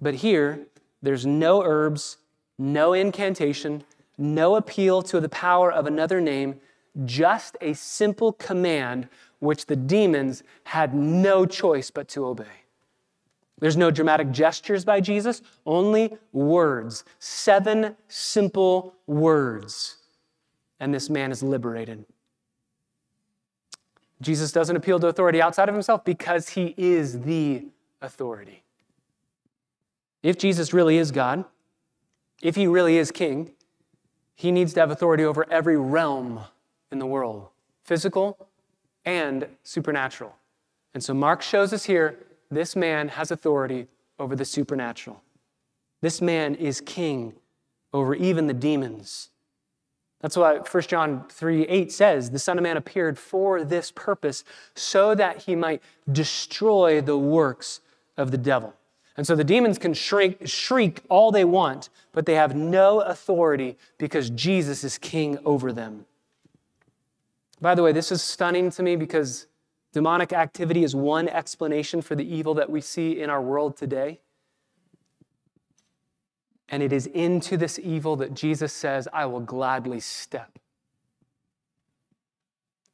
But 0.00 0.16
here, 0.16 0.66
there's 1.02 1.26
no 1.26 1.62
herbs, 1.62 2.16
no 2.58 2.92
incantation, 2.92 3.84
no 4.16 4.56
appeal 4.56 5.02
to 5.02 5.20
the 5.20 5.28
power 5.28 5.72
of 5.72 5.86
another 5.86 6.20
name, 6.20 6.60
just 7.04 7.56
a 7.60 7.72
simple 7.74 8.32
command 8.32 9.08
which 9.40 9.66
the 9.66 9.76
demons 9.76 10.42
had 10.64 10.94
no 10.94 11.44
choice 11.44 11.90
but 11.90 12.08
to 12.08 12.24
obey. 12.24 12.64
There's 13.58 13.76
no 13.76 13.90
dramatic 13.90 14.30
gestures 14.30 14.84
by 14.84 15.00
Jesus, 15.00 15.42
only 15.64 16.16
words. 16.32 17.04
Seven 17.18 17.96
simple 18.08 18.94
words. 19.06 19.96
And 20.80 20.92
this 20.92 21.08
man 21.08 21.30
is 21.30 21.42
liberated. 21.42 22.04
Jesus 24.20 24.52
doesn't 24.52 24.76
appeal 24.76 24.98
to 25.00 25.06
authority 25.06 25.40
outside 25.40 25.68
of 25.68 25.74
himself 25.74 26.04
because 26.04 26.50
he 26.50 26.74
is 26.76 27.22
the 27.22 27.66
authority. 28.00 28.62
If 30.22 30.38
Jesus 30.38 30.72
really 30.72 30.96
is 30.96 31.10
God, 31.10 31.44
if 32.42 32.56
he 32.56 32.66
really 32.66 32.96
is 32.96 33.10
king, 33.10 33.52
he 34.34 34.50
needs 34.50 34.74
to 34.74 34.80
have 34.80 34.90
authority 34.90 35.24
over 35.24 35.46
every 35.50 35.76
realm 35.76 36.40
in 36.90 36.98
the 36.98 37.06
world 37.06 37.48
physical 37.84 38.48
and 39.04 39.46
supernatural. 39.62 40.34
And 40.94 41.04
so 41.04 41.12
Mark 41.12 41.42
shows 41.42 41.72
us 41.72 41.84
here 41.84 42.18
this 42.50 42.74
man 42.74 43.08
has 43.08 43.30
authority 43.30 43.88
over 44.18 44.34
the 44.34 44.44
supernatural. 44.44 45.22
This 46.00 46.22
man 46.22 46.54
is 46.54 46.80
king 46.80 47.34
over 47.92 48.14
even 48.14 48.46
the 48.46 48.54
demons. 48.54 49.30
That's 50.20 50.36
why 50.36 50.58
1 50.58 50.82
John 50.84 51.24
3 51.28 51.66
8 51.66 51.92
says, 51.92 52.30
The 52.30 52.38
Son 52.38 52.56
of 52.56 52.62
Man 52.62 52.76
appeared 52.76 53.18
for 53.18 53.62
this 53.62 53.90
purpose, 53.90 54.42
so 54.74 55.14
that 55.14 55.42
he 55.42 55.54
might 55.54 55.82
destroy 56.10 57.00
the 57.00 57.18
works 57.18 57.80
of 58.16 58.30
the 58.30 58.38
devil. 58.38 58.74
And 59.16 59.26
so 59.26 59.36
the 59.36 59.44
demons 59.44 59.78
can 59.78 59.94
shrink, 59.94 60.48
shriek 60.48 61.02
all 61.08 61.30
they 61.30 61.44
want, 61.44 61.88
but 62.12 62.26
they 62.26 62.34
have 62.34 62.56
no 62.56 63.00
authority 63.00 63.76
because 63.96 64.30
Jesus 64.30 64.82
is 64.82 64.98
king 64.98 65.38
over 65.44 65.72
them. 65.72 66.06
By 67.60 67.74
the 67.74 67.82
way, 67.82 67.92
this 67.92 68.10
is 68.10 68.22
stunning 68.22 68.70
to 68.72 68.82
me 68.82 68.96
because 68.96 69.46
demonic 69.92 70.32
activity 70.32 70.82
is 70.82 70.96
one 70.96 71.28
explanation 71.28 72.02
for 72.02 72.16
the 72.16 72.24
evil 72.24 72.54
that 72.54 72.68
we 72.68 72.80
see 72.80 73.20
in 73.20 73.30
our 73.30 73.40
world 73.40 73.76
today. 73.76 74.20
And 76.68 76.82
it 76.82 76.92
is 76.92 77.06
into 77.06 77.56
this 77.56 77.78
evil 77.78 78.16
that 78.16 78.34
Jesus 78.34 78.72
says, 78.72 79.06
I 79.12 79.26
will 79.26 79.40
gladly 79.40 80.00
step 80.00 80.58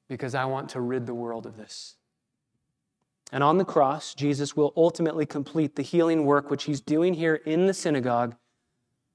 because 0.07 0.35
I 0.35 0.45
want 0.45 0.69
to 0.71 0.81
rid 0.81 1.07
the 1.07 1.15
world 1.15 1.47
of 1.47 1.57
this. 1.57 1.95
And 3.33 3.45
on 3.45 3.59
the 3.59 3.65
cross, 3.65 4.15
Jesus 4.15 4.57
will 4.57 4.73
ultimately 4.77 5.25
complete 5.25 5.77
the 5.77 5.83
healing 5.83 6.25
work 6.25 6.51
which 6.51 6.65
he's 6.65 6.81
doing 6.81 7.15
here 7.15 7.37
in 7.37 7.67
the 7.67 7.75
synagogue 7.75 8.35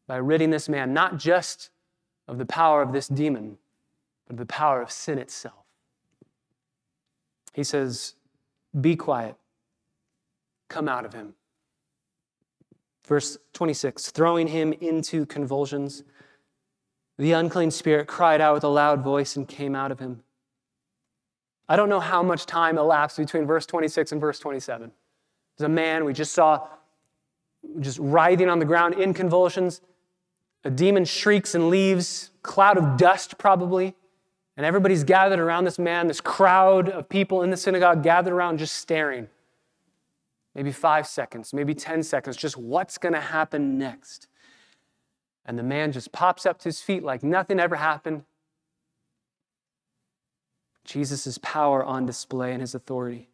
by 0.07 0.17
ridding 0.17 0.51
this 0.51 0.69
man 0.69 0.93
not 0.93 1.17
just 1.17 1.69
of 2.27 2.37
the 2.37 2.45
power 2.45 2.81
of 2.81 2.93
this 2.93 3.07
demon, 3.07 3.57
but 4.25 4.33
of 4.33 4.39
the 4.39 4.45
power 4.45 4.81
of 4.81 4.91
sin 4.91 5.17
itself. 5.17 5.65
He 7.53 7.63
says, 7.63 8.15
Be 8.79 8.95
quiet, 8.95 9.35
come 10.69 10.87
out 10.87 11.05
of 11.05 11.13
him. 11.13 11.33
Verse 13.05 13.37
26 13.53 14.11
throwing 14.11 14.47
him 14.47 14.73
into 14.73 15.25
convulsions, 15.25 16.03
the 17.17 17.33
unclean 17.33 17.71
spirit 17.71 18.07
cried 18.07 18.41
out 18.41 18.55
with 18.55 18.63
a 18.63 18.69
loud 18.69 19.01
voice 19.01 19.35
and 19.35 19.47
came 19.47 19.75
out 19.75 19.91
of 19.91 19.99
him. 19.99 20.23
I 21.67 21.75
don't 21.75 21.89
know 21.89 21.99
how 21.99 22.21
much 22.21 22.45
time 22.45 22.77
elapsed 22.77 23.17
between 23.17 23.45
verse 23.45 23.65
26 23.65 24.11
and 24.11 24.21
verse 24.21 24.39
27. 24.39 24.91
There's 25.57 25.65
a 25.65 25.69
man 25.69 26.05
we 26.05 26.13
just 26.13 26.33
saw 26.33 26.67
just 27.79 27.97
writhing 27.99 28.49
on 28.49 28.59
the 28.59 28.65
ground 28.65 28.95
in 28.95 29.13
convulsions. 29.13 29.81
A 30.63 30.69
demon 30.69 31.05
shrieks 31.05 31.55
and 31.55 31.69
leaves, 31.69 32.31
cloud 32.43 32.77
of 32.77 32.97
dust 32.97 33.37
probably. 33.37 33.95
And 34.57 34.65
everybody's 34.65 35.03
gathered 35.03 35.39
around 35.39 35.65
this 35.65 35.77
man, 35.77 36.07
this 36.07 36.21
crowd 36.21 36.89
of 36.89 37.09
people 37.09 37.41
in 37.41 37.49
the 37.49 37.57
synagogue 37.57 38.03
gathered 38.03 38.33
around 38.33 38.57
just 38.57 38.77
staring. 38.77 39.27
Maybe 40.53 40.71
five 40.71 41.05
seconds, 41.07 41.53
maybe 41.53 41.73
10 41.73 42.03
seconds, 42.03 42.37
just 42.37 42.55
what's 42.55 42.97
going 42.97 43.13
to 43.13 43.19
happen 43.19 43.77
next? 43.77 44.27
And 45.45 45.59
the 45.59 45.63
man 45.63 45.91
just 45.91 46.11
pops 46.11 46.45
up 46.45 46.59
to 46.59 46.65
his 46.65 46.81
feet 46.81 47.03
like 47.03 47.21
nothing 47.21 47.59
ever 47.59 47.75
happened. 47.75 48.23
Jesus' 50.85 51.37
power 51.41 51.83
on 51.83 52.05
display 52.05 52.51
and 52.51 52.61
his 52.61 52.73
authority. 52.73 53.27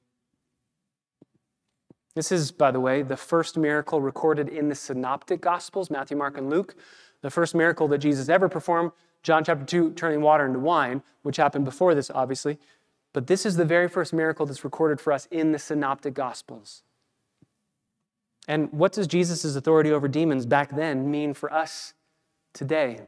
This 2.15 2.31
is, 2.31 2.51
by 2.51 2.71
the 2.71 2.79
way, 2.79 3.03
the 3.03 3.15
first 3.15 3.57
miracle 3.57 4.01
recorded 4.01 4.49
in 4.49 4.69
the 4.69 4.75
synoptic 4.75 5.41
gospels 5.41 5.89
Matthew, 5.89 6.17
Mark, 6.17 6.37
and 6.37 6.49
Luke. 6.49 6.75
The 7.21 7.29
first 7.29 7.53
miracle 7.53 7.87
that 7.89 7.99
Jesus 7.99 8.29
ever 8.29 8.49
performed, 8.49 8.91
John 9.23 9.43
chapter 9.43 9.63
2, 9.63 9.91
turning 9.91 10.21
water 10.21 10.45
into 10.45 10.59
wine, 10.59 11.03
which 11.21 11.37
happened 11.37 11.65
before 11.65 11.93
this, 11.93 12.09
obviously. 12.13 12.57
But 13.13 13.27
this 13.27 13.45
is 13.45 13.57
the 13.57 13.65
very 13.65 13.87
first 13.87 14.13
miracle 14.13 14.45
that's 14.45 14.63
recorded 14.63 14.99
for 14.99 15.13
us 15.13 15.27
in 15.29 15.51
the 15.51 15.59
synoptic 15.59 16.13
gospels. 16.13 16.83
And 18.47 18.71
what 18.73 18.93
does 18.93 19.07
Jesus' 19.07 19.55
authority 19.55 19.91
over 19.91 20.07
demons 20.07 20.45
back 20.45 20.75
then 20.75 21.11
mean 21.11 21.33
for 21.33 21.53
us 21.53 21.93
today? 22.53 23.07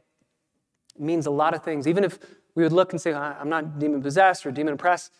It 0.94 1.00
means 1.00 1.26
a 1.26 1.30
lot 1.30 1.54
of 1.54 1.64
things. 1.64 1.88
Even 1.88 2.04
if 2.04 2.18
we 2.54 2.62
would 2.62 2.72
look 2.72 2.92
and 2.92 3.00
say, 3.00 3.12
I'm 3.12 3.48
not 3.48 3.78
demon 3.78 4.02
possessed 4.02 4.46
or 4.46 4.50
demon 4.50 4.74
oppressed, 4.74 5.12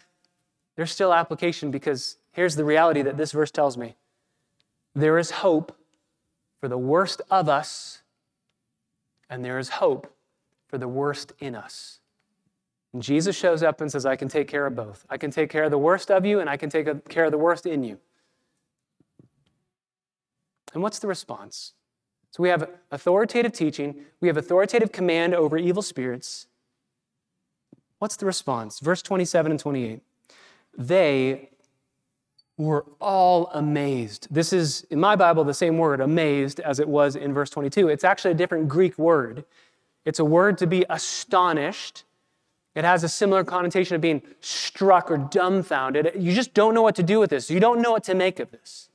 there's 0.77 0.93
still 0.93 1.13
application 1.13 1.71
because 1.71 2.17
here's 2.33 2.57
the 2.57 2.65
reality 2.65 3.03
that 3.03 3.17
this 3.17 3.33
verse 3.33 3.51
tells 3.51 3.77
me 3.77 3.97
there 4.95 5.19
is 5.19 5.31
hope 5.31 5.77
for 6.61 6.69
the 6.69 6.79
worst 6.79 7.21
of 7.31 7.49
us, 7.49 8.03
and 9.29 9.45
there 9.45 9.59
is 9.59 9.69
hope 9.69 10.15
for 10.69 10.79
the 10.79 10.89
worst 10.89 11.33
in 11.39 11.55
us. 11.55 12.01
And 12.93 13.03
Jesus 13.03 13.37
shows 13.37 13.63
up 13.63 13.81
and 13.81 13.91
says, 13.91 14.07
I 14.07 14.17
can 14.17 14.29
take 14.29 14.47
care 14.47 14.67
of 14.67 14.77
both. 14.77 15.05
I 15.11 15.19
can 15.19 15.31
take 15.31 15.51
care 15.51 15.65
of 15.65 15.71
the 15.73 15.79
worst 15.79 16.11
of 16.11 16.25
you, 16.25 16.41
and 16.41 16.49
I 16.49 16.57
can 16.57 16.71
take 16.71 17.09
care 17.09 17.25
of 17.25 17.33
the 17.33 17.39
worst 17.39 17.67
in 17.67 17.83
you. 17.83 17.99
And 20.73 20.83
what's 20.83 21.01
the 21.01 21.07
response? 21.07 21.75
So 22.31 22.43
we 22.43 22.49
have 22.49 22.69
authoritative 22.91 23.53
teaching, 23.53 24.07
we 24.21 24.29
have 24.29 24.37
authoritative 24.37 24.91
command 24.91 25.35
over 25.35 25.57
evil 25.57 25.83
spirits. 25.83 26.47
What's 27.99 28.17
the 28.17 28.27
response? 28.27 28.81
Verse 28.81 29.03
27 29.03 29.53
and 29.53 29.61
28. 29.61 30.01
They 30.77 31.51
were 32.57 32.85
all 33.01 33.51
amazed. 33.53 34.29
This 34.31 34.53
is, 34.53 34.87
in 34.91 35.01
my 35.01 35.17
Bible, 35.17 35.45
the 35.45 35.55
same 35.55 35.79
word, 35.79 36.01
amazed, 36.01 36.61
as 36.61 36.79
it 36.79 36.89
was 36.89 37.17
in 37.17 37.35
verse 37.35 37.51
22. 37.51 37.89
It's 37.89 38.05
actually 38.05 38.33
a 38.33 38.35
different 38.35 38.69
Greek 38.69 38.97
word. 38.99 39.45
It's 40.05 40.19
a 40.19 40.25
word 40.25 40.59
to 40.59 40.67
be 40.67 40.85
astonished. 40.89 42.05
It 42.75 42.85
has 42.85 43.03
a 43.05 43.09
similar 43.09 43.45
connotation 43.45 43.95
of 43.95 44.01
being 44.01 44.23
struck 44.41 45.11
or 45.11 45.17
dumbfounded. 45.17 46.13
You 46.19 46.33
just 46.33 46.55
don't 46.55 46.75
know 46.75 46.83
what 46.83 46.97
to 46.97 47.03
do 47.03 47.19
with 47.19 47.31
this. 47.31 47.51
You 47.51 47.61
don't 47.61 47.81
know 47.81 47.91
what 47.91 48.05
to 48.05 48.15
make 48.15 48.39
of 48.39 48.51
this. 48.51 48.89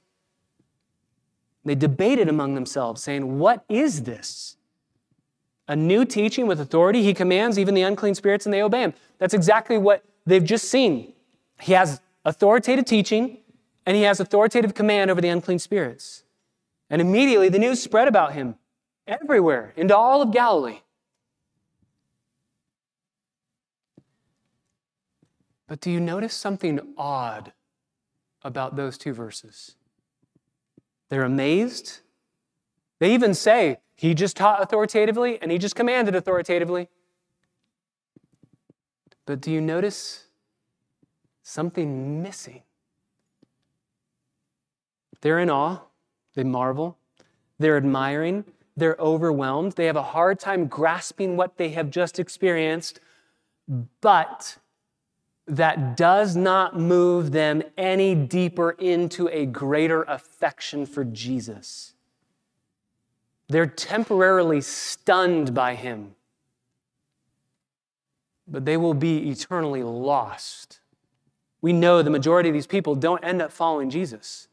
They 1.65 1.75
debated 1.75 2.29
among 2.29 2.55
themselves, 2.55 3.03
saying, 3.03 3.39
What 3.39 3.63
is 3.67 4.03
this? 4.03 4.55
A 5.69 5.75
new 5.75 6.03
teaching 6.03 6.47
with 6.47 6.59
authority. 6.59 7.03
He 7.03 7.13
commands 7.13 7.57
even 7.57 7.75
the 7.75 7.83
unclean 7.83 8.15
spirits 8.15 8.45
and 8.45 8.51
they 8.51 8.61
obey 8.61 8.81
him. 8.81 8.93
That's 9.19 9.35
exactly 9.35 9.77
what 9.77 10.03
they've 10.25 10.43
just 10.43 10.65
seen. 10.65 11.13
He 11.61 11.73
has 11.73 12.01
authoritative 12.25 12.85
teaching 12.85 13.37
and 13.85 13.95
he 13.95 14.01
has 14.01 14.19
authoritative 14.19 14.73
command 14.73 15.11
over 15.11 15.21
the 15.21 15.29
unclean 15.29 15.59
spirits. 15.59 16.23
And 16.89 17.01
immediately 17.01 17.49
the 17.49 17.59
news 17.59 17.81
spread 17.81 18.07
about 18.07 18.33
him 18.33 18.55
everywhere 19.07 19.73
into 19.77 19.95
all 19.95 20.23
of 20.23 20.31
Galilee. 20.31 20.79
But 25.67 25.81
do 25.81 25.91
you 25.91 25.99
notice 25.99 26.33
something 26.33 26.79
odd 26.97 27.53
about 28.41 28.75
those 28.75 28.97
two 28.97 29.13
verses? 29.13 29.75
They're 31.09 31.23
amazed. 31.23 31.99
They 32.99 33.13
even 33.13 33.35
say, 33.35 33.77
he 33.99 34.13
just 34.13 34.37
taught 34.37 34.61
authoritatively 34.61 35.41
and 35.41 35.51
he 35.51 35.57
just 35.57 35.75
commanded 35.75 36.15
authoritatively. 36.15 36.87
But 39.25 39.41
do 39.41 39.51
you 39.51 39.59
notice 39.59 40.27
something 41.43 42.23
missing? 42.23 42.61
They're 45.19 45.39
in 45.39 45.49
awe, 45.49 45.79
they 46.33 46.45
marvel, 46.45 46.97
they're 47.57 47.75
admiring, 47.75 48.45
they're 48.77 48.95
overwhelmed, 48.99 49.73
they 49.73 49.87
have 49.87 49.97
a 49.97 50.01
hard 50.01 50.39
time 50.39 50.67
grasping 50.67 51.35
what 51.35 51.57
they 51.57 51.71
have 51.71 51.89
just 51.89 52.19
experienced, 52.19 53.01
but 53.99 54.59
that 55.45 55.97
does 55.97 56.37
not 56.37 56.79
move 56.79 57.33
them 57.33 57.63
any 57.77 58.15
deeper 58.15 58.71
into 58.71 59.27
a 59.27 59.45
greater 59.45 60.03
affection 60.03 60.85
for 60.85 61.03
Jesus. 61.03 61.95
They're 63.49 63.65
temporarily 63.65 64.61
stunned 64.61 65.53
by 65.55 65.73
him, 65.73 66.13
but 68.47 68.63
they 68.63 68.77
will 68.77 68.93
be 68.93 69.29
eternally 69.29 69.81
lost. 69.81 70.79
We 71.61 71.73
know 71.73 72.01
the 72.01 72.11
majority 72.11 72.49
of 72.49 72.53
these 72.53 72.67
people 72.67 72.95
don't 72.95 73.23
end 73.23 73.41
up 73.41 73.51
following 73.51 73.89
Jesus. 73.89 74.47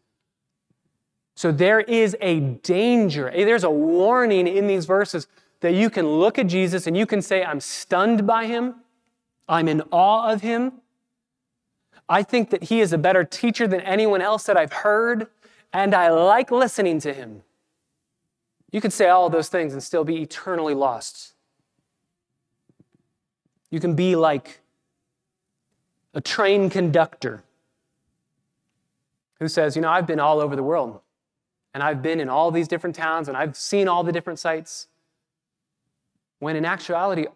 So 1.35 1.53
there 1.53 1.81
is 1.81 2.17
a 2.23 2.41
danger, 2.41 3.31
there's 3.31 3.65
a 3.65 3.71
warning 3.71 4.49
in 4.49 4.67
these 4.67 4.87
verses 4.87 5.27
that 5.61 5.75
you 5.75 5.91
can 5.91 6.07
look 6.07 6.39
at 6.39 6.47
Jesus 6.47 6.87
and 6.87 6.97
you 6.97 7.05
can 7.05 7.21
say, 7.21 7.45
I'm 7.45 7.61
stunned 7.61 8.27
by 8.27 8.47
him, 8.47 8.77
I'm 9.47 9.69
in 9.69 9.83
awe 9.93 10.33
of 10.33 10.41
him. 10.41 10.73
I 12.09 12.23
think 12.23 12.51
that 12.51 12.65
he 12.65 12.81
is 12.81 12.93
a 12.93 12.99
better 12.99 13.25
teacher 13.25 13.67
than 13.67 13.81
anyone 13.81 14.23
else 14.23 14.45
that 14.45 14.57
I've 14.57 14.73
heard, 14.73 15.27
and 15.73 15.95
I 15.95 16.09
like 16.09 16.51
listening 16.51 17.01
to 17.01 17.13
him. 17.13 17.43
You 18.77 18.83
can 18.83 18.91
say 18.91 19.09
all 19.09 19.31
those 19.31 19.49
things 19.49 19.73
and 19.73 19.83
still 19.83 20.05
be 20.05 20.21
eternally 20.21 20.75
lost. 20.75 21.33
You 23.71 23.81
can 23.81 23.95
be 23.95 24.17
like 24.17 24.61
a 26.13 26.21
train 26.21 26.69
conductor 26.69 27.43
who 29.39 29.49
says, 29.49 29.77
You 29.77 29.81
know, 29.81 29.89
I've 29.89 30.07
been 30.07 30.21
all 30.21 30.41
over 30.41 30.55
the 30.55 30.63
world 30.63 31.01
and 31.73 31.83
I've 31.83 32.03
been 32.03 32.21
in 32.21 32.29
all 32.29 32.51
these 32.51 32.69
different 32.69 32.95
towns 32.95 33.29
and 33.29 33.37
I've 33.39 33.57
seen 33.57 33.89
all 33.89 34.05
the 34.05 34.13
different 34.13 34.39
sites. 34.39 34.89
When 36.41 36.55
in 36.55 36.67
actuality, 36.67 37.29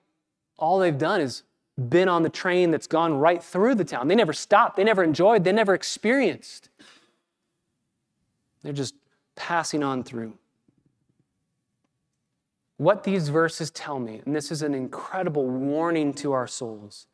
all 0.59 0.79
they've 0.79 0.99
done 0.99 1.23
is 1.23 1.45
been 1.89 2.11
on 2.11 2.23
the 2.23 2.29
train 2.29 2.71
that's 2.71 2.87
gone 2.87 3.15
right 3.15 3.43
through 3.43 3.77
the 3.77 3.85
town. 3.87 4.09
They 4.09 4.15
never 4.15 4.35
stopped, 4.35 4.77
they 4.77 4.85
never 4.85 5.03
enjoyed, 5.03 5.45
they 5.45 5.53
never 5.53 5.73
experienced. 5.73 6.69
They're 8.63 8.75
just 8.75 8.95
passing 9.37 9.83
on 9.83 10.05
through. 10.05 10.35
What 12.81 13.05
these 13.05 13.29
verses 13.29 13.71
tell 13.71 13.99
me, 13.99 14.23
and 14.25 14.35
this 14.35 14.51
is 14.51 14.63
an 14.63 14.73
incredible 14.73 15.47
warning 15.47 16.15
to 16.15 16.33
our 16.33 16.47
souls, 16.47 17.09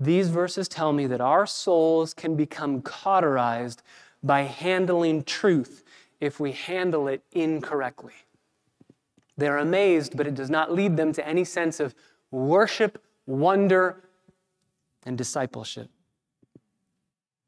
these 0.00 0.30
verses 0.30 0.66
tell 0.66 0.94
me 0.94 1.06
that 1.08 1.20
our 1.20 1.44
souls 1.44 2.14
can 2.14 2.36
become 2.36 2.80
cauterized 2.80 3.82
by 4.22 4.44
handling 4.44 5.22
truth 5.22 5.84
if 6.20 6.40
we 6.40 6.52
handle 6.52 7.06
it 7.06 7.22
incorrectly. 7.32 8.14
They're 9.36 9.58
amazed, 9.58 10.16
but 10.16 10.26
it 10.26 10.34
does 10.34 10.48
not 10.48 10.72
lead 10.72 10.96
them 10.96 11.12
to 11.12 11.28
any 11.28 11.44
sense 11.44 11.80
of 11.80 11.94
worship, 12.30 13.04
wonder, 13.26 14.04
and 15.04 15.18
discipleship. 15.18 15.90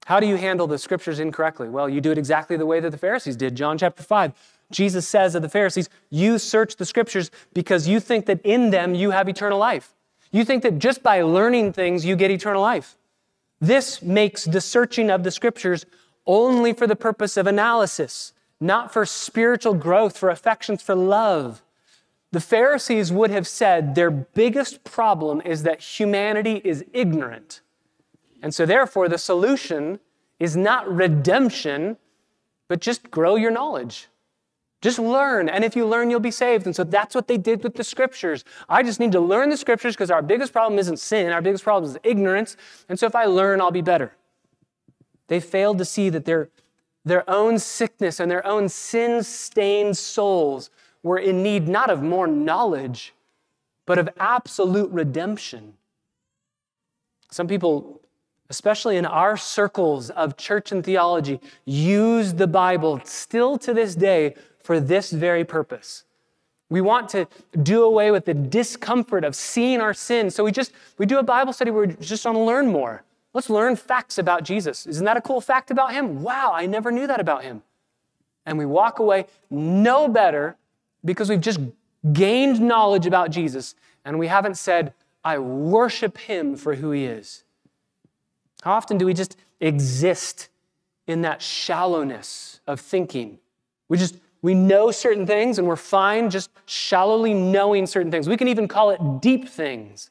How 0.05 0.21
do 0.21 0.27
you 0.27 0.37
handle 0.37 0.67
the 0.67 0.77
scriptures 0.77 1.21
incorrectly? 1.21 1.71
Well, 1.71 1.89
you 1.89 2.03
do 2.03 2.13
it 2.13 2.19
exactly 2.19 2.59
the 2.59 2.67
way 2.67 2.81
that 2.81 2.91
the 2.91 2.99
Pharisees 2.99 3.35
did. 3.35 3.55
John 3.55 3.79
chapter 3.79 4.03
5. 4.03 4.56
Jesus 4.71 5.07
says 5.07 5.35
of 5.35 5.43
the 5.43 5.49
Pharisees, 5.49 5.89
You 6.11 6.39
search 6.39 6.77
the 6.77 6.85
scriptures 6.85 7.31
because 7.55 7.87
you 7.87 8.01
think 8.01 8.27
that 8.27 8.41
in 8.45 8.71
them 8.71 8.95
you 8.95 9.11
have 9.11 9.29
eternal 9.29 9.59
life. 9.59 9.95
You 10.33 10.45
think 10.45 10.63
that 10.63 10.79
just 10.79 11.03
by 11.03 11.23
learning 11.23 11.73
things 11.73 12.05
you 12.05 12.17
get 12.17 12.31
eternal 12.31 12.63
life. 12.63 12.97
This 13.61 14.03
makes 14.03 14.45
the 14.45 14.61
searching 14.61 15.11
of 15.11 15.23
the 15.23 15.31
scriptures 15.31 15.87
only 16.27 16.73
for 16.73 16.87
the 16.87 16.97
purpose 16.97 17.37
of 17.37 17.47
analysis 17.47 18.33
not 18.61 18.93
for 18.93 19.05
spiritual 19.05 19.75
growth, 19.75 20.17
for 20.17 20.31
affections, 20.31 20.83
for 20.83 20.95
love. 20.95 21.63
The 22.33 22.41
Pharisees 22.41 23.13
would 23.13 23.31
have 23.31 23.47
said 23.47 23.95
their 23.95 24.11
biggest 24.11 24.85
problem 24.85 25.41
is 25.45 25.63
that 25.63 25.81
humanity 25.81 26.61
is 26.65 26.85
ignorant. 26.93 27.61
And 28.43 28.55
so, 28.55 28.67
therefore, 28.67 29.09
the 29.09 29.19
solution 29.19 30.01
is 30.39 30.57
not 30.57 30.91
redemption, 30.93 31.97
but 32.69 32.81
just 32.81 33.11
grow 33.11 33.37
your 33.37 33.51
knowledge. 33.51 34.09
Just 34.87 35.01
learn. 35.01 35.49
And 35.49 35.65
if 35.65 35.75
you 35.75 35.85
learn, 35.85 36.11
you'll 36.11 36.21
be 36.21 36.31
saved. 36.31 36.65
And 36.65 36.77
so 36.77 36.85
that's 36.85 37.13
what 37.13 37.27
they 37.27 37.39
did 37.39 37.65
with 37.65 37.75
the 37.75 37.83
scriptures. 37.83 38.45
I 38.69 38.85
just 38.85 39.01
need 39.01 39.11
to 39.11 39.21
learn 39.21 39.51
the 39.51 39.57
scriptures 39.57 39.97
because 39.97 40.13
our 40.13 40.23
biggest 40.23 40.53
problem 40.53 40.79
isn't 40.79 41.01
sin, 41.01 41.33
our 41.33 41.43
biggest 41.43 41.65
problem 41.65 41.91
is 41.91 41.99
ignorance. 42.05 42.57
And 42.89 42.97
so 42.97 43.05
if 43.05 43.17
I 43.17 43.25
learn, 43.25 43.61
I'll 43.61 43.73
be 43.73 43.83
better. 43.83 44.13
They 45.27 45.41
failed 45.41 45.79
to 45.79 45.85
see 45.85 46.09
that 46.11 46.25
their 46.25 46.51
their 47.05 47.29
own 47.29 47.59
sickness 47.59 48.21
and 48.21 48.31
their 48.31 48.47
own 48.47 48.69
sin 48.69 49.25
stained 49.25 49.97
souls 49.97 50.71
were 51.03 51.19
in 51.19 51.43
need 51.43 51.67
not 51.67 51.91
of 51.91 52.01
more 52.01 52.29
knowledge, 52.29 53.13
but 53.87 53.99
of 53.99 54.09
absolute 54.21 54.93
redemption. 54.93 55.75
Some 57.33 57.49
people, 57.49 58.03
especially 58.51 58.99
in 58.99 59.05
our 59.05 59.37
circles 59.37 60.11
of 60.11 60.37
church 60.37 60.71
and 60.71 60.85
theology, 60.85 61.41
use 61.65 62.35
the 62.35 62.47
Bible 62.47 63.01
still 63.03 63.59
to 63.59 63.75
this 63.75 63.97
day 63.97 64.37
for 64.67 64.81
this 64.81 65.13
very 65.13 65.45
purpose. 65.45 66.03
We 66.69 66.81
want 66.81 67.09
to 67.11 67.29
do 67.63 67.85
away 67.85 68.11
with 68.11 68.25
the 68.25 68.35
discomfort 68.35 69.23
of 69.23 69.37
seeing 69.37 69.81
our 69.81 69.95
sin. 69.95 70.29
So 70.31 70.43
we 70.43 70.51
just 70.51 70.73
we 70.99 71.07
do 71.07 71.19
a 71.19 71.23
Bible 71.23 71.53
study 71.53 71.71
where 71.71 71.87
we 71.87 71.95
just 71.95 72.25
want 72.25 72.37
to 72.37 72.43
learn 72.43 72.67
more. 72.67 73.05
Let's 73.33 73.49
learn 73.49 73.77
facts 73.77 74.19
about 74.19 74.43
Jesus. 74.43 74.85
Isn't 74.87 75.05
that 75.05 75.17
a 75.17 75.21
cool 75.21 75.41
fact 75.41 75.71
about 75.71 75.93
him? 75.93 76.23
Wow, 76.23 76.51
I 76.53 76.67
never 76.67 76.91
knew 76.91 77.07
that 77.07 77.21
about 77.21 77.45
him. 77.45 77.63
And 78.45 78.59
we 78.59 78.67
walk 78.67 78.99
away 78.99 79.27
no 79.51 80.09
better 80.09 80.57
because 81.05 81.31
we've 81.31 81.41
just 81.41 81.61
gained 82.13 82.61
knowledge 82.61 83.07
about 83.07 83.31
Jesus 83.31 83.77
and 84.05 84.19
we 84.19 84.27
haven't 84.27 84.57
said, 84.57 84.93
I 85.25 85.39
worship 85.39 86.19
him 86.19 86.57
for 86.57 86.75
who 86.75 86.91
he 86.91 87.05
is. 87.05 87.45
How 88.63 88.73
often 88.73 88.99
do 88.99 89.07
we 89.07 89.15
just 89.15 89.37
exist 89.61 90.49
in 91.07 91.23
that 91.23 91.41
shallowness 91.41 92.61
of 92.67 92.81
thinking? 92.81 93.39
We 93.89 93.99
just 93.99 94.17
we 94.43 94.55
know 94.55 94.91
certain 94.91 95.27
things 95.27 95.59
and 95.59 95.67
we're 95.67 95.77
fine 95.77 96.31
just 96.31 96.51
shallowly 96.67 97.35
knowing 97.35 97.87
certain 97.87 98.11
things. 98.11 98.29
We 98.29 98.37
can 98.37 98.49
even 98.49 98.69
call 98.69 98.91
it 98.91 99.01
deep 99.21 99.49
things. 99.49 100.11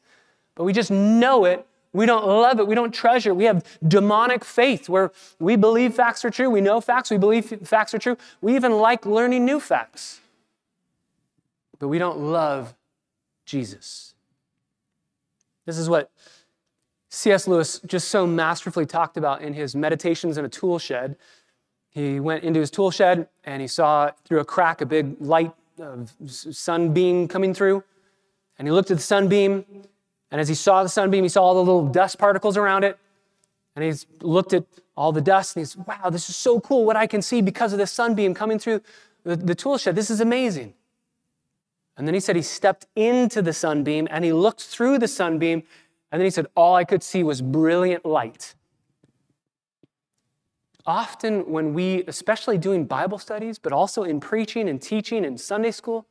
But 0.56 0.64
we 0.64 0.74
just 0.74 0.92
know 0.92 1.46
it 1.46 1.66
we 1.96 2.06
don't 2.06 2.28
love 2.28 2.60
it. 2.60 2.68
We 2.68 2.76
don't 2.76 2.94
treasure. 2.94 3.34
We 3.34 3.46
have 3.46 3.64
demonic 3.88 4.44
faith 4.44 4.90
where 4.90 5.14
we 5.40 5.56
believe 5.56 5.94
facts 5.94 6.26
are 6.26 6.30
true. 6.30 6.50
We 6.50 6.60
know 6.60 6.82
facts. 6.82 7.10
We 7.10 7.18
believe 7.18 7.46
facts 7.66 7.94
are 7.94 7.98
true. 7.98 8.18
We 8.42 8.54
even 8.58 8.74
like 8.74 9.06
learning 9.06 9.46
new 9.46 9.62
facts. 9.62 10.20
But 11.80 11.88
we 11.88 11.98
don't 11.98 12.20
love 12.20 12.76
Jesus. 13.46 14.14
This 15.66 15.78
is 15.78 15.88
what 15.88 16.12
C.S. 17.08 17.48
Lewis 17.48 17.80
just 17.86 18.10
so 18.10 18.28
masterfully 18.28 18.86
talked 18.86 19.16
about 19.16 19.42
in 19.42 19.54
his 19.54 19.74
Meditations 19.74 20.38
in 20.38 20.44
a 20.44 20.50
Tool 20.50 20.80
Shed. 20.80 21.16
He 21.96 22.20
went 22.20 22.44
into 22.44 22.60
his 22.60 22.70
tool 22.70 22.92
shed 22.92 23.30
and 23.46 23.62
he 23.62 23.70
saw 23.70 24.12
through 24.26 24.42
a 24.42 24.46
crack 24.46 24.82
a 24.82 24.86
big 24.86 25.16
light 25.22 25.54
of 25.80 26.14
sunbeam 26.20 27.30
coming 27.30 27.54
through. 27.54 27.86
And 28.60 28.68
he 28.68 28.74
looked 28.74 28.92
at 28.92 28.98
the 28.98 29.04
sunbeam 29.04 29.64
and 30.30 30.42
as 30.42 30.50
he 30.50 30.56
saw 30.56 30.84
the 30.84 30.90
sunbeam, 30.90 31.24
he 31.24 31.30
saw 31.30 31.44
all 31.44 31.54
the 31.54 31.62
little 31.62 31.88
dust 31.88 32.20
particles 32.20 32.58
around 32.58 32.84
it. 32.84 33.00
And 33.78 33.86
he's 33.86 34.06
looked 34.20 34.52
at 34.52 34.66
all 34.98 35.14
the 35.14 35.22
dust 35.22 35.56
and 35.56 35.62
he's, 35.62 35.78
wow, 35.78 36.10
this 36.10 36.30
is 36.30 36.36
so 36.36 36.60
cool 36.60 36.84
what 36.84 36.98
I 36.98 37.08
can 37.08 37.22
see 37.22 37.42
because 37.42 37.72
of 37.72 37.80
the 37.80 37.88
sunbeam 37.88 38.34
coming 38.34 38.60
through 38.60 38.82
the, 39.24 39.38
the 39.38 39.56
tool 39.56 39.78
shed. 39.78 39.96
This 39.96 40.10
is 40.10 40.20
amazing. 40.20 40.74
And 41.96 42.06
then 42.06 42.14
he 42.14 42.20
said 42.20 42.36
he 42.36 42.42
stepped 42.42 42.88
into 42.98 43.42
the 43.42 43.54
sunbeam 43.54 44.10
and 44.12 44.26
he 44.26 44.34
looked 44.34 44.64
through 44.64 45.00
the 45.00 45.08
sunbeam. 45.08 45.64
And 46.12 46.20
then 46.20 46.26
he 46.26 46.30
said, 46.30 46.48
all 46.56 46.76
I 46.76 46.84
could 46.84 47.04
see 47.04 47.24
was 47.24 47.42
brilliant 47.42 48.06
light. 48.06 48.54
Often, 50.88 51.52
when 51.52 51.74
we, 51.74 52.04
especially 52.08 52.58
doing 52.58 52.86
Bible 52.86 53.18
studies, 53.18 53.58
but 53.58 53.74
also 53.74 54.04
in 54.04 54.20
preaching 54.20 54.70
and 54.70 54.82
teaching 54.82 55.26
and 55.26 55.40
Sunday 55.40 55.72
school, 55.72 56.06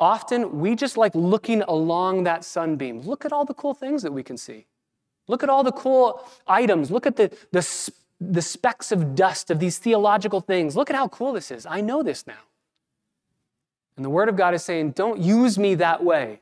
Often 0.00 0.58
we 0.58 0.74
just 0.74 0.96
like 0.96 1.14
looking 1.14 1.60
along 1.62 2.24
that 2.24 2.42
sunbeam. 2.42 3.02
Look 3.02 3.26
at 3.26 3.32
all 3.32 3.44
the 3.44 3.52
cool 3.52 3.74
things 3.74 4.02
that 4.02 4.12
we 4.12 4.22
can 4.22 4.38
see. 4.38 4.64
Look 5.28 5.42
at 5.42 5.50
all 5.50 5.62
the 5.62 5.72
cool 5.72 6.26
items. 6.46 6.90
Look 6.90 7.06
at 7.06 7.16
the, 7.16 7.30
the, 7.52 7.92
the 8.18 8.40
specks 8.40 8.90
of 8.92 9.14
dust 9.14 9.50
of 9.50 9.60
these 9.60 9.76
theological 9.76 10.40
things. 10.40 10.74
Look 10.74 10.88
at 10.88 10.96
how 10.96 11.08
cool 11.08 11.34
this 11.34 11.50
is. 11.50 11.66
I 11.66 11.82
know 11.82 12.02
this 12.02 12.26
now. 12.26 12.40
And 13.96 14.04
the 14.04 14.08
Word 14.08 14.30
of 14.30 14.36
God 14.36 14.54
is 14.54 14.64
saying, 14.64 14.92
don't 14.92 15.20
use 15.20 15.58
me 15.58 15.74
that 15.74 16.02
way. 16.02 16.40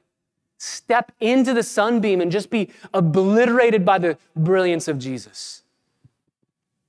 Step 0.59 1.11
into 1.19 1.53
the 1.53 1.65
sunbeam 1.65 2.21
and 2.21 2.31
just 2.31 2.51
be 2.51 2.71
obliterated 2.95 3.85
by 3.85 3.99
the 3.99 4.17
brilliance 4.37 4.87
of 4.87 5.01
Jesus. 5.01 5.65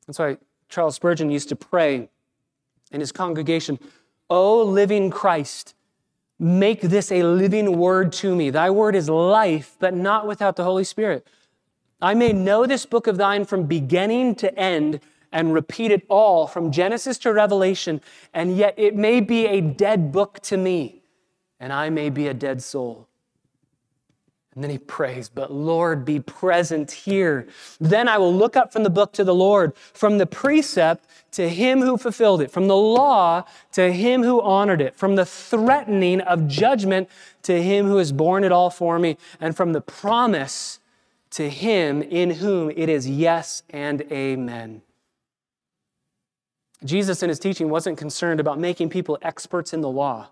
That's 0.06 0.20
why 0.20 0.38
Charles 0.70 0.96
Spurgeon 0.96 1.30
used 1.30 1.50
to 1.50 1.56
pray 1.56 2.10
in 2.92 3.00
his 3.00 3.12
congregation, 3.12 3.80
O 4.30 4.64
living 4.64 5.10
Christ, 5.10 5.76
Make 6.42 6.80
this 6.80 7.12
a 7.12 7.22
living 7.24 7.78
word 7.78 8.14
to 8.14 8.34
me. 8.34 8.50
Thy 8.50 8.70
word 8.70 8.96
is 8.96 9.10
life, 9.10 9.76
but 9.78 9.94
not 9.94 10.26
without 10.26 10.56
the 10.56 10.64
Holy 10.64 10.86
Spirit. 10.86 11.28
I 12.02 12.14
may 12.14 12.32
know 12.32 12.66
this 12.66 12.86
book 12.86 13.08
of 13.08 13.18
thine 13.18 13.44
from 13.44 13.64
beginning 13.64 14.36
to 14.36 14.58
end 14.58 15.02
and 15.34 15.54
repeat 15.54 15.92
it 15.92 16.06
all 16.08 16.48
from 16.48 16.72
Genesis 16.72 17.18
to 17.20 17.34
Revelation, 17.34 18.00
and 18.34 18.56
yet 18.56 18.74
it 18.78 18.96
may 18.96 19.20
be 19.20 19.48
a 19.48 19.60
dead 19.60 20.14
book 20.14 20.40
to 20.44 20.56
me, 20.56 21.04
and 21.60 21.74
I 21.74 21.90
may 21.90 22.10
be 22.10 22.28
a 22.28 22.34
dead 22.34 22.64
soul. 22.64 23.09
And 24.56 24.64
then 24.64 24.72
he 24.72 24.78
prays, 24.80 25.30
But 25.30 25.52
Lord, 25.52 26.04
be 26.04 26.20
present 26.20 26.92
here. 26.92 27.48
Then 27.80 28.08
I 28.08 28.18
will 28.18 28.34
look 28.34 28.58
up 28.58 28.74
from 28.74 28.84
the 28.84 28.90
book 28.90 29.14
to 29.14 29.24
the 29.24 29.36
Lord, 29.36 29.76
from 29.76 30.18
the 30.18 30.26
precept 30.26 31.06
to 31.34 31.48
him 31.48 31.82
who 31.82 31.98
fulfilled 31.98 32.42
it, 32.42 32.52
from 32.52 32.68
the 32.68 32.76
law 32.76 33.44
to 33.74 33.94
him 33.94 34.24
who 34.24 34.42
honored 34.42 34.82
it, 34.82 34.96
from 34.96 35.16
the 35.16 35.26
threatening 35.26 36.22
of 36.22 36.48
judgment 36.48 37.08
to 37.44 37.62
him 37.62 37.86
who 37.86 37.98
has 37.98 38.12
borne 38.12 38.44
it 38.44 38.52
all 38.52 38.72
for 38.72 38.98
me, 38.98 39.18
and 39.40 39.56
from 39.56 39.74
the 39.74 39.82
promise 39.82 40.80
to 41.32 41.50
him 41.50 42.02
in 42.02 42.32
whom 42.32 42.72
it 42.72 42.90
is 42.90 43.08
yes 43.08 43.62
and 43.70 44.02
amen. 44.12 44.82
Jesus 46.84 47.22
in 47.22 47.30
his 47.30 47.40
teaching 47.40 47.70
wasn't 47.70 47.98
concerned 47.98 48.40
about 48.40 48.58
making 48.58 48.90
people 48.90 49.18
experts 49.22 49.74
in 49.74 49.82
the 49.82 49.90
law. 49.90 50.30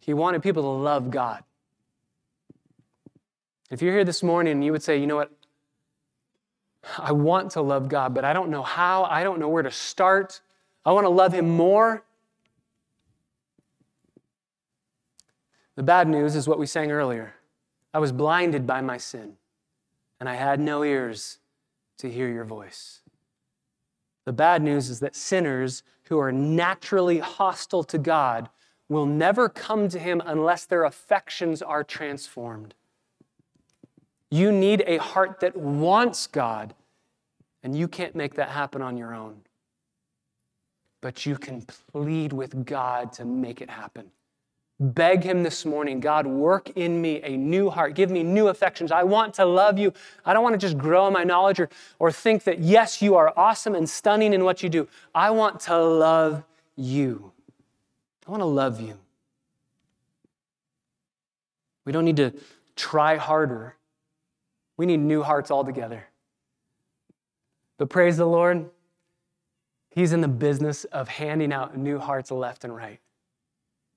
He 0.00 0.14
wanted 0.14 0.42
people 0.42 0.62
to 0.62 0.68
love 0.68 1.10
God. 1.10 1.44
If 3.70 3.82
you're 3.82 3.92
here 3.92 4.04
this 4.04 4.22
morning 4.22 4.52
and 4.52 4.64
you 4.64 4.72
would 4.72 4.82
say, 4.82 4.98
you 4.98 5.06
know 5.06 5.16
what, 5.16 5.30
I 6.96 7.12
want 7.12 7.50
to 7.52 7.60
love 7.60 7.88
God, 7.88 8.14
but 8.14 8.24
I 8.24 8.32
don't 8.32 8.50
know 8.50 8.62
how, 8.62 9.04
I 9.04 9.22
don't 9.22 9.38
know 9.38 9.48
where 9.48 9.62
to 9.62 9.70
start. 9.70 10.40
I 10.84 10.92
want 10.92 11.04
to 11.04 11.10
love 11.10 11.34
Him 11.34 11.48
more. 11.48 12.02
The 15.76 15.82
bad 15.82 16.08
news 16.08 16.34
is 16.34 16.48
what 16.48 16.58
we 16.58 16.66
sang 16.66 16.90
earlier. 16.90 17.34
I 17.92 17.98
was 17.98 18.10
blinded 18.10 18.66
by 18.66 18.80
my 18.80 18.96
sin, 18.96 19.34
and 20.18 20.28
I 20.28 20.34
had 20.34 20.60
no 20.60 20.82
ears 20.82 21.38
to 21.98 22.10
hear 22.10 22.28
your 22.28 22.44
voice. 22.44 23.02
The 24.24 24.32
bad 24.32 24.62
news 24.62 24.88
is 24.88 25.00
that 25.00 25.14
sinners 25.14 25.82
who 26.04 26.18
are 26.18 26.32
naturally 26.32 27.18
hostile 27.18 27.84
to 27.84 27.98
God 27.98 28.48
will 28.88 29.06
never 29.06 29.48
come 29.48 29.88
to 29.90 29.98
Him 29.98 30.22
unless 30.24 30.64
their 30.64 30.84
affections 30.84 31.60
are 31.60 31.84
transformed. 31.84 32.74
You 34.30 34.52
need 34.52 34.84
a 34.86 34.98
heart 34.98 35.40
that 35.40 35.56
wants 35.56 36.26
God, 36.26 36.74
and 37.62 37.76
you 37.76 37.88
can't 37.88 38.14
make 38.14 38.34
that 38.34 38.50
happen 38.50 38.82
on 38.82 38.96
your 38.96 39.14
own. 39.14 39.40
But 41.00 41.24
you 41.24 41.36
can 41.36 41.62
plead 41.92 42.32
with 42.32 42.66
God 42.66 43.12
to 43.14 43.24
make 43.24 43.60
it 43.60 43.70
happen. 43.70 44.10
Beg 44.80 45.24
Him 45.24 45.42
this 45.42 45.64
morning 45.64 45.98
God, 45.98 46.26
work 46.26 46.70
in 46.76 47.00
me 47.00 47.20
a 47.22 47.36
new 47.36 47.68
heart. 47.68 47.94
Give 47.94 48.10
me 48.10 48.22
new 48.22 48.48
affections. 48.48 48.92
I 48.92 49.02
want 49.02 49.34
to 49.34 49.44
love 49.44 49.76
you. 49.76 49.92
I 50.24 50.32
don't 50.32 50.44
want 50.44 50.54
to 50.54 50.58
just 50.58 50.78
grow 50.78 51.08
in 51.08 51.12
my 51.12 51.24
knowledge 51.24 51.58
or, 51.58 51.68
or 51.98 52.12
think 52.12 52.44
that, 52.44 52.60
yes, 52.60 53.02
you 53.02 53.16
are 53.16 53.32
awesome 53.36 53.74
and 53.74 53.90
stunning 53.90 54.32
in 54.32 54.44
what 54.44 54.62
you 54.62 54.68
do. 54.68 54.86
I 55.14 55.30
want 55.30 55.58
to 55.60 55.78
love 55.82 56.44
you. 56.76 57.32
I 58.26 58.30
want 58.30 58.40
to 58.40 58.46
love 58.46 58.80
you. 58.80 58.98
We 61.84 61.92
don't 61.92 62.04
need 62.04 62.18
to 62.18 62.32
try 62.76 63.16
harder. 63.16 63.74
We 64.78 64.86
need 64.86 65.00
new 65.00 65.22
hearts 65.22 65.50
altogether. 65.50 66.06
But 67.76 67.90
praise 67.90 68.16
the 68.16 68.26
Lord, 68.26 68.70
He's 69.90 70.12
in 70.12 70.20
the 70.20 70.28
business 70.28 70.84
of 70.84 71.08
handing 71.08 71.52
out 71.52 71.76
new 71.76 71.98
hearts 71.98 72.30
left 72.30 72.64
and 72.64 72.74
right. 72.74 73.00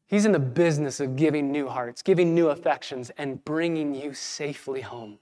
He's 0.07 0.25
in 0.25 0.31
the 0.31 0.39
business 0.39 0.99
of 0.99 1.15
giving 1.15 1.51
new 1.51 1.69
hearts, 1.69 2.01
giving 2.01 2.35
new 2.35 2.49
affections, 2.49 3.11
and 3.17 3.43
bringing 3.45 3.93
you 3.93 4.13
safely 4.13 4.81
home. 4.81 5.19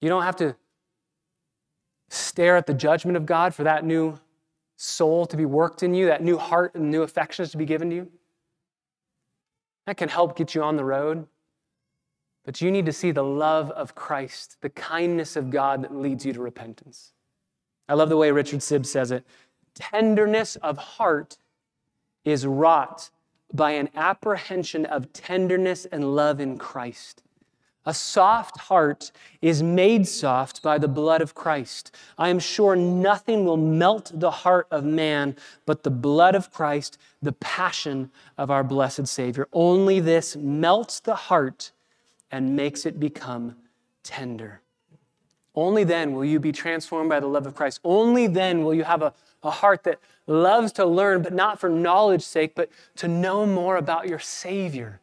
You 0.00 0.08
don't 0.08 0.22
have 0.22 0.36
to 0.36 0.54
stare 2.08 2.56
at 2.56 2.66
the 2.66 2.74
judgment 2.74 3.16
of 3.16 3.26
God 3.26 3.54
for 3.54 3.64
that 3.64 3.84
new 3.84 4.18
soul 4.76 5.26
to 5.26 5.36
be 5.36 5.44
worked 5.44 5.82
in 5.82 5.94
you, 5.94 6.06
that 6.06 6.22
new 6.22 6.36
heart 6.36 6.74
and 6.74 6.90
new 6.90 7.02
affections 7.02 7.50
to 7.52 7.56
be 7.56 7.64
given 7.64 7.90
to 7.90 7.96
you. 7.96 8.10
That 9.86 9.96
can 9.96 10.08
help 10.08 10.36
get 10.36 10.54
you 10.54 10.62
on 10.62 10.76
the 10.76 10.84
road. 10.84 11.26
But 12.46 12.60
you 12.60 12.70
need 12.70 12.86
to 12.86 12.92
see 12.92 13.10
the 13.10 13.24
love 13.24 13.72
of 13.72 13.96
Christ, 13.96 14.56
the 14.60 14.70
kindness 14.70 15.34
of 15.34 15.50
God 15.50 15.82
that 15.82 15.94
leads 15.94 16.24
you 16.24 16.32
to 16.32 16.40
repentance. 16.40 17.12
I 17.88 17.94
love 17.94 18.08
the 18.08 18.16
way 18.16 18.30
Richard 18.30 18.60
Sibbes 18.60 18.86
says 18.86 19.10
it. 19.10 19.26
Tenderness 19.74 20.54
of 20.56 20.78
heart 20.78 21.36
is 22.24 22.46
wrought 22.46 23.10
by 23.52 23.72
an 23.72 23.90
apprehension 23.96 24.86
of 24.86 25.12
tenderness 25.12 25.86
and 25.86 26.14
love 26.14 26.40
in 26.40 26.56
Christ. 26.56 27.22
A 27.84 27.94
soft 27.94 28.58
heart 28.62 29.12
is 29.42 29.62
made 29.62 30.08
soft 30.08 30.62
by 30.62 30.78
the 30.78 30.88
blood 30.88 31.22
of 31.22 31.34
Christ. 31.34 31.94
I 32.18 32.28
am 32.28 32.38
sure 32.38 32.74
nothing 32.74 33.44
will 33.44 33.56
melt 33.56 34.10
the 34.14 34.30
heart 34.30 34.66
of 34.70 34.84
man 34.84 35.36
but 35.66 35.82
the 35.82 35.90
blood 35.90 36.34
of 36.34 36.52
Christ, 36.52 36.98
the 37.22 37.32
passion 37.32 38.10
of 38.38 38.50
our 38.50 38.64
blessed 38.64 39.06
Savior. 39.06 39.48
Only 39.52 40.00
this 40.00 40.36
melts 40.36 40.98
the 41.00 41.14
heart 41.14 41.72
and 42.30 42.56
makes 42.56 42.86
it 42.86 42.98
become 42.98 43.56
tender. 44.02 44.60
Only 45.54 45.84
then 45.84 46.12
will 46.12 46.24
you 46.24 46.38
be 46.38 46.52
transformed 46.52 47.08
by 47.08 47.18
the 47.18 47.26
love 47.26 47.46
of 47.46 47.54
Christ. 47.54 47.80
Only 47.82 48.26
then 48.26 48.62
will 48.62 48.74
you 48.74 48.84
have 48.84 49.00
a, 49.00 49.14
a 49.42 49.50
heart 49.50 49.84
that 49.84 49.98
loves 50.26 50.72
to 50.72 50.84
learn, 50.84 51.22
but 51.22 51.32
not 51.32 51.58
for 51.58 51.70
knowledge's 51.70 52.26
sake, 52.26 52.54
but 52.54 52.68
to 52.96 53.08
know 53.08 53.46
more 53.46 53.76
about 53.76 54.06
your 54.06 54.18
Savior. 54.18 55.00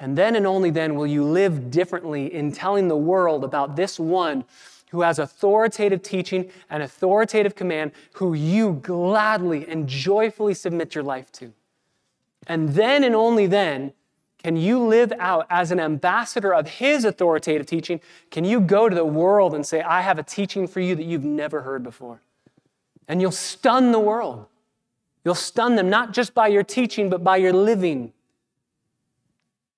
And 0.00 0.16
then 0.16 0.34
and 0.34 0.46
only 0.46 0.70
then 0.70 0.94
will 0.94 1.06
you 1.06 1.24
live 1.24 1.70
differently 1.70 2.32
in 2.32 2.52
telling 2.52 2.88
the 2.88 2.96
world 2.96 3.44
about 3.44 3.76
this 3.76 4.00
one 4.00 4.44
who 4.90 5.02
has 5.02 5.18
authoritative 5.18 6.02
teaching 6.02 6.50
and 6.70 6.82
authoritative 6.82 7.54
command, 7.54 7.92
who 8.14 8.32
you 8.32 8.74
gladly 8.82 9.66
and 9.66 9.88
joyfully 9.88 10.54
submit 10.54 10.94
your 10.94 11.04
life 11.04 11.30
to. 11.32 11.52
And 12.46 12.70
then 12.70 13.04
and 13.04 13.14
only 13.14 13.46
then 13.46 13.92
can 14.44 14.56
you 14.56 14.78
live 14.78 15.10
out 15.18 15.46
as 15.48 15.70
an 15.70 15.80
ambassador 15.80 16.52
of 16.52 16.68
His 16.68 17.06
authoritative 17.06 17.64
teaching? 17.64 17.98
Can 18.30 18.44
you 18.44 18.60
go 18.60 18.90
to 18.90 18.94
the 18.94 19.02
world 19.02 19.54
and 19.54 19.64
say, 19.64 19.80
I 19.80 20.02
have 20.02 20.18
a 20.18 20.22
teaching 20.22 20.66
for 20.66 20.80
you 20.80 20.94
that 20.96 21.04
you've 21.04 21.24
never 21.24 21.62
heard 21.62 21.82
before? 21.82 22.20
And 23.08 23.22
you'll 23.22 23.32
stun 23.32 23.90
the 23.90 23.98
world. 23.98 24.44
You'll 25.24 25.34
stun 25.34 25.76
them 25.76 25.88
not 25.88 26.12
just 26.12 26.34
by 26.34 26.48
your 26.48 26.62
teaching, 26.62 27.08
but 27.08 27.24
by 27.24 27.38
your 27.38 27.54
living. 27.54 28.12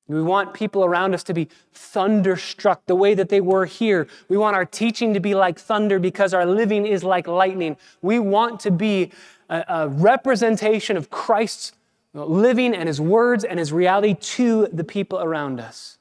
We 0.08 0.20
want 0.20 0.52
people 0.52 0.84
around 0.84 1.14
us 1.14 1.22
to 1.24 1.34
be 1.34 1.48
thunderstruck 1.72 2.86
the 2.86 2.96
way 2.96 3.14
that 3.14 3.28
they 3.28 3.40
were 3.40 3.66
here. 3.66 4.08
We 4.28 4.36
want 4.36 4.56
our 4.56 4.64
teaching 4.64 5.14
to 5.14 5.20
be 5.20 5.36
like 5.36 5.60
thunder 5.60 6.00
because 6.00 6.34
our 6.34 6.44
living 6.44 6.86
is 6.86 7.04
like 7.04 7.28
lightning. 7.28 7.76
We 8.02 8.18
want 8.18 8.58
to 8.60 8.72
be 8.72 9.12
a, 9.48 9.64
a 9.68 9.88
representation 9.88 10.96
of 10.96 11.08
Christ's 11.08 11.72
living 12.24 12.74
and 12.74 12.88
his 12.88 13.00
words 13.00 13.44
and 13.44 13.58
his 13.58 13.72
reality 13.72 14.14
to 14.14 14.68
the 14.72 14.84
people 14.84 15.20
around 15.20 15.60
us. 15.60 15.98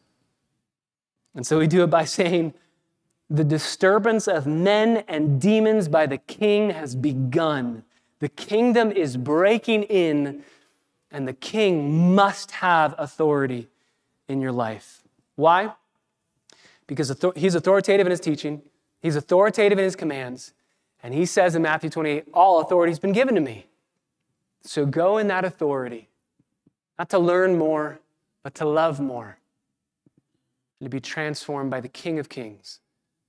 And 1.33 1.45
so 1.45 1.59
we 1.59 1.67
do 1.67 1.83
it 1.83 1.87
by 1.87 2.05
saying, 2.05 2.53
the 3.29 3.43
disturbance 3.43 4.27
of 4.27 4.45
men 4.45 5.03
and 5.07 5.41
demons 5.41 5.87
by 5.87 6.05
the 6.05 6.17
king 6.17 6.69
has 6.69 6.95
begun. 6.95 7.83
The 8.19 8.29
kingdom 8.29 8.91
is 8.91 9.17
breaking 9.17 9.83
in, 9.83 10.43
and 11.11 11.27
the 11.27 11.33
king 11.33 12.13
must 12.15 12.51
have 12.51 12.93
authority 12.97 13.67
in 14.27 14.41
your 14.41 14.51
life. 14.51 15.01
Why? 15.35 15.73
Because 16.87 17.15
he's 17.35 17.55
authoritative 17.55 18.05
in 18.05 18.11
his 18.11 18.19
teaching, 18.19 18.61
he's 19.01 19.15
authoritative 19.15 19.79
in 19.79 19.85
his 19.85 19.95
commands, 19.95 20.53
and 21.01 21.13
he 21.13 21.25
says 21.25 21.55
in 21.55 21.63
Matthew 21.63 21.89
28 21.89 22.27
All 22.33 22.61
authority 22.61 22.91
has 22.91 22.99
been 22.99 23.11
given 23.11 23.35
to 23.35 23.41
me. 23.41 23.65
So 24.65 24.87
go 24.87 25.19
in 25.19 25.27
that 25.27 25.45
authority, 25.45 26.09
not 26.97 27.09
to 27.11 27.19
learn 27.19 27.57
more, 27.57 27.99
but 28.43 28.55
to 28.55 28.65
love 28.65 28.99
more, 28.99 29.37
and 30.79 30.85
to 30.85 30.89
be 30.89 30.99
transformed 30.99 31.69
by 31.69 31.81
the 31.81 31.87
King 31.87 32.17
of 32.17 32.29
Kings 32.29 32.79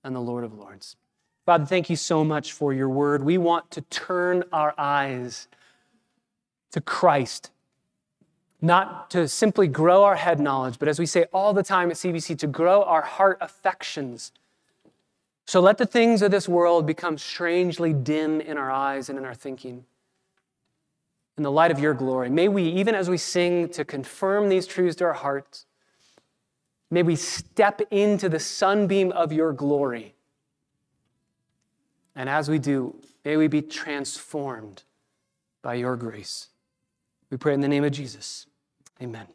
and 0.02 0.16
the 0.16 0.20
Lord 0.20 0.44
of 0.44 0.54
Lords. 0.54 0.96
Father, 1.44 1.66
thank 1.66 1.90
you 1.90 1.96
so 1.96 2.24
much 2.24 2.52
for 2.52 2.72
your 2.72 2.88
word. 2.88 3.22
We 3.22 3.36
want 3.36 3.70
to 3.72 3.82
turn 3.82 4.44
our 4.50 4.74
eyes 4.78 5.46
to 6.72 6.80
Christ, 6.80 7.50
not 8.62 9.10
to 9.10 9.28
simply 9.28 9.68
grow 9.68 10.04
our 10.04 10.16
head 10.16 10.40
knowledge, 10.40 10.78
but 10.78 10.88
as 10.88 10.98
we 10.98 11.06
say 11.06 11.24
all 11.34 11.52
the 11.52 11.62
time 11.62 11.90
at 11.90 11.96
CBC, 11.96 12.38
to 12.38 12.46
grow 12.46 12.82
our 12.82 13.02
heart 13.02 13.36
affections. 13.42 14.32
So 15.44 15.60
let 15.60 15.76
the 15.76 15.86
things 15.86 16.22
of 16.22 16.30
this 16.30 16.48
world 16.48 16.86
become 16.86 17.18
strangely 17.18 17.92
dim 17.92 18.40
in 18.40 18.56
our 18.56 18.70
eyes 18.70 19.10
and 19.10 19.18
in 19.18 19.24
our 19.26 19.34
thinking 19.34 19.84
in 21.36 21.42
the 21.42 21.50
light 21.50 21.70
of 21.70 21.78
your 21.78 21.94
glory. 21.94 22.30
May 22.30 22.48
we, 22.48 22.64
even 22.64 22.94
as 22.94 23.10
we 23.10 23.18
sing 23.18 23.68
to 23.70 23.84
confirm 23.84 24.48
these 24.48 24.66
truths 24.66 24.96
to 24.96 25.04
our 25.04 25.12
hearts, 25.12 25.66
may 26.90 27.02
we 27.02 27.16
step 27.16 27.80
into 27.90 28.28
the 28.28 28.40
sunbeam 28.40 29.12
of 29.12 29.32
your 29.32 29.52
glory. 29.52 30.14
And 32.14 32.28
as 32.28 32.48
we 32.48 32.58
do, 32.58 32.96
may 33.24 33.36
we 33.36 33.48
be 33.48 33.60
transformed 33.60 34.84
by 35.60 35.74
your 35.74 35.96
grace. 35.96 36.48
We 37.30 37.36
pray 37.36 37.52
in 37.52 37.60
the 37.60 37.68
name 37.68 37.84
of 37.84 37.92
Jesus. 37.92 38.46
Amen. 39.02 39.26